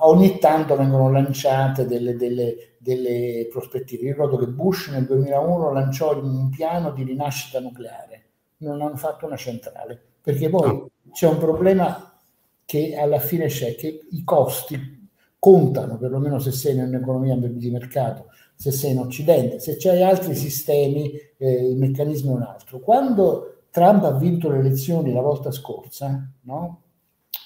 ogni 0.00 0.38
tanto 0.40 0.76
vengono 0.76 1.08
lanciate 1.12 1.86
delle, 1.86 2.16
delle, 2.16 2.74
delle 2.78 3.46
prospettive. 3.48 4.08
Ricordo 4.08 4.36
che 4.36 4.48
Bush 4.48 4.88
nel 4.88 5.06
2001 5.06 5.72
lanciò 5.72 6.20
un 6.20 6.50
piano 6.50 6.90
di 6.90 7.04
rinascita 7.04 7.60
nucleare, 7.60 8.24
non 8.58 8.82
hanno 8.82 8.96
fatto 8.96 9.24
una 9.24 9.36
centrale, 9.36 9.96
perché 10.20 10.48
poi 10.48 10.84
c'è 11.12 11.28
un 11.28 11.38
problema 11.38 12.20
che 12.64 12.96
alla 12.96 13.20
fine 13.20 13.46
c'è, 13.46 13.76
che 13.76 14.00
i 14.10 14.24
costi 14.24 14.97
contano, 15.38 15.98
perlomeno 15.98 16.38
se 16.38 16.50
sei 16.50 16.74
in 16.74 16.82
un'economia 16.82 17.36
di 17.36 17.70
mercato, 17.70 18.26
se 18.54 18.72
sei 18.72 18.92
in 18.92 18.98
Occidente, 18.98 19.60
se 19.60 19.76
c'hai 19.78 20.02
altri 20.02 20.34
sistemi, 20.34 21.12
eh, 21.36 21.68
il 21.68 21.76
meccanismo 21.76 22.32
è 22.32 22.36
un 22.36 22.42
altro. 22.42 22.80
Quando 22.80 23.62
Trump 23.70 24.02
ha 24.04 24.12
vinto 24.12 24.50
le 24.50 24.58
elezioni 24.58 25.12
la 25.12 25.20
volta 25.20 25.50
scorsa, 25.50 26.28
no? 26.42 26.82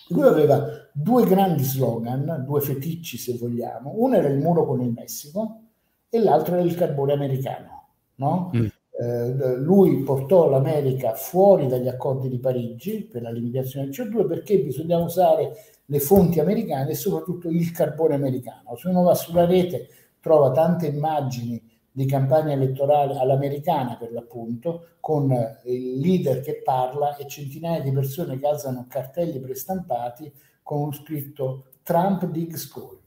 lui 0.09 0.26
aveva 0.26 0.88
due 0.92 1.24
grandi 1.24 1.64
slogan, 1.64 2.44
due 2.46 2.61
feticci 2.61 3.18
se 3.18 3.37
vogliamo, 3.37 3.92
uno 3.96 4.16
era 4.16 4.28
il 4.28 4.38
muro 4.38 4.66
con 4.66 4.81
il 4.81 4.92
Messico 4.92 5.61
e 6.09 6.18
l'altro 6.18 6.55
era 6.55 6.64
il 6.64 6.74
carbone 6.74 7.12
americano. 7.12 7.88
No? 8.16 8.50
Mm. 8.57 8.66
Eh, 9.02 9.56
lui 9.56 10.04
portò 10.04 10.48
l'America 10.48 11.14
fuori 11.14 11.66
dagli 11.66 11.88
accordi 11.88 12.28
di 12.28 12.38
Parigi 12.38 13.02
per 13.02 13.22
la 13.22 13.32
limitazione 13.32 13.86
del 13.86 13.94
CO2 13.94 14.28
perché 14.28 14.60
bisognava 14.60 15.02
usare 15.02 15.56
le 15.86 15.98
fonti 15.98 16.38
americane 16.38 16.90
e 16.90 16.94
soprattutto 16.94 17.48
il 17.48 17.72
carbone 17.72 18.14
americano. 18.14 18.76
Se 18.76 18.88
uno 18.88 19.02
va 19.02 19.14
sulla 19.14 19.44
rete 19.44 19.88
trova 20.20 20.52
tante 20.52 20.86
immagini 20.86 21.60
di 21.90 22.06
campagna 22.06 22.52
elettorale 22.52 23.18
all'americana 23.18 23.96
per 23.96 24.12
l'appunto, 24.12 24.90
con 25.00 25.32
il 25.64 25.98
leader 25.98 26.40
che 26.40 26.62
parla 26.62 27.16
e 27.16 27.26
centinaia 27.26 27.80
di 27.80 27.90
persone 27.90 28.38
che 28.38 28.46
alzano 28.46 28.86
cartelli 28.88 29.40
prestampati 29.40 30.32
con 30.62 30.92
scritto 30.92 31.64
Trump 31.82 32.24
digs 32.26 32.68
coal, 32.68 33.00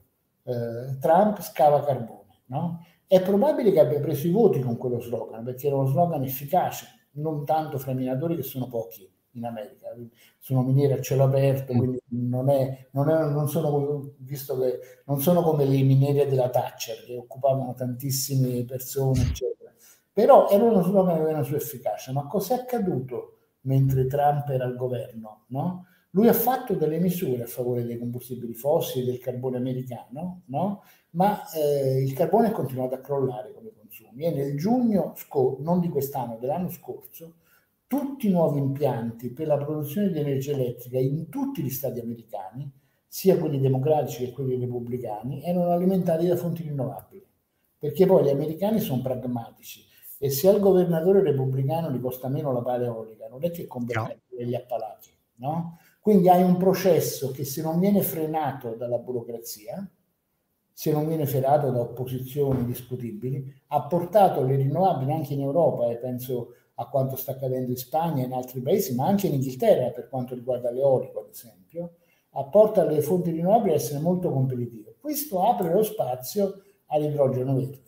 eh, 0.43 0.97
Trump 0.99 1.39
scava 1.39 1.85
carbone. 1.85 2.23
No? 2.47 2.85
È 3.07 3.21
probabile 3.21 3.71
che 3.71 3.79
abbia 3.79 3.99
preso 3.99 4.27
i 4.27 4.31
voti 4.31 4.59
con 4.59 4.77
quello 4.77 4.99
slogan, 4.99 5.43
perché 5.43 5.67
era 5.67 5.75
uno 5.75 5.87
slogan 5.87 6.23
efficace, 6.23 6.87
non 7.13 7.45
tanto 7.45 7.77
fra 7.77 7.91
i 7.91 7.95
minatori 7.95 8.35
che 8.35 8.43
sono 8.43 8.67
pochi 8.67 9.09
in 9.35 9.45
America, 9.45 9.89
sono 10.39 10.63
miniere 10.63 10.95
a 10.95 11.01
cielo 11.01 11.23
aperto, 11.23 11.73
mm. 11.73 11.77
quindi 11.77 12.01
non, 12.09 12.49
è, 12.49 12.87
non, 12.91 13.09
è, 13.09 13.29
non, 13.29 13.47
sono, 13.47 14.13
visto 14.19 14.57
che 14.59 14.79
non 15.05 15.19
sono 15.21 15.41
come 15.41 15.65
le 15.65 15.81
miniere 15.81 16.27
della 16.27 16.49
Thatcher 16.49 17.03
che 17.05 17.17
occupavano 17.17 17.73
tantissime 17.73 18.63
persone, 18.65 19.21
eccetera. 19.21 19.73
Però 20.11 20.49
era 20.49 20.63
uno 20.63 20.81
slogan 20.81 21.15
che 21.15 21.21
aveva 21.21 21.37
una 21.37 21.43
sua 21.43 21.57
efficacia. 21.57 22.13
Ma 22.13 22.25
cos'è 22.25 22.55
accaduto 22.55 23.39
mentre 23.61 24.07
Trump 24.07 24.47
era 24.49 24.63
al 24.63 24.77
governo? 24.77 25.43
No? 25.47 25.87
Lui 26.11 26.29
ha 26.29 26.33
fatto 26.33 26.75
delle 26.75 26.99
misure 26.99 27.43
a 27.43 27.47
favore 27.47 27.83
dei 27.83 27.97
combustibili 27.97 28.53
fossili, 28.53 29.05
del 29.05 29.19
carbone 29.19 29.57
americano, 29.57 30.43
no? 30.45 30.83
Ma 31.15 31.49
eh, 31.51 32.01
il 32.01 32.13
carbone 32.13 32.49
è 32.49 32.51
continuato 32.51 32.95
a 32.95 32.99
crollare 32.99 33.53
come 33.53 33.71
consumi 33.77 34.25
e 34.25 34.31
nel 34.31 34.57
giugno, 34.57 35.13
scor- 35.15 35.59
non 35.59 35.79
di 35.79 35.89
quest'anno, 35.89 36.37
dell'anno 36.37 36.69
scorso, 36.69 37.35
tutti 37.87 38.27
i 38.27 38.31
nuovi 38.31 38.59
impianti 38.59 39.31
per 39.31 39.47
la 39.47 39.57
produzione 39.57 40.11
di 40.11 40.19
energia 40.19 40.51
elettrica 40.51 40.99
in 40.99 41.29
tutti 41.29 41.61
gli 41.61 41.69
stati 41.69 41.99
americani, 41.99 42.69
sia 43.07 43.37
quelli 43.37 43.59
democratici 43.59 44.25
che 44.25 44.31
quelli 44.31 44.59
repubblicani, 44.59 45.43
erano 45.43 45.71
alimentati 45.71 46.27
da 46.27 46.35
fonti 46.35 46.63
rinnovabili, 46.63 47.25
perché 47.79 48.05
poi 48.05 48.25
gli 48.25 48.29
americani 48.29 48.79
sono 48.79 49.01
pragmatici 49.01 49.85
e 50.17 50.29
se 50.29 50.49
al 50.49 50.59
governatore 50.59 51.21
repubblicano 51.21 51.91
gli 51.91 52.01
costa 52.01 52.27
meno 52.27 52.51
la 52.51 52.61
pala 52.61 52.85
eolica, 52.85 53.27
non 53.29 53.43
è 53.43 53.51
che 53.51 53.67
conviene 53.67 54.21
no. 54.29 54.43
gli 54.43 54.55
appalati, 54.55 55.09
no? 55.35 55.77
Quindi 56.01 56.27
hai 56.29 56.43
un 56.43 56.57
processo 56.57 57.31
che 57.31 57.45
se 57.45 57.61
non 57.61 57.79
viene 57.79 58.01
frenato 58.01 58.75
dalla 58.75 58.97
burocrazia, 58.97 59.89
se 60.77 60.91
non 60.91 61.07
viene 61.07 61.25
frenato 61.25 61.71
da 61.71 61.79
opposizioni 61.79 62.65
discutibili, 62.65 63.49
ha 63.67 63.83
portato 63.83 64.43
le 64.43 64.57
rinnovabili 64.57 65.13
anche 65.13 65.33
in 65.33 65.39
Europa 65.39 65.89
e 65.89 65.95
penso 65.95 66.49
a 66.75 66.89
quanto 66.89 67.15
sta 67.15 67.31
accadendo 67.31 67.71
in 67.71 67.77
Spagna 67.77 68.21
e 68.21 68.25
in 68.25 68.33
altri 68.33 68.59
paesi, 68.59 68.93
ma 68.93 69.07
anche 69.07 69.27
in 69.27 69.35
Inghilterra 69.35 69.91
per 69.91 70.09
quanto 70.09 70.35
riguarda 70.35 70.71
l'eolico 70.71 71.21
ad 71.21 71.29
esempio, 71.31 71.93
apporta 72.31 72.83
le 72.83 73.01
fonti 73.01 73.31
rinnovabili 73.31 73.71
a 73.71 73.75
essere 73.75 73.99
molto 73.99 74.29
competitive. 74.29 74.97
Questo 74.99 75.43
apre 75.43 75.71
lo 75.71 75.81
spazio 75.81 76.61
all'idrogeno 76.87 77.55
verde. 77.55 77.81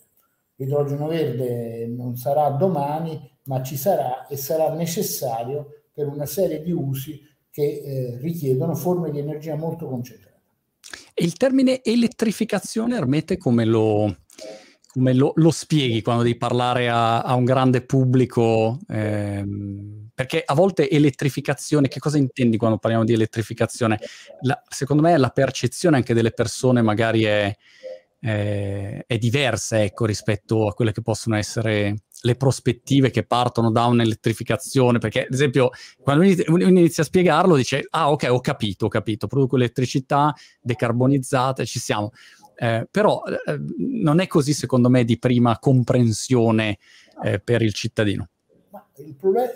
L'idrogeno 0.55 1.07
verde 1.07 1.87
non 1.87 2.15
sarà 2.15 2.47
domani, 2.51 3.19
ma 3.43 3.61
ci 3.63 3.75
sarà 3.75 4.27
e 4.27 4.37
sarà 4.37 4.73
necessario 4.73 5.81
per 5.91 6.07
una 6.07 6.25
serie 6.25 6.63
di 6.63 6.71
usi 6.71 7.19
che 7.49 7.63
eh, 7.63 8.17
richiedono 8.21 8.75
forme 8.75 9.11
di 9.11 9.19
energia 9.19 9.55
molto 9.55 9.89
concentrate. 9.89 10.36
Il 11.19 11.33
termine 11.33 11.81
elettrificazione, 11.83 12.95
Armete, 12.95 13.37
come 13.37 13.65
lo, 13.65 14.17
come 14.87 15.13
lo, 15.13 15.31
lo 15.35 15.51
spieghi 15.51 16.03
quando 16.03 16.21
devi 16.21 16.37
parlare 16.37 16.89
a, 16.89 17.21
a 17.21 17.33
un 17.33 17.43
grande 17.43 17.83
pubblico? 17.83 18.79
Ehm, 18.87 20.09
perché 20.13 20.43
a 20.45 20.53
volte 20.53 20.89
elettrificazione, 20.89 21.87
che 21.87 21.99
cosa 21.99 22.17
intendi 22.17 22.57
quando 22.57 22.77
parliamo 22.77 23.03
di 23.03 23.13
elettrificazione? 23.13 23.99
La, 24.41 24.61
secondo 24.67 25.01
me 25.01 25.17
la 25.17 25.29
percezione 25.29 25.97
anche 25.97 26.13
delle 26.13 26.31
persone 26.31 26.81
magari 26.81 27.23
è, 27.23 27.55
è, 28.19 29.03
è 29.05 29.17
diversa 29.17 29.81
ecco, 29.81 30.05
rispetto 30.05 30.67
a 30.67 30.73
quelle 30.73 30.91
che 30.91 31.01
possono 31.01 31.35
essere 31.35 31.95
le 32.21 32.35
prospettive 32.35 33.11
che 33.11 33.25
partono 33.25 33.71
da 33.71 33.85
un'elettrificazione, 33.85 34.97
perché 34.97 35.25
ad 35.25 35.33
esempio 35.33 35.69
quando 36.01 36.25
uno 36.47 36.63
inizia 36.63 37.03
a 37.03 37.05
spiegarlo 37.05 37.55
dice 37.55 37.85
ah 37.91 38.11
ok 38.11 38.27
ho 38.29 38.39
capito, 38.39 38.85
ho 38.85 38.89
capito, 38.89 39.27
produco 39.27 39.55
elettricità 39.55 40.33
decarbonizzata, 40.61 41.63
ci 41.63 41.79
siamo. 41.79 42.11
Eh, 42.59 42.87
però 42.89 43.21
eh, 43.23 43.59
non 43.77 44.19
è 44.19 44.25
così 44.25 44.53
secondo 44.53 44.89
me 44.89 45.03
di 45.03 45.19
prima 45.19 45.59
comprensione 45.59 46.79
eh, 47.23 47.39
per 47.39 47.61
il 47.61 47.73
cittadino. 47.73 48.29
Ma 48.71 48.83
il 48.97 49.13
problema, 49.13 49.49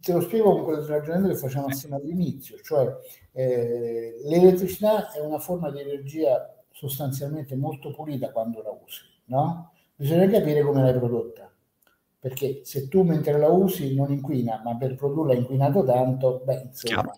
te 0.00 0.12
lo 0.12 0.20
spiego 0.22 0.50
con 0.50 0.64
quel 0.64 0.80
ragionamento 0.80 1.34
che 1.34 1.40
facciamo 1.40 1.66
assieme 1.66 1.96
all'inizio, 1.96 2.56
cioè 2.64 2.92
eh, 3.32 4.16
l'elettricità 4.24 5.12
è 5.12 5.20
una 5.20 5.38
forma 5.38 5.70
di 5.70 5.80
energia 5.80 6.51
sostanzialmente 6.88 7.54
molto 7.54 7.92
pulita 7.92 8.32
quando 8.32 8.60
la 8.62 8.70
usi, 8.70 9.02
no? 9.26 9.72
Bisogna 9.94 10.28
capire 10.28 10.62
come 10.62 10.82
l'hai 10.82 10.98
prodotta 10.98 11.52
perché 12.22 12.60
se 12.62 12.86
tu 12.86 13.02
mentre 13.02 13.36
la 13.36 13.48
usi 13.48 13.96
non 13.96 14.12
inquina, 14.12 14.60
ma 14.64 14.76
per 14.76 14.94
produrla 14.94 15.32
ha 15.32 15.36
inquinato 15.36 15.82
tanto, 15.82 16.40
beh, 16.44 16.68
insomma, 16.70 17.10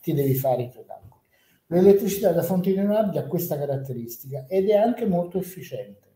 ti 0.00 0.14
devi 0.14 0.34
fare 0.34 0.62
i 0.62 0.70
tuoi 0.70 0.86
calcoli. 0.86 1.20
L'elettricità 1.66 2.32
da 2.32 2.42
fonti 2.42 2.72
rinnovabili 2.72 3.18
ha 3.18 3.26
questa 3.26 3.58
caratteristica 3.58 4.46
ed 4.48 4.70
è 4.70 4.74
anche 4.74 5.04
molto 5.04 5.36
efficiente. 5.36 6.08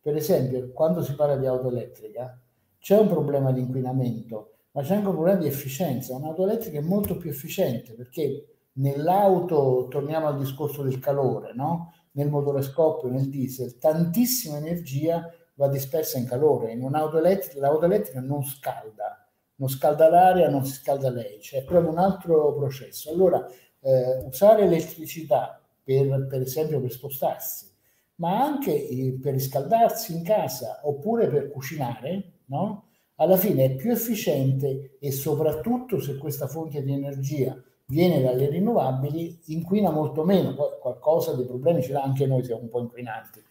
Per 0.00 0.16
esempio, 0.16 0.72
quando 0.72 1.00
si 1.00 1.14
parla 1.14 1.36
di 1.36 1.46
auto 1.46 1.68
elettrica, 1.68 2.36
c'è 2.80 2.98
un 2.98 3.06
problema 3.06 3.52
di 3.52 3.60
inquinamento, 3.60 4.54
ma 4.72 4.82
c'è 4.82 4.94
anche 4.94 5.06
un 5.06 5.14
problema 5.14 5.38
di 5.38 5.46
efficienza. 5.46 6.16
Un'auto 6.16 6.42
elettrica 6.42 6.78
è 6.78 6.82
molto 6.82 7.16
più 7.16 7.30
efficiente 7.30 7.92
perché 7.92 8.46
nell'auto, 8.72 9.86
torniamo 9.88 10.26
al 10.26 10.38
discorso 10.38 10.82
del 10.82 10.98
calore, 10.98 11.52
no? 11.54 11.94
Nel 12.16 12.28
motore 12.28 12.62
scoppio, 12.62 13.08
nel 13.08 13.28
diesel, 13.28 13.78
tantissima 13.78 14.56
energia 14.56 15.30
va 15.54 15.68
dispersa 15.68 16.18
in 16.18 16.26
calore. 16.26 16.72
In 16.72 16.82
un'auto 16.82 17.18
elettrica, 17.18 17.60
l'auto 17.60 17.84
elettrica 17.84 18.20
non 18.20 18.44
scalda, 18.44 19.26
non 19.56 19.68
scalda 19.68 20.08
l'aria, 20.08 20.48
non 20.48 20.64
si 20.64 20.72
scalda 20.72 21.10
lei, 21.10 21.38
c'è 21.38 21.64
proprio 21.64 21.90
un 21.90 21.98
altro 21.98 22.54
processo. 22.54 23.10
Allora, 23.10 23.46
eh, 23.80 24.24
usare 24.24 24.62
elettricità 24.62 25.60
per, 25.82 26.26
per 26.26 26.40
esempio 26.40 26.80
per 26.80 26.90
spostarsi, 26.90 27.70
ma 28.16 28.42
anche 28.42 28.72
eh, 28.72 29.18
per 29.20 29.34
riscaldarsi 29.34 30.14
in 30.14 30.22
casa 30.22 30.80
oppure 30.84 31.28
per 31.28 31.50
cucinare, 31.50 32.32
no? 32.46 32.84
alla 33.16 33.36
fine 33.36 33.64
è 33.64 33.74
più 33.74 33.92
efficiente 33.92 34.96
e 34.98 35.10
soprattutto 35.10 36.00
se 36.00 36.16
questa 36.16 36.46
fonte 36.46 36.82
di 36.82 36.92
energia 36.92 37.56
viene 37.86 38.20
dalle 38.20 38.48
rinnovabili 38.48 39.40
inquina 39.46 39.90
molto 39.90 40.24
meno, 40.24 40.54
poi 40.54 40.70
qualcosa 40.80 41.34
dei 41.34 41.44
problemi 41.46 41.82
ce 41.82 41.92
l'ha 41.92 42.02
anche 42.02 42.26
noi, 42.26 42.44
siamo 42.44 42.62
un 42.62 42.68
po' 42.68 42.80
inquinanti, 42.80 43.42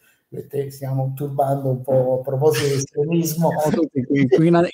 te 0.50 0.70
stiamo 0.72 1.14
turbando 1.16 1.70
un 1.70 1.82
po' 1.82 2.20
a 2.20 2.22
proposito 2.22 2.68
di 2.68 2.74
estremismo. 2.74 3.50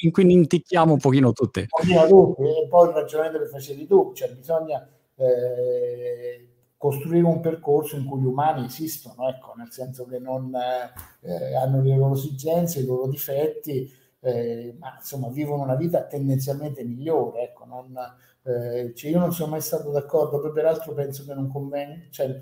Inquinantichiamo 0.01 0.93
un 0.93 0.99
pochino 0.99 1.32
tutti. 1.32 1.59
Un 1.59 1.68
pochino 1.70 2.07
tutti, 2.07 2.41
e 2.41 2.68
poi 2.68 2.89
il 2.89 2.95
ragionamento 2.95 3.39
che 3.39 3.47
facevi 3.47 3.86
tu, 3.86 4.12
cioè 4.14 4.32
bisogna 4.34 4.88
eh, 5.16 6.47
costruire 6.78 7.28
un 7.28 7.41
percorso 7.41 7.95
in 7.95 8.05
cui 8.05 8.22
gli 8.22 8.26
umani 8.26 8.66
esistono, 8.66 9.30
ecco, 9.30 9.53
nel 9.55 9.70
senso 9.70 10.05
che 10.05 10.18
non 10.18 10.51
eh, 10.55 11.55
hanno 11.55 11.82
le 11.84 11.95
loro 11.95 12.16
esigenze, 12.16 12.80
i 12.80 12.86
loro 12.86 13.07
difetti, 13.07 13.88
eh, 14.22 14.76
ma 14.80 14.95
insomma 14.97 15.30
vivono 15.30 15.62
una 15.62 15.76
vita 15.76 16.03
tendenzialmente 16.05 16.84
migliore, 16.84 17.43
ecco, 17.43 17.66
non, 17.66 17.95
eh, 18.44 18.94
cioè 18.96 19.12
io 19.12 19.20
non 19.20 19.34
sono 19.34 19.52
mai 19.52 19.62
stato 19.62 19.92
d'accordo, 19.92 20.39
poi 20.39 20.52
peraltro 20.52 20.94
penso 20.94 21.26
che 21.26 21.34
non 21.34 21.50
convenga, 21.50 22.08
cioè, 22.10 22.39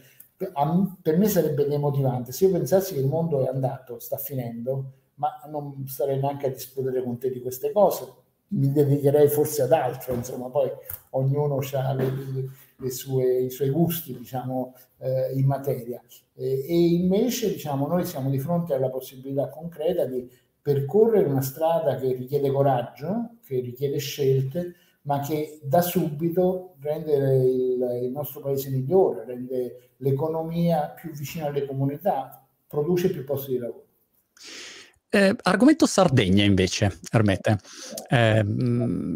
per 1.02 1.18
me 1.18 1.28
sarebbe 1.28 1.68
demotivante 1.68 2.32
se 2.32 2.46
io 2.46 2.52
pensassi 2.52 2.94
che 2.94 3.02
il 3.02 3.08
mondo 3.08 3.44
è 3.46 3.50
andato, 3.50 4.00
sta 4.00 4.18
finendo, 4.18 4.94
ma 5.16 5.30
non 5.50 5.86
starei 5.88 6.20
neanche 6.20 6.48
a 6.48 6.50
discutere 6.50 7.04
con 7.04 7.18
te 7.18 7.30
di 7.30 7.42
queste 7.42 7.72
cose, 7.72 8.08
mi 8.52 8.72
dedicherei 8.72 9.28
forse 9.28 9.64
ad 9.64 9.72
altro, 9.72 10.14
insomma, 10.14 10.50
poi 10.50 10.70
ognuno 11.12 11.60
ha 11.74 11.94
le, 11.94 12.12
le 12.78 12.92
sue, 12.92 13.44
i 13.44 13.50
suoi 13.50 13.70
gusti, 13.70 14.18
diciamo, 14.18 14.76
eh, 15.00 15.34
in 15.34 15.46
materia. 15.46 16.02
E, 16.34 16.66
e 16.68 16.74
invece, 16.94 17.50
diciamo, 17.50 17.86
noi 17.86 18.06
siamo 18.06 18.30
di 18.30 18.40
fronte 18.40 18.74
alla 18.74 18.90
possibilità 18.90 19.50
concreta 19.50 20.06
di 20.06 20.28
percorrere 20.62 21.28
una 21.28 21.42
strada 21.42 21.96
che 21.98 22.14
richiede 22.14 22.52
coraggio, 22.52 23.36
che 23.46 23.60
richiede 23.60 23.98
scelte, 23.98 24.74
ma 25.04 25.20
che 25.20 25.60
da 25.64 25.82
subito 25.82 26.76
rende 26.82 27.14
il, 27.14 28.02
il 28.04 28.12
nostro 28.12 28.42
paese 28.42 28.70
migliore, 28.70 29.26
rende 29.26 29.92
l'economia 29.98 30.90
più 30.90 31.12
vicina 31.12 31.48
alle 31.48 31.66
comunità, 31.66 32.46
produce 32.68 33.10
più 33.10 33.24
posti 33.24 33.52
di 33.52 33.58
lavoro. 33.58 33.86
Eh, 35.12 35.36
argomento 35.42 35.88
Sardegna 35.88 36.44
invece, 36.44 37.00
Ermete. 37.12 37.58
Eh, 38.10 38.46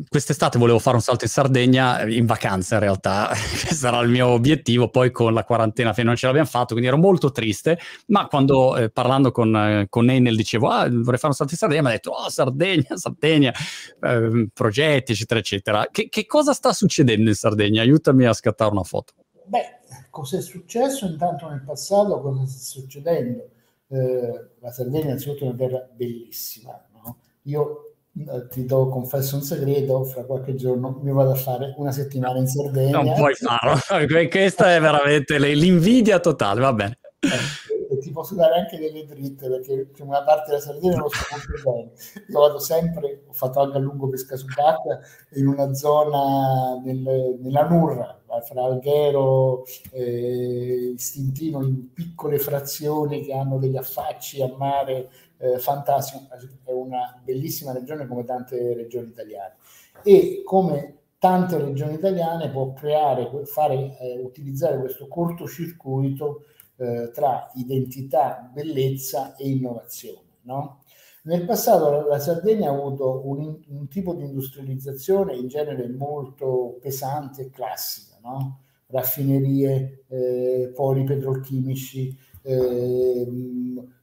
quest'estate 0.10 0.58
volevo 0.58 0.80
fare 0.80 0.96
un 0.96 1.04
salto 1.04 1.26
in 1.26 1.30
Sardegna, 1.30 2.02
in 2.10 2.26
vacanza 2.26 2.76
in 2.76 2.82
realtà, 2.82 3.30
che 3.64 3.76
sarà 3.76 4.00
il 4.00 4.10
mio 4.10 4.30
obiettivo, 4.30 4.90
poi 4.90 5.12
con 5.12 5.36
la 5.36 5.44
quarantena 5.44 5.94
non 5.98 6.16
ce 6.16 6.26
l'abbiamo 6.26 6.48
fatto, 6.48 6.70
quindi 6.70 6.88
ero 6.88 6.98
molto 6.98 7.32
triste, 7.32 7.78
ma 8.08 8.26
quando 8.26 8.76
eh, 8.76 8.90
parlando 8.90 9.30
con, 9.32 9.56
eh, 9.56 9.86
con 9.88 10.10
Enel 10.10 10.36
dicevo, 10.36 10.70
ah, 10.70 10.90
vorrei 10.90 11.20
fare 11.20 11.28
un 11.28 11.34
salto 11.34 11.54
in 11.54 11.60
Sardegna, 11.60 11.82
mi 11.84 11.88
ha 11.90 11.92
detto, 11.92 12.10
oh 12.10 12.28
Sardegna, 12.28 12.88
Sardegna, 12.98 13.54
ehm, 14.02 14.48
progetti, 14.52 15.12
eccetera, 15.12 15.40
eccetera. 15.40 15.88
Che, 15.92 16.10
che 16.10 16.26
cosa 16.26 16.54
sta 16.54 16.74
succedendo 16.74 17.30
in 17.30 17.36
Sardegna? 17.36 17.84
Aiutami 17.84 18.26
a 18.26 18.34
scattare 18.34 18.72
una 18.72 18.82
foto. 18.82 19.14
Beh, 19.46 19.78
cosa 20.10 20.38
è 20.38 20.42
successo 20.42 21.06
intanto 21.06 21.48
nel 21.50 21.62
passato, 21.64 22.20
cosa 22.20 22.48
sta 22.48 22.80
succedendo? 22.82 23.53
Eh, 23.94 24.50
la 24.60 24.72
Sardegna 24.72 25.06
innanzitutto 25.06 25.44
è 25.44 25.48
una 25.48 25.58
terra 25.58 25.88
bellissima. 25.94 26.84
No? 26.94 27.18
Io 27.44 27.94
eh, 28.16 28.48
ti 28.50 28.66
do, 28.66 28.90
confesso 28.90 29.36
un 29.36 29.42
segreto, 29.42 30.04
fra 30.04 30.24
qualche 30.24 30.56
giorno 30.56 31.00
mi 31.02 31.12
vado 31.12 31.32
a 31.32 31.36
fare 31.36 31.74
una 31.78 31.92
settimana 31.92 32.40
in 32.40 32.48
Sardegna. 32.48 33.02
Non 33.02 33.14
puoi 33.16 33.34
farlo, 33.36 33.78
questa 34.30 34.76
è 34.76 34.80
veramente 34.80 35.38
l'invidia 35.38 36.20
totale, 36.20 36.60
va 36.62 36.74
bene. 36.74 37.00
Eh, 37.20 37.73
posso 38.14 38.36
dare 38.36 38.56
anche 38.60 38.78
delle 38.78 39.06
dritte 39.06 39.50
perché 39.50 39.90
una 40.00 40.24
parte 40.24 40.52
della 40.52 40.62
Sardegna 40.62 40.98
lo 40.98 41.10
so 41.10 41.26
molto 41.32 41.72
bene. 41.72 41.92
Io 42.30 42.40
vado 42.40 42.60
sempre, 42.60 43.24
ho 43.28 43.34
fatto 43.34 43.60
anche 43.60 43.78
a 43.78 43.82
lungo 43.82 44.08
pesca 44.08 44.38
subacquea 44.38 45.00
in 45.34 45.48
una 45.48 45.74
zona 45.74 46.80
nel, 46.82 47.38
nella 47.42 47.68
Nurra, 47.68 48.22
fra 48.42 48.64
Alghero 48.64 49.64
e 49.92 50.94
Istintino, 50.96 51.62
in 51.64 51.92
piccole 51.92 52.40
frazioni 52.40 53.24
che 53.24 53.34
hanno 53.34 53.58
degli 53.58 53.78
affacci 53.78 54.42
a 54.42 54.54
mare 54.56 55.10
eh, 55.38 55.60
fantastici. 55.60 56.26
È 56.64 56.72
una 56.72 57.20
bellissima 57.24 57.74
regione 57.74 58.08
come 58.08 58.24
tante 58.24 58.74
regioni 58.74 59.08
italiane. 59.08 59.56
E 60.04 60.42
come 60.46 60.98
tante 61.24 61.58
regioni 61.58 61.94
italiane 61.94 62.50
può 62.50 62.74
creare, 62.74 63.46
fare, 63.46 63.98
eh, 64.00 64.20
utilizzare 64.20 64.78
questo 64.78 65.08
cortocircuito 65.08 66.44
eh, 66.78 67.12
tra 67.14 67.52
identità, 67.56 68.50
bellezza 68.52 69.36
e 69.36 69.50
innovazione. 69.50 70.40
No? 70.42 70.84
Nel 71.24 71.46
passato 71.46 72.06
la 72.08 72.20
Sardegna 72.20 72.70
ha 72.70 72.74
avuto 72.74 73.22
un, 73.26 73.58
un, 73.68 73.88
tipo 73.88 74.14
di 74.14 74.24
industrializzazione 74.24 75.36
in 75.36 75.48
genere 75.48 75.88
molto 75.88 76.78
pesante 76.82 77.44
e 77.44 77.50
classica, 77.50 78.18
no? 78.22 78.60
raffinerie, 78.88 80.04
eh, 80.10 80.72
poli 80.76 81.04
petrolchimici, 81.04 82.16
eh, 82.42 83.28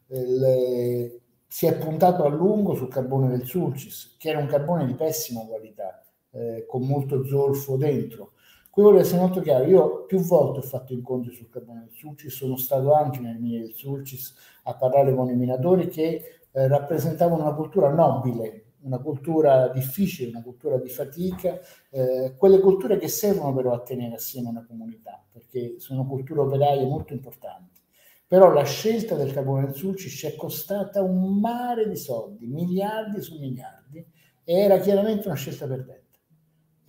le, 0.07 1.21
si 1.47 1.67
è 1.67 1.77
puntato 1.77 2.25
a 2.25 2.29
lungo 2.29 2.75
sul 2.75 2.89
carbone 2.89 3.29
del 3.29 3.47
Sulcis, 3.47 4.17
che 4.19 4.31
era 4.31 4.39
un 4.39 4.47
carbone 4.47 4.87
di 4.87 4.95
pessima 4.95 5.45
qualità, 5.45 6.03
eh, 6.31 6.65
con 6.67 6.83
molto 6.83 7.25
zolfo 7.27 7.77
dentro. 7.77 8.33
Qui 8.71 8.85
voglio 8.85 9.01
essere 9.01 9.21
molto 9.21 9.41
chiaro, 9.41 9.65
io 9.65 10.05
più 10.05 10.21
volte 10.21 10.61
ho 10.61 10.63
fatto 10.63 10.93
incontri 10.93 11.35
sul 11.35 11.49
carbone 11.51 11.81
del 11.81 11.93
Sulcis, 11.93 12.33
sono 12.33 12.57
stato 12.57 12.93
anche 12.93 13.19
nel 13.19 13.37
mine 13.37 13.63
del 13.63 13.73
Sulcis 13.75 14.33
a 14.63 14.77
parlare 14.77 15.13
con 15.13 15.29
i 15.29 15.35
minatori 15.35 15.89
che 15.89 16.41
eh, 16.53 16.69
rappresentavano 16.69 17.43
una 17.43 17.55
cultura 17.55 17.93
nobile, 17.93 18.67
una 18.83 18.99
cultura 18.99 19.69
difficile, 19.71 20.31
una 20.31 20.43
cultura 20.43 20.79
di 20.79 20.89
fatica, 20.89 21.59
eh, 21.91 22.37
quelle 22.37 22.61
culture 22.61 22.97
che 22.97 23.09
servono 23.09 23.53
però 23.53 23.73
a 23.73 23.81
tenere 23.81 24.15
assieme 24.15 24.51
una 24.51 24.65
comunità, 24.65 25.21
perché 25.33 25.75
sono 25.79 26.07
culture 26.07 26.39
operaie 26.39 26.87
molto 26.87 27.13
importanti. 27.13 27.81
Però 28.25 28.53
la 28.53 28.63
scelta 28.63 29.17
del 29.17 29.33
carbone 29.33 29.65
del 29.65 29.75
Sulcis 29.75 30.13
ci 30.13 30.27
è 30.29 30.37
costata 30.37 31.03
un 31.03 31.41
mare 31.41 31.89
di 31.89 31.97
soldi, 31.97 32.47
miliardi 32.47 33.21
su 33.21 33.37
miliardi, 33.37 34.07
e 34.45 34.55
era 34.55 34.79
chiaramente 34.79 35.27
una 35.27 35.37
scelta 35.37 35.67
perdente. 35.67 36.00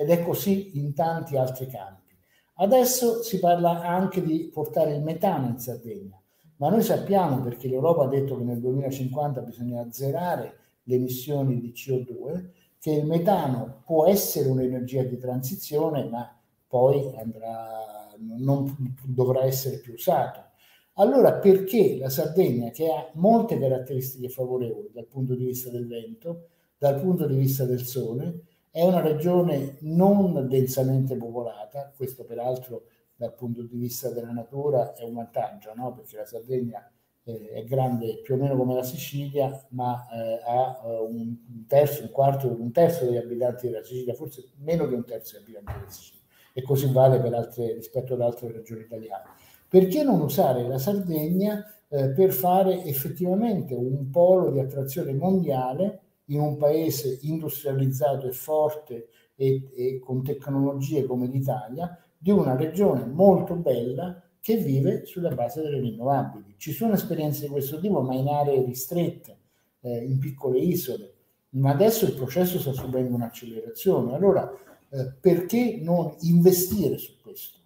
Ed 0.01 0.09
è 0.09 0.23
così 0.23 0.79
in 0.79 0.93
tanti 0.93 1.37
altri 1.37 1.67
campi. 1.67 2.15
Adesso 2.55 3.23
si 3.23 3.39
parla 3.39 3.81
anche 3.81 4.21
di 4.21 4.49
portare 4.51 4.93
il 4.93 5.01
metano 5.01 5.47
in 5.47 5.57
Sardegna, 5.57 6.19
ma 6.57 6.69
noi 6.69 6.83
sappiamo, 6.83 7.41
perché 7.41 7.67
l'Europa 7.67 8.03
ha 8.03 8.07
detto 8.07 8.37
che 8.37 8.43
nel 8.43 8.59
2050 8.59 9.41
bisogna 9.41 9.81
azzerare 9.81 10.57
le 10.83 10.95
emissioni 10.95 11.59
di 11.59 11.71
CO2, 11.71 12.49
che 12.79 12.91
il 12.91 13.05
metano 13.05 13.81
può 13.85 14.05
essere 14.07 14.49
un'energia 14.49 15.03
di 15.03 15.17
transizione, 15.17 16.03
ma 16.05 16.39
poi 16.67 17.13
andrà, 17.17 18.09
non 18.17 18.95
dovrà 19.03 19.43
essere 19.43 19.77
più 19.77 19.93
usato 19.93 20.49
allora 20.95 21.33
perché 21.33 21.97
la 21.97 22.09
Sardegna, 22.09 22.69
che 22.69 22.91
ha 22.91 23.09
molte 23.13 23.57
caratteristiche 23.57 24.29
favorevoli 24.29 24.89
dal 24.93 25.07
punto 25.07 25.35
di 25.35 25.45
vista 25.45 25.69
del 25.69 25.87
vento, 25.87 26.49
dal 26.77 26.99
punto 26.99 27.25
di 27.27 27.35
vista 27.35 27.63
del 27.65 27.85
sole, 27.85 28.41
è 28.71 28.83
una 28.83 29.01
regione 29.01 29.77
non 29.81 30.47
densamente 30.47 31.17
popolata, 31.17 31.91
questo 31.95 32.23
peraltro 32.23 32.85
dal 33.15 33.35
punto 33.35 33.61
di 33.63 33.77
vista 33.77 34.09
della 34.09 34.31
natura 34.31 34.93
è 34.93 35.03
un 35.03 35.13
vantaggio, 35.13 35.73
no? 35.75 35.93
perché 35.93 36.15
la 36.15 36.25
Sardegna 36.25 36.91
eh, 37.23 37.49
è 37.49 37.63
grande 37.65 38.21
più 38.21 38.35
o 38.35 38.37
meno 38.37 38.55
come 38.55 38.73
la 38.73 38.83
Sicilia, 38.83 39.67
ma 39.71 40.07
eh, 40.09 40.41
ha 40.43 40.81
eh, 40.83 40.99
un 41.01 41.65
terzo, 41.67 42.01
un 42.03 42.11
quarto, 42.11 42.47
un 42.47 42.71
terzo 42.71 43.05
degli 43.05 43.17
abitanti 43.17 43.67
della 43.67 43.83
Sicilia, 43.83 44.13
forse 44.13 44.49
meno 44.59 44.87
di 44.87 44.93
un 44.93 45.05
terzo 45.05 45.37
degli 45.37 45.55
abitanti 45.55 45.79
della 45.79 45.91
Sicilia, 45.91 46.21
e 46.53 46.61
così 46.63 46.91
vale 46.91 47.19
per 47.19 47.33
altre, 47.33 47.73
rispetto 47.73 48.13
ad 48.13 48.21
altre 48.21 48.51
regioni 48.51 48.81
italiane. 48.81 49.25
Perché 49.67 50.03
non 50.03 50.21
usare 50.21 50.67
la 50.67 50.79
Sardegna 50.79 51.63
eh, 51.89 52.09
per 52.09 52.31
fare 52.31 52.83
effettivamente 52.85 53.73
un 53.73 54.09
polo 54.09 54.49
di 54.49 54.59
attrazione 54.59 55.13
mondiale 55.13 55.99
in 56.25 56.39
un 56.39 56.57
paese 56.57 57.19
industrializzato 57.21 58.27
e 58.27 58.31
forte 58.31 59.07
e, 59.35 59.69
e 59.75 59.99
con 59.99 60.23
tecnologie 60.23 61.05
come 61.05 61.27
l'Italia, 61.27 61.97
di 62.17 62.31
una 62.31 62.55
regione 62.55 63.05
molto 63.05 63.55
bella 63.55 64.21
che 64.39 64.57
vive 64.57 65.05
sulla 65.05 65.29
base 65.29 65.61
delle 65.61 65.79
rinnovabili. 65.79 66.55
Ci 66.57 66.71
sono 66.71 66.93
esperienze 66.93 67.45
di 67.45 67.51
questo 67.51 67.79
tipo, 67.79 68.01
ma 68.01 68.15
in 68.15 68.27
aree 68.27 68.63
ristrette, 68.63 69.37
eh, 69.81 70.03
in 70.03 70.19
piccole 70.19 70.59
isole. 70.59 71.13
Ma 71.51 71.71
adesso 71.71 72.05
il 72.05 72.13
processo 72.13 72.59
sta 72.59 72.71
subendo 72.71 73.15
un'accelerazione. 73.15 74.15
Allora, 74.15 74.51
eh, 74.89 75.13
perché 75.19 75.79
non 75.81 76.15
investire 76.21 76.97
su 76.97 77.13
questo? 77.21 77.59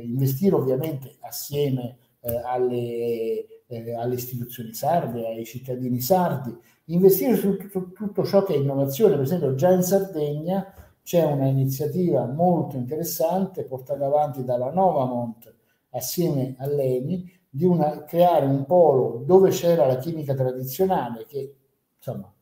investire 0.00 0.54
ovviamente 0.54 1.16
assieme 1.20 1.98
eh, 2.20 2.36
alle, 2.36 3.64
eh, 3.66 3.94
alle, 3.94 4.14
istituzioni 4.14 4.72
sarde, 4.72 5.26
ai 5.26 5.44
cittadini 5.44 6.00
sardi, 6.00 6.56
investire 6.86 7.36
su 7.36 7.56
tutto, 7.56 7.92
tutto 7.92 8.24
ciò 8.24 8.42
che 8.42 8.54
è 8.54 8.58
innovazione, 8.58 9.14
per 9.14 9.24
esempio 9.24 9.54
già 9.54 9.70
in 9.70 9.82
Sardegna 9.82 10.74
c'è 11.02 11.24
una 11.24 11.46
iniziativa 11.46 12.26
molto 12.26 12.76
interessante 12.76 13.64
portata 13.64 14.06
avanti 14.06 14.44
dalla 14.44 14.70
Nova 14.70 15.04
Mont 15.04 15.54
assieme 15.90 16.54
all'ENI 16.58 17.40
di 17.48 17.64
una, 17.64 18.04
creare 18.04 18.46
un 18.46 18.64
polo 18.64 19.22
dove 19.26 19.50
c'era 19.50 19.86
la 19.86 19.96
chimica 19.96 20.34
tradizionale 20.34 21.26
che 21.26 21.56
insomma 21.96 22.32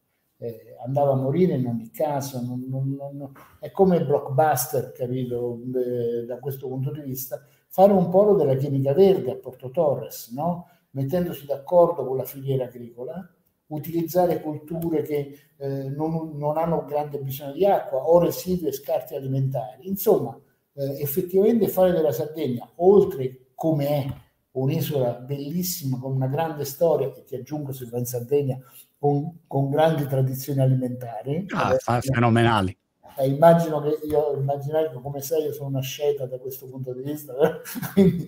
eh, 0.40 0.76
andava 0.84 1.12
a 1.12 1.16
morire 1.16 1.54
in 1.54 1.66
ogni 1.66 1.90
caso, 1.90 2.40
non, 2.40 2.64
non, 2.66 2.94
non, 2.94 3.32
è 3.58 3.70
come 3.70 4.02
blockbuster, 4.02 4.92
capito, 4.92 5.60
eh, 5.74 6.24
da 6.24 6.38
questo 6.38 6.66
punto 6.66 6.90
di 6.90 7.02
vista, 7.02 7.44
fare 7.68 7.92
un 7.92 8.08
polo 8.08 8.34
della 8.34 8.54
chimica 8.54 8.94
verde 8.94 9.32
a 9.32 9.36
Porto 9.36 9.70
Torres, 9.70 10.30
no? 10.32 10.68
mettendosi 10.92 11.44
d'accordo 11.44 12.06
con 12.06 12.16
la 12.16 12.24
filiera 12.24 12.64
agricola, 12.64 13.28
utilizzare 13.70 14.40
culture 14.40 15.02
che 15.02 15.38
eh, 15.56 15.88
non, 15.88 16.36
non, 16.36 16.56
hanno 16.56 16.84
grande 16.84 17.18
bisogno 17.18 17.52
di 17.52 17.64
acqua 17.64 17.98
o 17.98 18.18
residui 18.18 18.68
e 18.68 18.72
scarti 18.72 19.14
alimentari. 19.14 19.88
Insomma, 19.88 20.38
eh, 20.74 21.00
effettivamente 21.00 21.68
fare 21.68 21.92
della 21.92 22.12
Sardegna, 22.12 22.68
oltre 22.76 23.52
come 23.54 23.86
è 23.86 24.06
un'isola 24.52 25.12
bellissima 25.12 25.98
con 25.98 26.12
una 26.12 26.26
grande 26.26 26.64
storia, 26.64 27.12
e 27.14 27.24
ti 27.24 27.34
aggiungo 27.34 27.72
se 27.72 27.86
va 27.86 27.98
in 27.98 28.06
Sardegna, 28.06 28.58
con, 28.98 29.40
con 29.46 29.70
grandi 29.70 30.06
tradizioni 30.06 30.60
alimentari. 30.60 31.46
Ah, 31.54 31.76
fenomenali. 32.00 32.76
Eh, 33.16 33.28
immagino 33.28 33.80
che 33.80 34.00
io, 34.06 34.32
immaginare 34.34 34.90
che 34.90 35.00
come 35.00 35.20
sei, 35.20 35.44
io 35.44 35.52
sono 35.52 35.68
una 35.68 35.80
scelta 35.80 36.26
da 36.26 36.38
questo 36.38 36.66
punto 36.66 36.92
di 36.92 37.02
vista, 37.02 37.34
quindi 37.92 38.26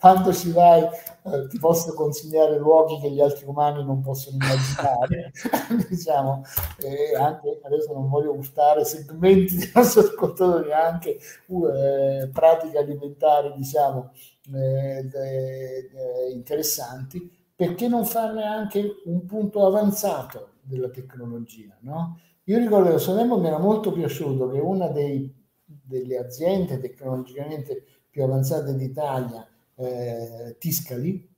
quando 0.00 0.32
ci 0.32 0.50
vai 0.50 0.82
eh, 0.82 1.46
ti 1.48 1.58
posso 1.58 1.92
consigliare 1.92 2.58
luoghi 2.58 2.98
che 3.00 3.10
gli 3.10 3.20
altri 3.20 3.44
umani 3.44 3.84
non 3.84 4.00
possono 4.00 4.36
immaginare, 4.40 5.30
diciamo, 5.88 6.42
e 6.78 7.14
anche 7.16 7.60
adesso 7.62 7.92
non 7.92 8.08
voglio 8.08 8.32
urtare 8.32 8.84
segmenti 8.84 9.56
dei 9.56 9.70
nostri 9.74 10.00
ascoltatori, 10.00 10.72
anche 10.72 11.18
uh, 11.48 11.66
eh, 11.66 12.30
pratiche 12.32 12.78
alimentari, 12.78 13.52
diciamo, 13.54 14.12
eh, 14.54 15.06
eh, 15.12 16.32
interessanti, 16.32 17.30
perché 17.54 17.86
non 17.86 18.06
farne 18.06 18.44
anche 18.44 19.02
un 19.04 19.26
punto 19.26 19.66
avanzato 19.66 20.52
della 20.62 20.88
tecnologia, 20.88 21.76
no? 21.80 22.18
Io 22.44 22.58
ricordo 22.58 22.90
che 22.90 22.98
Solemmo 22.98 23.38
mi 23.38 23.46
era 23.46 23.58
molto 23.58 23.92
piaciuto 23.92 24.48
che 24.48 24.58
una 24.58 24.88
dei, 24.88 25.32
delle 25.64 26.18
aziende 26.18 26.78
tecnologicamente 26.78 27.84
più 28.08 28.22
avanzate 28.22 28.74
d'Italia, 28.74 29.46
eh, 29.76 30.56
Tiscali, 30.58 31.28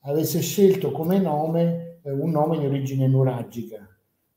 avesse 0.00 0.40
scelto 0.40 0.90
come 0.92 1.18
nome 1.18 2.00
eh, 2.02 2.10
un 2.10 2.30
nome 2.30 2.58
di 2.58 2.66
origine 2.66 3.06
nuragica, 3.06 3.86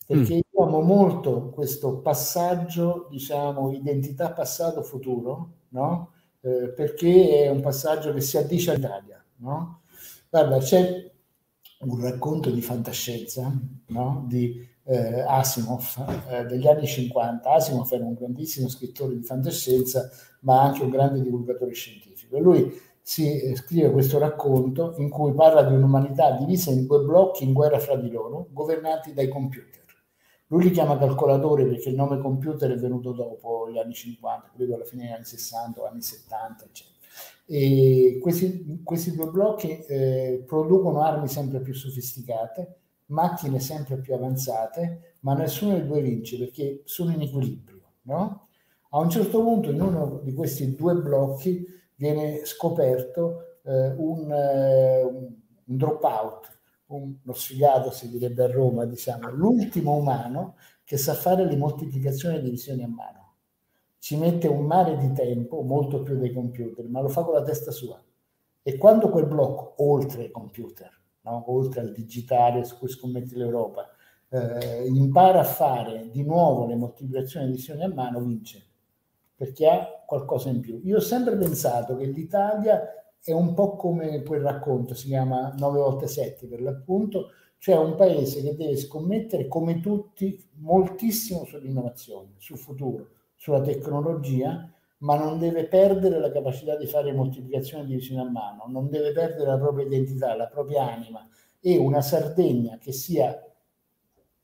perché 0.06 0.36
mm. 0.36 0.40
io 0.52 0.64
amo 0.64 0.82
molto 0.82 1.50
questo 1.50 2.00
passaggio, 2.00 3.08
diciamo, 3.10 3.72
identità 3.72 4.32
passato-futuro, 4.32 5.54
no? 5.70 6.12
Eh, 6.42 6.70
perché 6.70 7.44
è 7.44 7.50
un 7.50 7.62
passaggio 7.62 8.14
che 8.14 8.22
si 8.22 8.38
addice 8.38 8.72
all'Italia, 8.72 9.24
no? 9.38 9.82
Guarda, 10.30 10.58
c'è 10.58 11.12
un 11.80 12.02
racconto 12.02 12.50
di 12.50 12.62
fantascienza 12.62 13.52
no? 13.88 14.26
di 14.28 14.68
eh, 14.86 15.22
Asimov 15.22 16.24
eh, 16.30 16.46
degli 16.46 16.68
anni 16.68 16.86
50. 16.86 17.50
Asimov 17.52 17.92
era 17.92 18.06
un 18.06 18.14
grandissimo 18.14 18.68
scrittore 18.70 19.16
di 19.16 19.24
fantascienza, 19.24 20.10
ma 20.42 20.62
anche 20.62 20.84
un 20.84 20.90
grande 20.90 21.22
divulgatore 21.22 21.74
scientifico. 21.74 22.36
E 22.36 22.40
lui 22.40 22.82
si 23.02 23.40
eh, 23.40 23.56
scrive 23.56 23.92
questo 23.92 24.18
racconto 24.18 24.96
in 24.98 25.10
cui 25.10 25.34
parla 25.34 25.64
di 25.64 25.74
un'umanità 25.74 26.32
divisa 26.32 26.72
in 26.72 26.86
due 26.86 27.04
blocchi 27.04 27.44
in 27.44 27.54
guerra 27.54 27.80
fra 27.80 27.96
di 27.96 28.10
loro, 28.10 28.48
governati 28.52 29.14
dai 29.14 29.28
computer. 29.28 29.84
Lui 30.48 30.64
li 30.64 30.72
chiama 30.72 30.98
calcolatori 30.98 31.66
perché 31.66 31.90
il 31.90 31.96
nome 31.96 32.20
computer 32.20 32.72
è 32.72 32.78
venuto 32.78 33.12
dopo 33.14 33.70
gli 33.72 33.80
anni 33.80 33.94
50, 33.94 34.52
credo 34.56 34.76
alla 34.76 34.86
fine 34.86 35.04
degli 35.04 35.14
anni 35.14 35.26
60 35.26 35.82
o 35.82 35.88
anni 35.88 36.02
70, 36.02 36.64
eccetera. 36.66 36.94
E 37.48 38.20
questi, 38.22 38.82
questi 38.84 39.16
due 39.16 39.28
blocchi 39.28 39.80
eh, 39.86 40.44
producono 40.46 41.02
armi 41.02 41.28
sempre 41.28 41.62
più 41.62 41.74
sofisticate, 41.74 42.85
macchine 43.08 43.60
sempre 43.60 43.98
più 43.98 44.14
avanzate, 44.14 45.16
ma 45.22 45.34
nessuno 45.34 45.74
dei 45.74 45.86
due 45.86 46.02
vince 46.02 46.38
perché 46.38 46.82
sono 46.86 47.12
in 47.12 47.22
equilibrio. 47.22 47.82
No? 48.04 48.48
A 48.90 49.00
un 49.00 49.10
certo 49.10 49.42
punto 49.42 49.72
in 49.72 49.82
uno 49.82 50.20
di 50.24 50.34
questi 50.34 50.76
due 50.76 50.96
blocchi 50.96 51.66
viene 51.96 52.46
scoperto 52.46 53.60
eh, 53.64 53.94
un, 53.98 54.32
eh, 54.32 55.04
un 55.04 55.78
dropout, 55.78 56.60
uno 56.88 57.34
sfigato 57.34 57.92
si 57.92 58.10
direbbe 58.10 58.44
a 58.44 58.52
Roma, 58.52 58.86
diciamo, 58.86 59.30
l'ultimo 59.32 59.96
umano 59.96 60.56
che 60.84 60.98
sa 60.98 61.14
fare 61.14 61.46
le 61.46 61.58
moltiplicazioni 61.58 62.38
e 62.38 62.42
divisioni 62.42 62.84
a 62.84 62.88
mano 62.88 63.26
ci 64.06 64.18
mette 64.18 64.48
un 64.48 64.68
mare 64.68 64.98
di 64.98 65.12
tempo, 65.14 65.64
molto 65.64 66.04
più 66.04 66.16
dei 66.16 66.32
computer, 66.32 66.88
ma 66.88 67.02
lo 67.02 67.10
fa 67.10 67.24
con 67.24 67.34
la 67.34 67.42
testa 67.42 67.72
sua. 67.72 68.00
E 68.62 68.78
quando 68.78 69.10
quel 69.10 69.26
blocco, 69.26 69.74
oltre 69.78 70.26
ai 70.26 70.30
computer, 70.30 70.92
no? 71.26 71.52
oltre 71.52 71.82
al 71.82 71.92
digitale 71.92 72.64
su 72.64 72.78
cui 72.78 72.88
scommette 72.88 73.36
l'Europa, 73.36 73.90
eh, 74.30 74.86
impara 74.88 75.42
a 75.42 75.44
fare 75.44 76.10
di 76.12 76.24
nuovo 76.24 76.66
le 76.66 76.76
moltiplicazioni 76.76 77.48
di 77.48 77.54
visioni 77.54 77.84
a 77.84 77.94
mano, 77.94 78.22
vince, 78.22 78.64
perché 79.36 79.68
ha 79.68 80.04
qualcosa 80.06 80.50
in 80.50 80.62
più. 80.62 80.80
Io 80.84 80.98
ho 80.98 81.02
sempre 81.02 81.36
pensato 81.36 81.96
che 81.96 82.06
l'Italia 82.06 82.82
è 83.24 83.32
un 83.32 83.54
po' 83.54 83.76
come 83.76 84.22
quel 84.24 84.42
racconto, 84.42 84.94
si 84.94 85.08
chiama 85.08 85.54
9 85.58 85.80
volte 85.80 86.08
7 86.08 86.48
per 86.48 86.62
l'appunto, 86.62 87.32
cioè 87.58 87.76
un 87.78 87.96
paese 87.96 88.42
che 88.44 88.56
deve 88.56 88.78
scommettere 88.78 89.48
come 89.48 89.80
tutti 89.80 90.40
moltissimo 90.58 91.46
sull'innovazione, 91.46 92.34
sul 92.38 92.58
futuro, 92.58 93.10
sulla 93.36 93.62
tecnologia, 93.62 94.72
ma 95.06 95.16
non 95.16 95.38
deve 95.38 95.68
perdere 95.68 96.20
la 96.20 96.32
capacità 96.32 96.76
di 96.76 96.88
fare 96.88 97.14
moltiplicazione 97.14 97.86
di 97.86 97.94
vicino 97.94 98.24
a 98.24 98.30
mano, 98.30 98.66
non 98.68 98.90
deve 98.90 99.12
perdere 99.12 99.46
la 99.46 99.58
propria 99.58 99.86
identità, 99.86 100.36
la 100.36 100.48
propria 100.48 100.92
anima 100.92 101.26
e 101.62 101.78
una 101.78 102.02
Sardegna 102.02 102.78
che 102.80 102.92
sia 102.92 103.40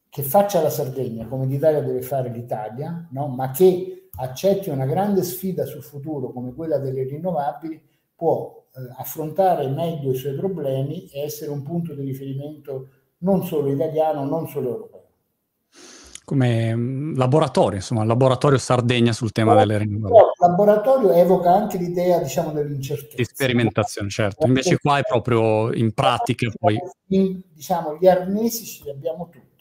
che 0.07 0.24
faccia 0.24 0.62
la 0.62 0.70
Sardegna 0.70 1.26
come 1.26 1.47
l'Italia 1.47 1.82
deve 1.82 2.01
fare 2.01 2.30
l'Italia, 2.30 3.07
no? 3.12 3.28
ma 3.28 3.49
che 3.51 4.09
accetti 4.18 4.70
una 4.70 4.86
grande 4.86 5.24
sfida 5.24 5.66
sul 5.66 5.82
futuro 5.82 6.32
come 6.32 6.53
quella 6.53 6.78
delle 6.78 7.03
rinnovabili, 7.05 7.82
può 8.14 8.68
eh, 8.76 8.80
affrontare 8.97 9.68
meglio 9.68 10.12
i 10.12 10.16
suoi 10.16 10.36
problemi 10.36 11.07
e 11.07 11.22
essere 11.22 11.49
un 11.49 11.64
punto 11.64 11.95
di 11.95 12.03
riferimento 12.03 12.89
non 13.20 13.43
solo 13.45 13.72
italiano, 13.72 14.26
non 14.26 14.47
solo 14.47 14.70
europeo. 14.70 15.01
Come 16.24 16.76
mm, 16.76 17.17
laboratorio, 17.17 17.78
insomma, 17.78 18.03
laboratorio 18.03 18.57
Sardegna 18.57 19.11
sul 19.11 19.32
tema 19.32 19.55
delle 19.55 19.78
rinnovabili. 19.80 20.19
Il 20.19 20.47
laboratorio 20.47 21.11
evoca 21.11 21.51
anche 21.53 21.78
l'idea, 21.78 22.19
diciamo, 22.19 22.51
dell'incertezza. 22.51 23.15
Di 23.15 23.26
sperimentazione, 23.26 24.09
certo. 24.09 24.45
Invece 24.45 24.78
qua 24.78 24.99
è 24.99 25.03
proprio 25.03 25.74
in 25.74 25.93
pratica 25.93 26.49
poi... 26.57 26.80
Diciamo, 27.05 27.97
gli 27.99 28.07
arnesi 28.07 28.65
ce 28.65 28.84
li 28.84 28.89
abbiamo 28.91 29.30
tutti 29.30 29.51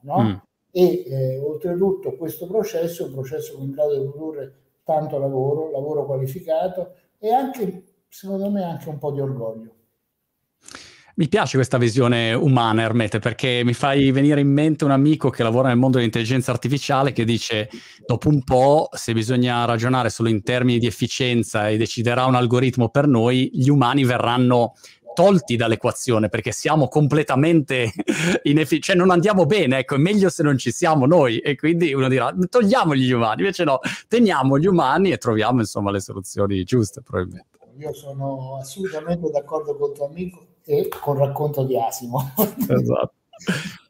no? 0.00 0.20
Mm. 0.22 0.34
E 0.72 1.02
eh, 1.06 1.38
oltretutto 1.38 2.16
questo 2.16 2.46
processo 2.46 3.02
è 3.02 3.06
un 3.06 3.12
processo 3.12 3.56
che 3.56 3.60
è 3.60 3.64
in 3.64 3.72
grado 3.72 3.98
di 3.98 4.08
produrre 4.08 4.54
tanto 4.84 5.18
lavoro, 5.18 5.70
lavoro 5.70 6.06
qualificato 6.06 6.94
e 7.18 7.32
anche, 7.32 7.84
secondo 8.08 8.50
me, 8.50 8.62
anche 8.62 8.88
un 8.88 8.98
po' 8.98 9.10
di 9.10 9.20
orgoglio. 9.20 9.74
Mi 11.20 11.28
piace 11.28 11.56
questa 11.56 11.76
visione 11.76 12.32
umana, 12.32 12.80
Ermete, 12.80 13.18
perché 13.18 13.60
mi 13.62 13.74
fai 13.74 14.10
venire 14.10 14.40
in 14.40 14.50
mente 14.50 14.86
un 14.86 14.90
amico 14.90 15.28
che 15.28 15.42
lavora 15.42 15.68
nel 15.68 15.76
mondo 15.76 15.98
dell'intelligenza 15.98 16.50
artificiale 16.50 17.12
che 17.12 17.26
dice, 17.26 17.68
dopo 18.06 18.30
un 18.30 18.42
po', 18.42 18.88
se 18.92 19.12
bisogna 19.12 19.66
ragionare 19.66 20.08
solo 20.08 20.30
in 20.30 20.42
termini 20.42 20.78
di 20.78 20.86
efficienza 20.86 21.68
e 21.68 21.76
deciderà 21.76 22.24
un 22.24 22.36
algoritmo 22.36 22.88
per 22.88 23.06
noi, 23.06 23.50
gli 23.52 23.68
umani 23.68 24.04
verranno 24.04 24.72
tolti 25.12 25.56
dall'equazione 25.56 26.30
perché 26.30 26.52
siamo 26.52 26.88
completamente 26.88 27.92
inefficienti, 28.44 28.80
cioè 28.80 28.96
non 28.96 29.10
andiamo 29.10 29.44
bene, 29.44 29.80
ecco, 29.80 29.96
è 29.96 29.98
meglio 29.98 30.30
se 30.30 30.42
non 30.42 30.56
ci 30.56 30.72
siamo 30.72 31.04
noi 31.04 31.36
e 31.40 31.54
quindi 31.54 31.92
uno 31.92 32.08
dirà 32.08 32.34
togliamo 32.48 32.94
gli 32.94 33.12
umani, 33.12 33.42
invece 33.42 33.64
no, 33.64 33.80
teniamo 34.08 34.58
gli 34.58 34.66
umani 34.66 35.10
e 35.10 35.18
troviamo 35.18 35.60
insomma 35.60 35.90
le 35.90 36.00
soluzioni 36.00 36.64
giuste 36.64 37.02
probabilmente. 37.02 37.58
Io 37.76 37.92
sono 37.92 38.56
assolutamente 38.58 39.28
d'accordo 39.30 39.76
con 39.76 39.92
tuo 39.92 40.06
amico 40.06 40.49
e 40.64 40.88
con 40.88 41.16
il 41.16 41.22
racconto 41.26 41.64
di 41.64 41.78
Asimo. 41.78 42.32
esatto. 42.36 43.14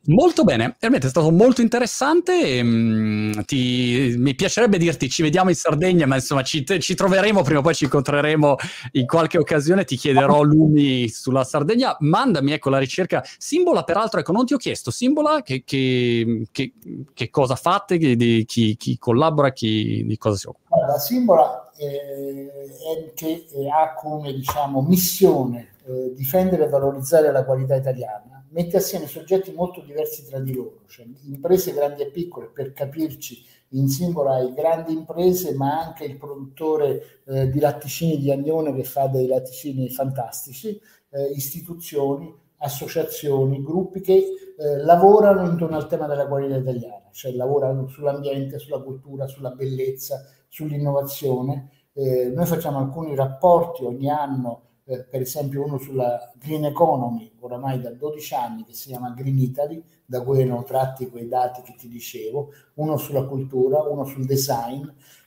Molto 0.07 0.45
bene, 0.45 0.77
veramente 0.79 1.09
è 1.09 1.11
stato 1.11 1.31
molto 1.31 1.61
interessante. 1.61 2.41
E, 2.41 2.63
mh, 2.63 3.45
ti, 3.45 4.15
mi 4.17 4.35
piacerebbe 4.35 4.79
dirti 4.79 5.11
ci 5.11 5.23
vediamo 5.23 5.51
in 5.51 5.57
Sardegna, 5.57 6.07
ma 6.07 6.15
insomma 6.15 6.43
ci, 6.43 6.65
ci, 6.65 6.95
troveremo 6.95 7.43
prima 7.43 7.59
o 7.59 7.63
poi 7.63 7.75
ci 7.75 7.85
incontreremo 7.85 8.57
in 8.93 9.07
qualche 9.07 9.39
occasione. 9.39 9.85
Ti 9.85 9.97
chiederò 9.97 10.41
lumi 10.43 11.09
sulla 11.09 11.45
Sardegna. 11.45 11.97
Mandami 12.01 12.53
ecco 12.53 12.71
la 12.71 12.79
ricerca. 12.79 13.23
Simbola, 13.37 13.83
peraltro, 13.83 14.21
ecco, 14.21 14.33
non 14.33 14.47
ti 14.47 14.55
ho 14.55 14.57
chiesto, 14.57 14.91
Simbola, 14.91 15.43
che, 15.43 15.63
che, 15.65 16.47
che, 16.51 16.73
che 17.13 17.31
cosa 17.31 17.55
fate, 17.55 17.99
di 17.99 18.45
chi, 18.47 18.77
chi, 18.77 18.97
collabora, 18.99 19.53
chi, 19.53 20.05
di 20.07 20.17
cosa 20.17 20.37
si 20.37 20.47
occupa? 20.47 20.77
Guarda, 20.77 20.99
Simbola 20.99 21.71
eh, 21.77 22.51
è 22.95 23.13
che 23.15 23.47
ha 23.71 23.93
come 23.95 24.33
diciamo, 24.33 24.81
missione 24.81 25.75
eh, 25.91 26.13
difendere 26.15 26.65
e 26.65 26.69
valorizzare 26.69 27.33
la 27.33 27.45
qualità 27.45 27.75
italiana 27.75 28.41
mette 28.51 28.77
assieme 28.79 29.07
soggetti 29.07 29.53
molto 29.53 29.81
diversi 29.81 30.27
tra 30.27 30.39
di 30.39 30.53
loro, 30.55 30.83
cioè 30.87 31.07
imprese 31.27 31.73
grandi 31.73 32.03
e 32.03 32.11
piccole, 32.11 32.51
per 32.53 32.73
capirci 32.73 33.45
in 33.71 33.89
singola 33.89 34.35
hai 34.35 34.53
grandi 34.53 34.93
imprese, 34.93 35.55
ma 35.55 35.81
anche 35.81 36.05
il 36.05 36.17
produttore 36.17 37.21
eh, 37.27 37.49
di 37.51 37.61
latticini 37.61 38.19
di 38.19 38.31
Agnone 38.31 38.75
che 38.75 38.85
fa 38.85 39.07
dei 39.07 39.27
latticini 39.27 39.89
fantastici, 39.91 40.81
eh, 41.11 41.25
istituzioni, 41.35 42.33
associazioni, 42.59 43.63
gruppi 43.63 44.01
che 44.01 44.15
eh, 44.59 44.77
lavorano 44.79 45.49
intorno 45.49 45.77
al 45.77 45.87
tema 45.87 46.07
della 46.07 46.27
qualità 46.27 46.57
italiana, 46.57 47.09
cioè 47.13 47.33
lavorano 47.33 47.87
sull'ambiente, 47.87 48.59
sulla 48.59 48.81
cultura, 48.81 49.29
sulla 49.29 49.51
bellezza, 49.51 50.27
sull'innovazione. 50.49 51.71
Eh, 51.93 52.33
noi 52.35 52.47
facciamo 52.47 52.79
alcuni 52.79 53.15
rapporti 53.15 53.85
ogni 53.85 54.11
anno 54.11 54.70
eh, 54.85 55.05
per 55.05 55.21
esempio 55.21 55.65
uno 55.65 55.79
sulla 55.79 56.33
green 56.39 56.65
economy, 56.65 57.33
oramai 57.41 57.81
da 57.81 57.91
12 57.91 58.35
anni, 58.35 58.65
che 58.65 58.75
si 58.75 58.89
chiama 58.89 59.11
Green 59.11 59.39
Italy, 59.39 59.83
da 60.05 60.23
cui 60.23 60.41
erano 60.41 60.65
tratti 60.65 61.09
quei 61.09 61.29
dati 61.29 61.63
che 61.63 61.75
ti 61.79 61.89
dicevo, 61.89 62.51
uno 62.75 62.97
sulla 62.97 63.25
cultura, 63.25 63.83
uno 63.83 64.05
sul 64.05 64.25
design. 64.25 64.87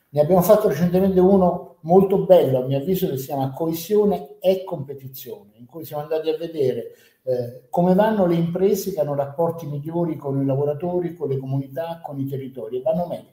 Ne 0.10 0.22
abbiamo 0.22 0.42
fatto 0.42 0.68
recentemente 0.68 1.20
uno 1.20 1.78
molto 1.82 2.26
bello, 2.26 2.62
a 2.62 2.66
mio 2.66 2.78
avviso, 2.78 3.10
che 3.10 3.18
si 3.18 3.28
chiama 3.28 3.54
Coesione 3.54 4.38
e 4.40 4.64
competizione, 4.64 5.52
in 5.56 5.66
cui 5.66 5.86
siamo 5.86 6.04
andati 6.04 6.30
a 6.30 6.38
vedere 6.38 6.92
eh, 7.24 7.68
come 7.70 7.94
vanno 7.96 8.26
le 8.26 8.36
imprese 8.36 8.94
che 8.94 9.00
hanno 9.00 9.16
rapporti 9.16 9.66
migliori 9.66 10.18
con 10.18 10.42
i 10.42 10.46
lavoratori, 10.46 11.16
con 11.16 11.30
le 11.30 11.38
comunità, 11.38 12.02
con 12.04 12.20
i 12.20 12.28
territori, 12.28 12.78
e 12.78 12.82
vanno 12.82 13.08
meglio. 13.08 13.32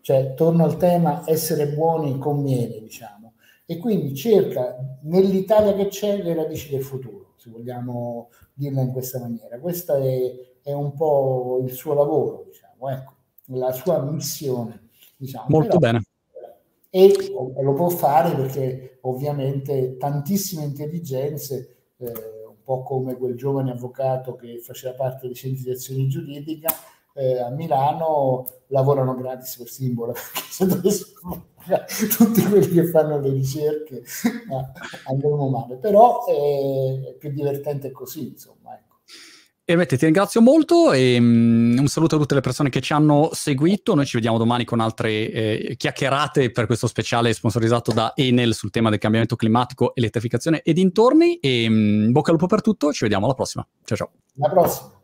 Cioè, 0.00 0.34
torno 0.34 0.64
al 0.64 0.76
tema 0.76 1.22
essere 1.26 1.68
buoni 1.68 2.18
conviene, 2.18 2.78
diciamo 2.78 3.23
e 3.66 3.78
quindi 3.78 4.14
cerca 4.14 4.76
nell'Italia 5.02 5.74
che 5.74 5.88
c'è 5.88 6.22
le 6.22 6.34
radici 6.34 6.70
del 6.70 6.82
futuro, 6.82 7.32
se 7.36 7.50
vogliamo 7.50 8.30
dirla 8.52 8.82
in 8.82 8.92
questa 8.92 9.18
maniera. 9.18 9.58
Questo 9.58 9.94
è, 9.94 10.32
è 10.62 10.72
un 10.72 10.94
po' 10.94 11.60
il 11.64 11.72
suo 11.72 11.94
lavoro, 11.94 12.44
diciamo, 12.46 12.90
ecco, 12.90 13.12
la 13.46 13.72
sua 13.72 14.02
missione. 14.02 14.88
Diciamo. 15.16 15.46
Molto 15.48 15.78
Però, 15.78 15.92
bene. 15.92 16.04
E, 16.90 17.12
lo 17.60 17.72
può 17.72 17.88
fare 17.88 18.34
perché 18.36 18.98
ovviamente 19.02 19.96
tantissime 19.96 20.64
intelligenze, 20.64 21.76
eh, 21.96 22.06
un 22.46 22.62
po' 22.62 22.82
come 22.82 23.16
quel 23.16 23.34
giovane 23.34 23.72
avvocato 23.72 24.36
che 24.36 24.58
faceva 24.60 24.94
parte 24.94 25.26
dei 25.26 25.34
centri 25.34 25.64
di 25.64 25.70
azione 25.70 26.06
giuridica, 26.06 26.72
eh, 27.14 27.40
a 27.40 27.48
Milano 27.50 28.44
lavorano 28.68 29.14
gratis 29.14 29.56
per 29.56 29.68
dovessimo 30.66 31.46
tutti 32.16 32.42
quelli 32.42 32.68
che 32.68 32.86
fanno 32.86 33.18
le 33.18 33.30
ricerche 33.30 34.02
andremo 35.06 35.48
male, 35.48 35.76
però 35.76 36.24
è 36.26 37.14
più 37.18 37.30
divertente 37.30 37.90
così, 37.90 38.28
insomma. 38.28 38.78
Ecco. 39.66 39.86
Ti 39.86 39.96
ringrazio 39.96 40.42
molto 40.42 40.92
e 40.92 41.16
um, 41.18 41.76
un 41.78 41.86
saluto 41.86 42.16
a 42.16 42.18
tutte 42.18 42.34
le 42.34 42.42
persone 42.42 42.68
che 42.68 42.82
ci 42.82 42.92
hanno 42.92 43.30
seguito. 43.32 43.94
Noi 43.94 44.04
ci 44.04 44.16
vediamo 44.16 44.36
domani 44.36 44.64
con 44.64 44.78
altre 44.80 45.30
eh, 45.30 45.74
chiacchierate 45.78 46.50
per 46.50 46.66
questo 46.66 46.86
speciale 46.86 47.32
sponsorizzato 47.32 47.90
da 47.92 48.12
Enel 48.14 48.52
sul 48.52 48.70
tema 48.70 48.90
del 48.90 48.98
cambiamento 48.98 49.36
climatico, 49.36 49.94
elettrificazione 49.94 50.60
e 50.60 50.74
dintorni. 50.74 51.36
E 51.36 51.66
um, 51.66 52.12
bocca 52.12 52.30
al 52.30 52.36
lupo 52.36 52.46
per 52.46 52.60
tutto, 52.60 52.92
ci 52.92 53.04
vediamo 53.04 53.24
alla 53.24 53.34
prossima. 53.34 53.66
Ciao 53.84 53.96
ciao. 53.96 54.10
Alla 54.38 54.52
prossima. 54.52 55.03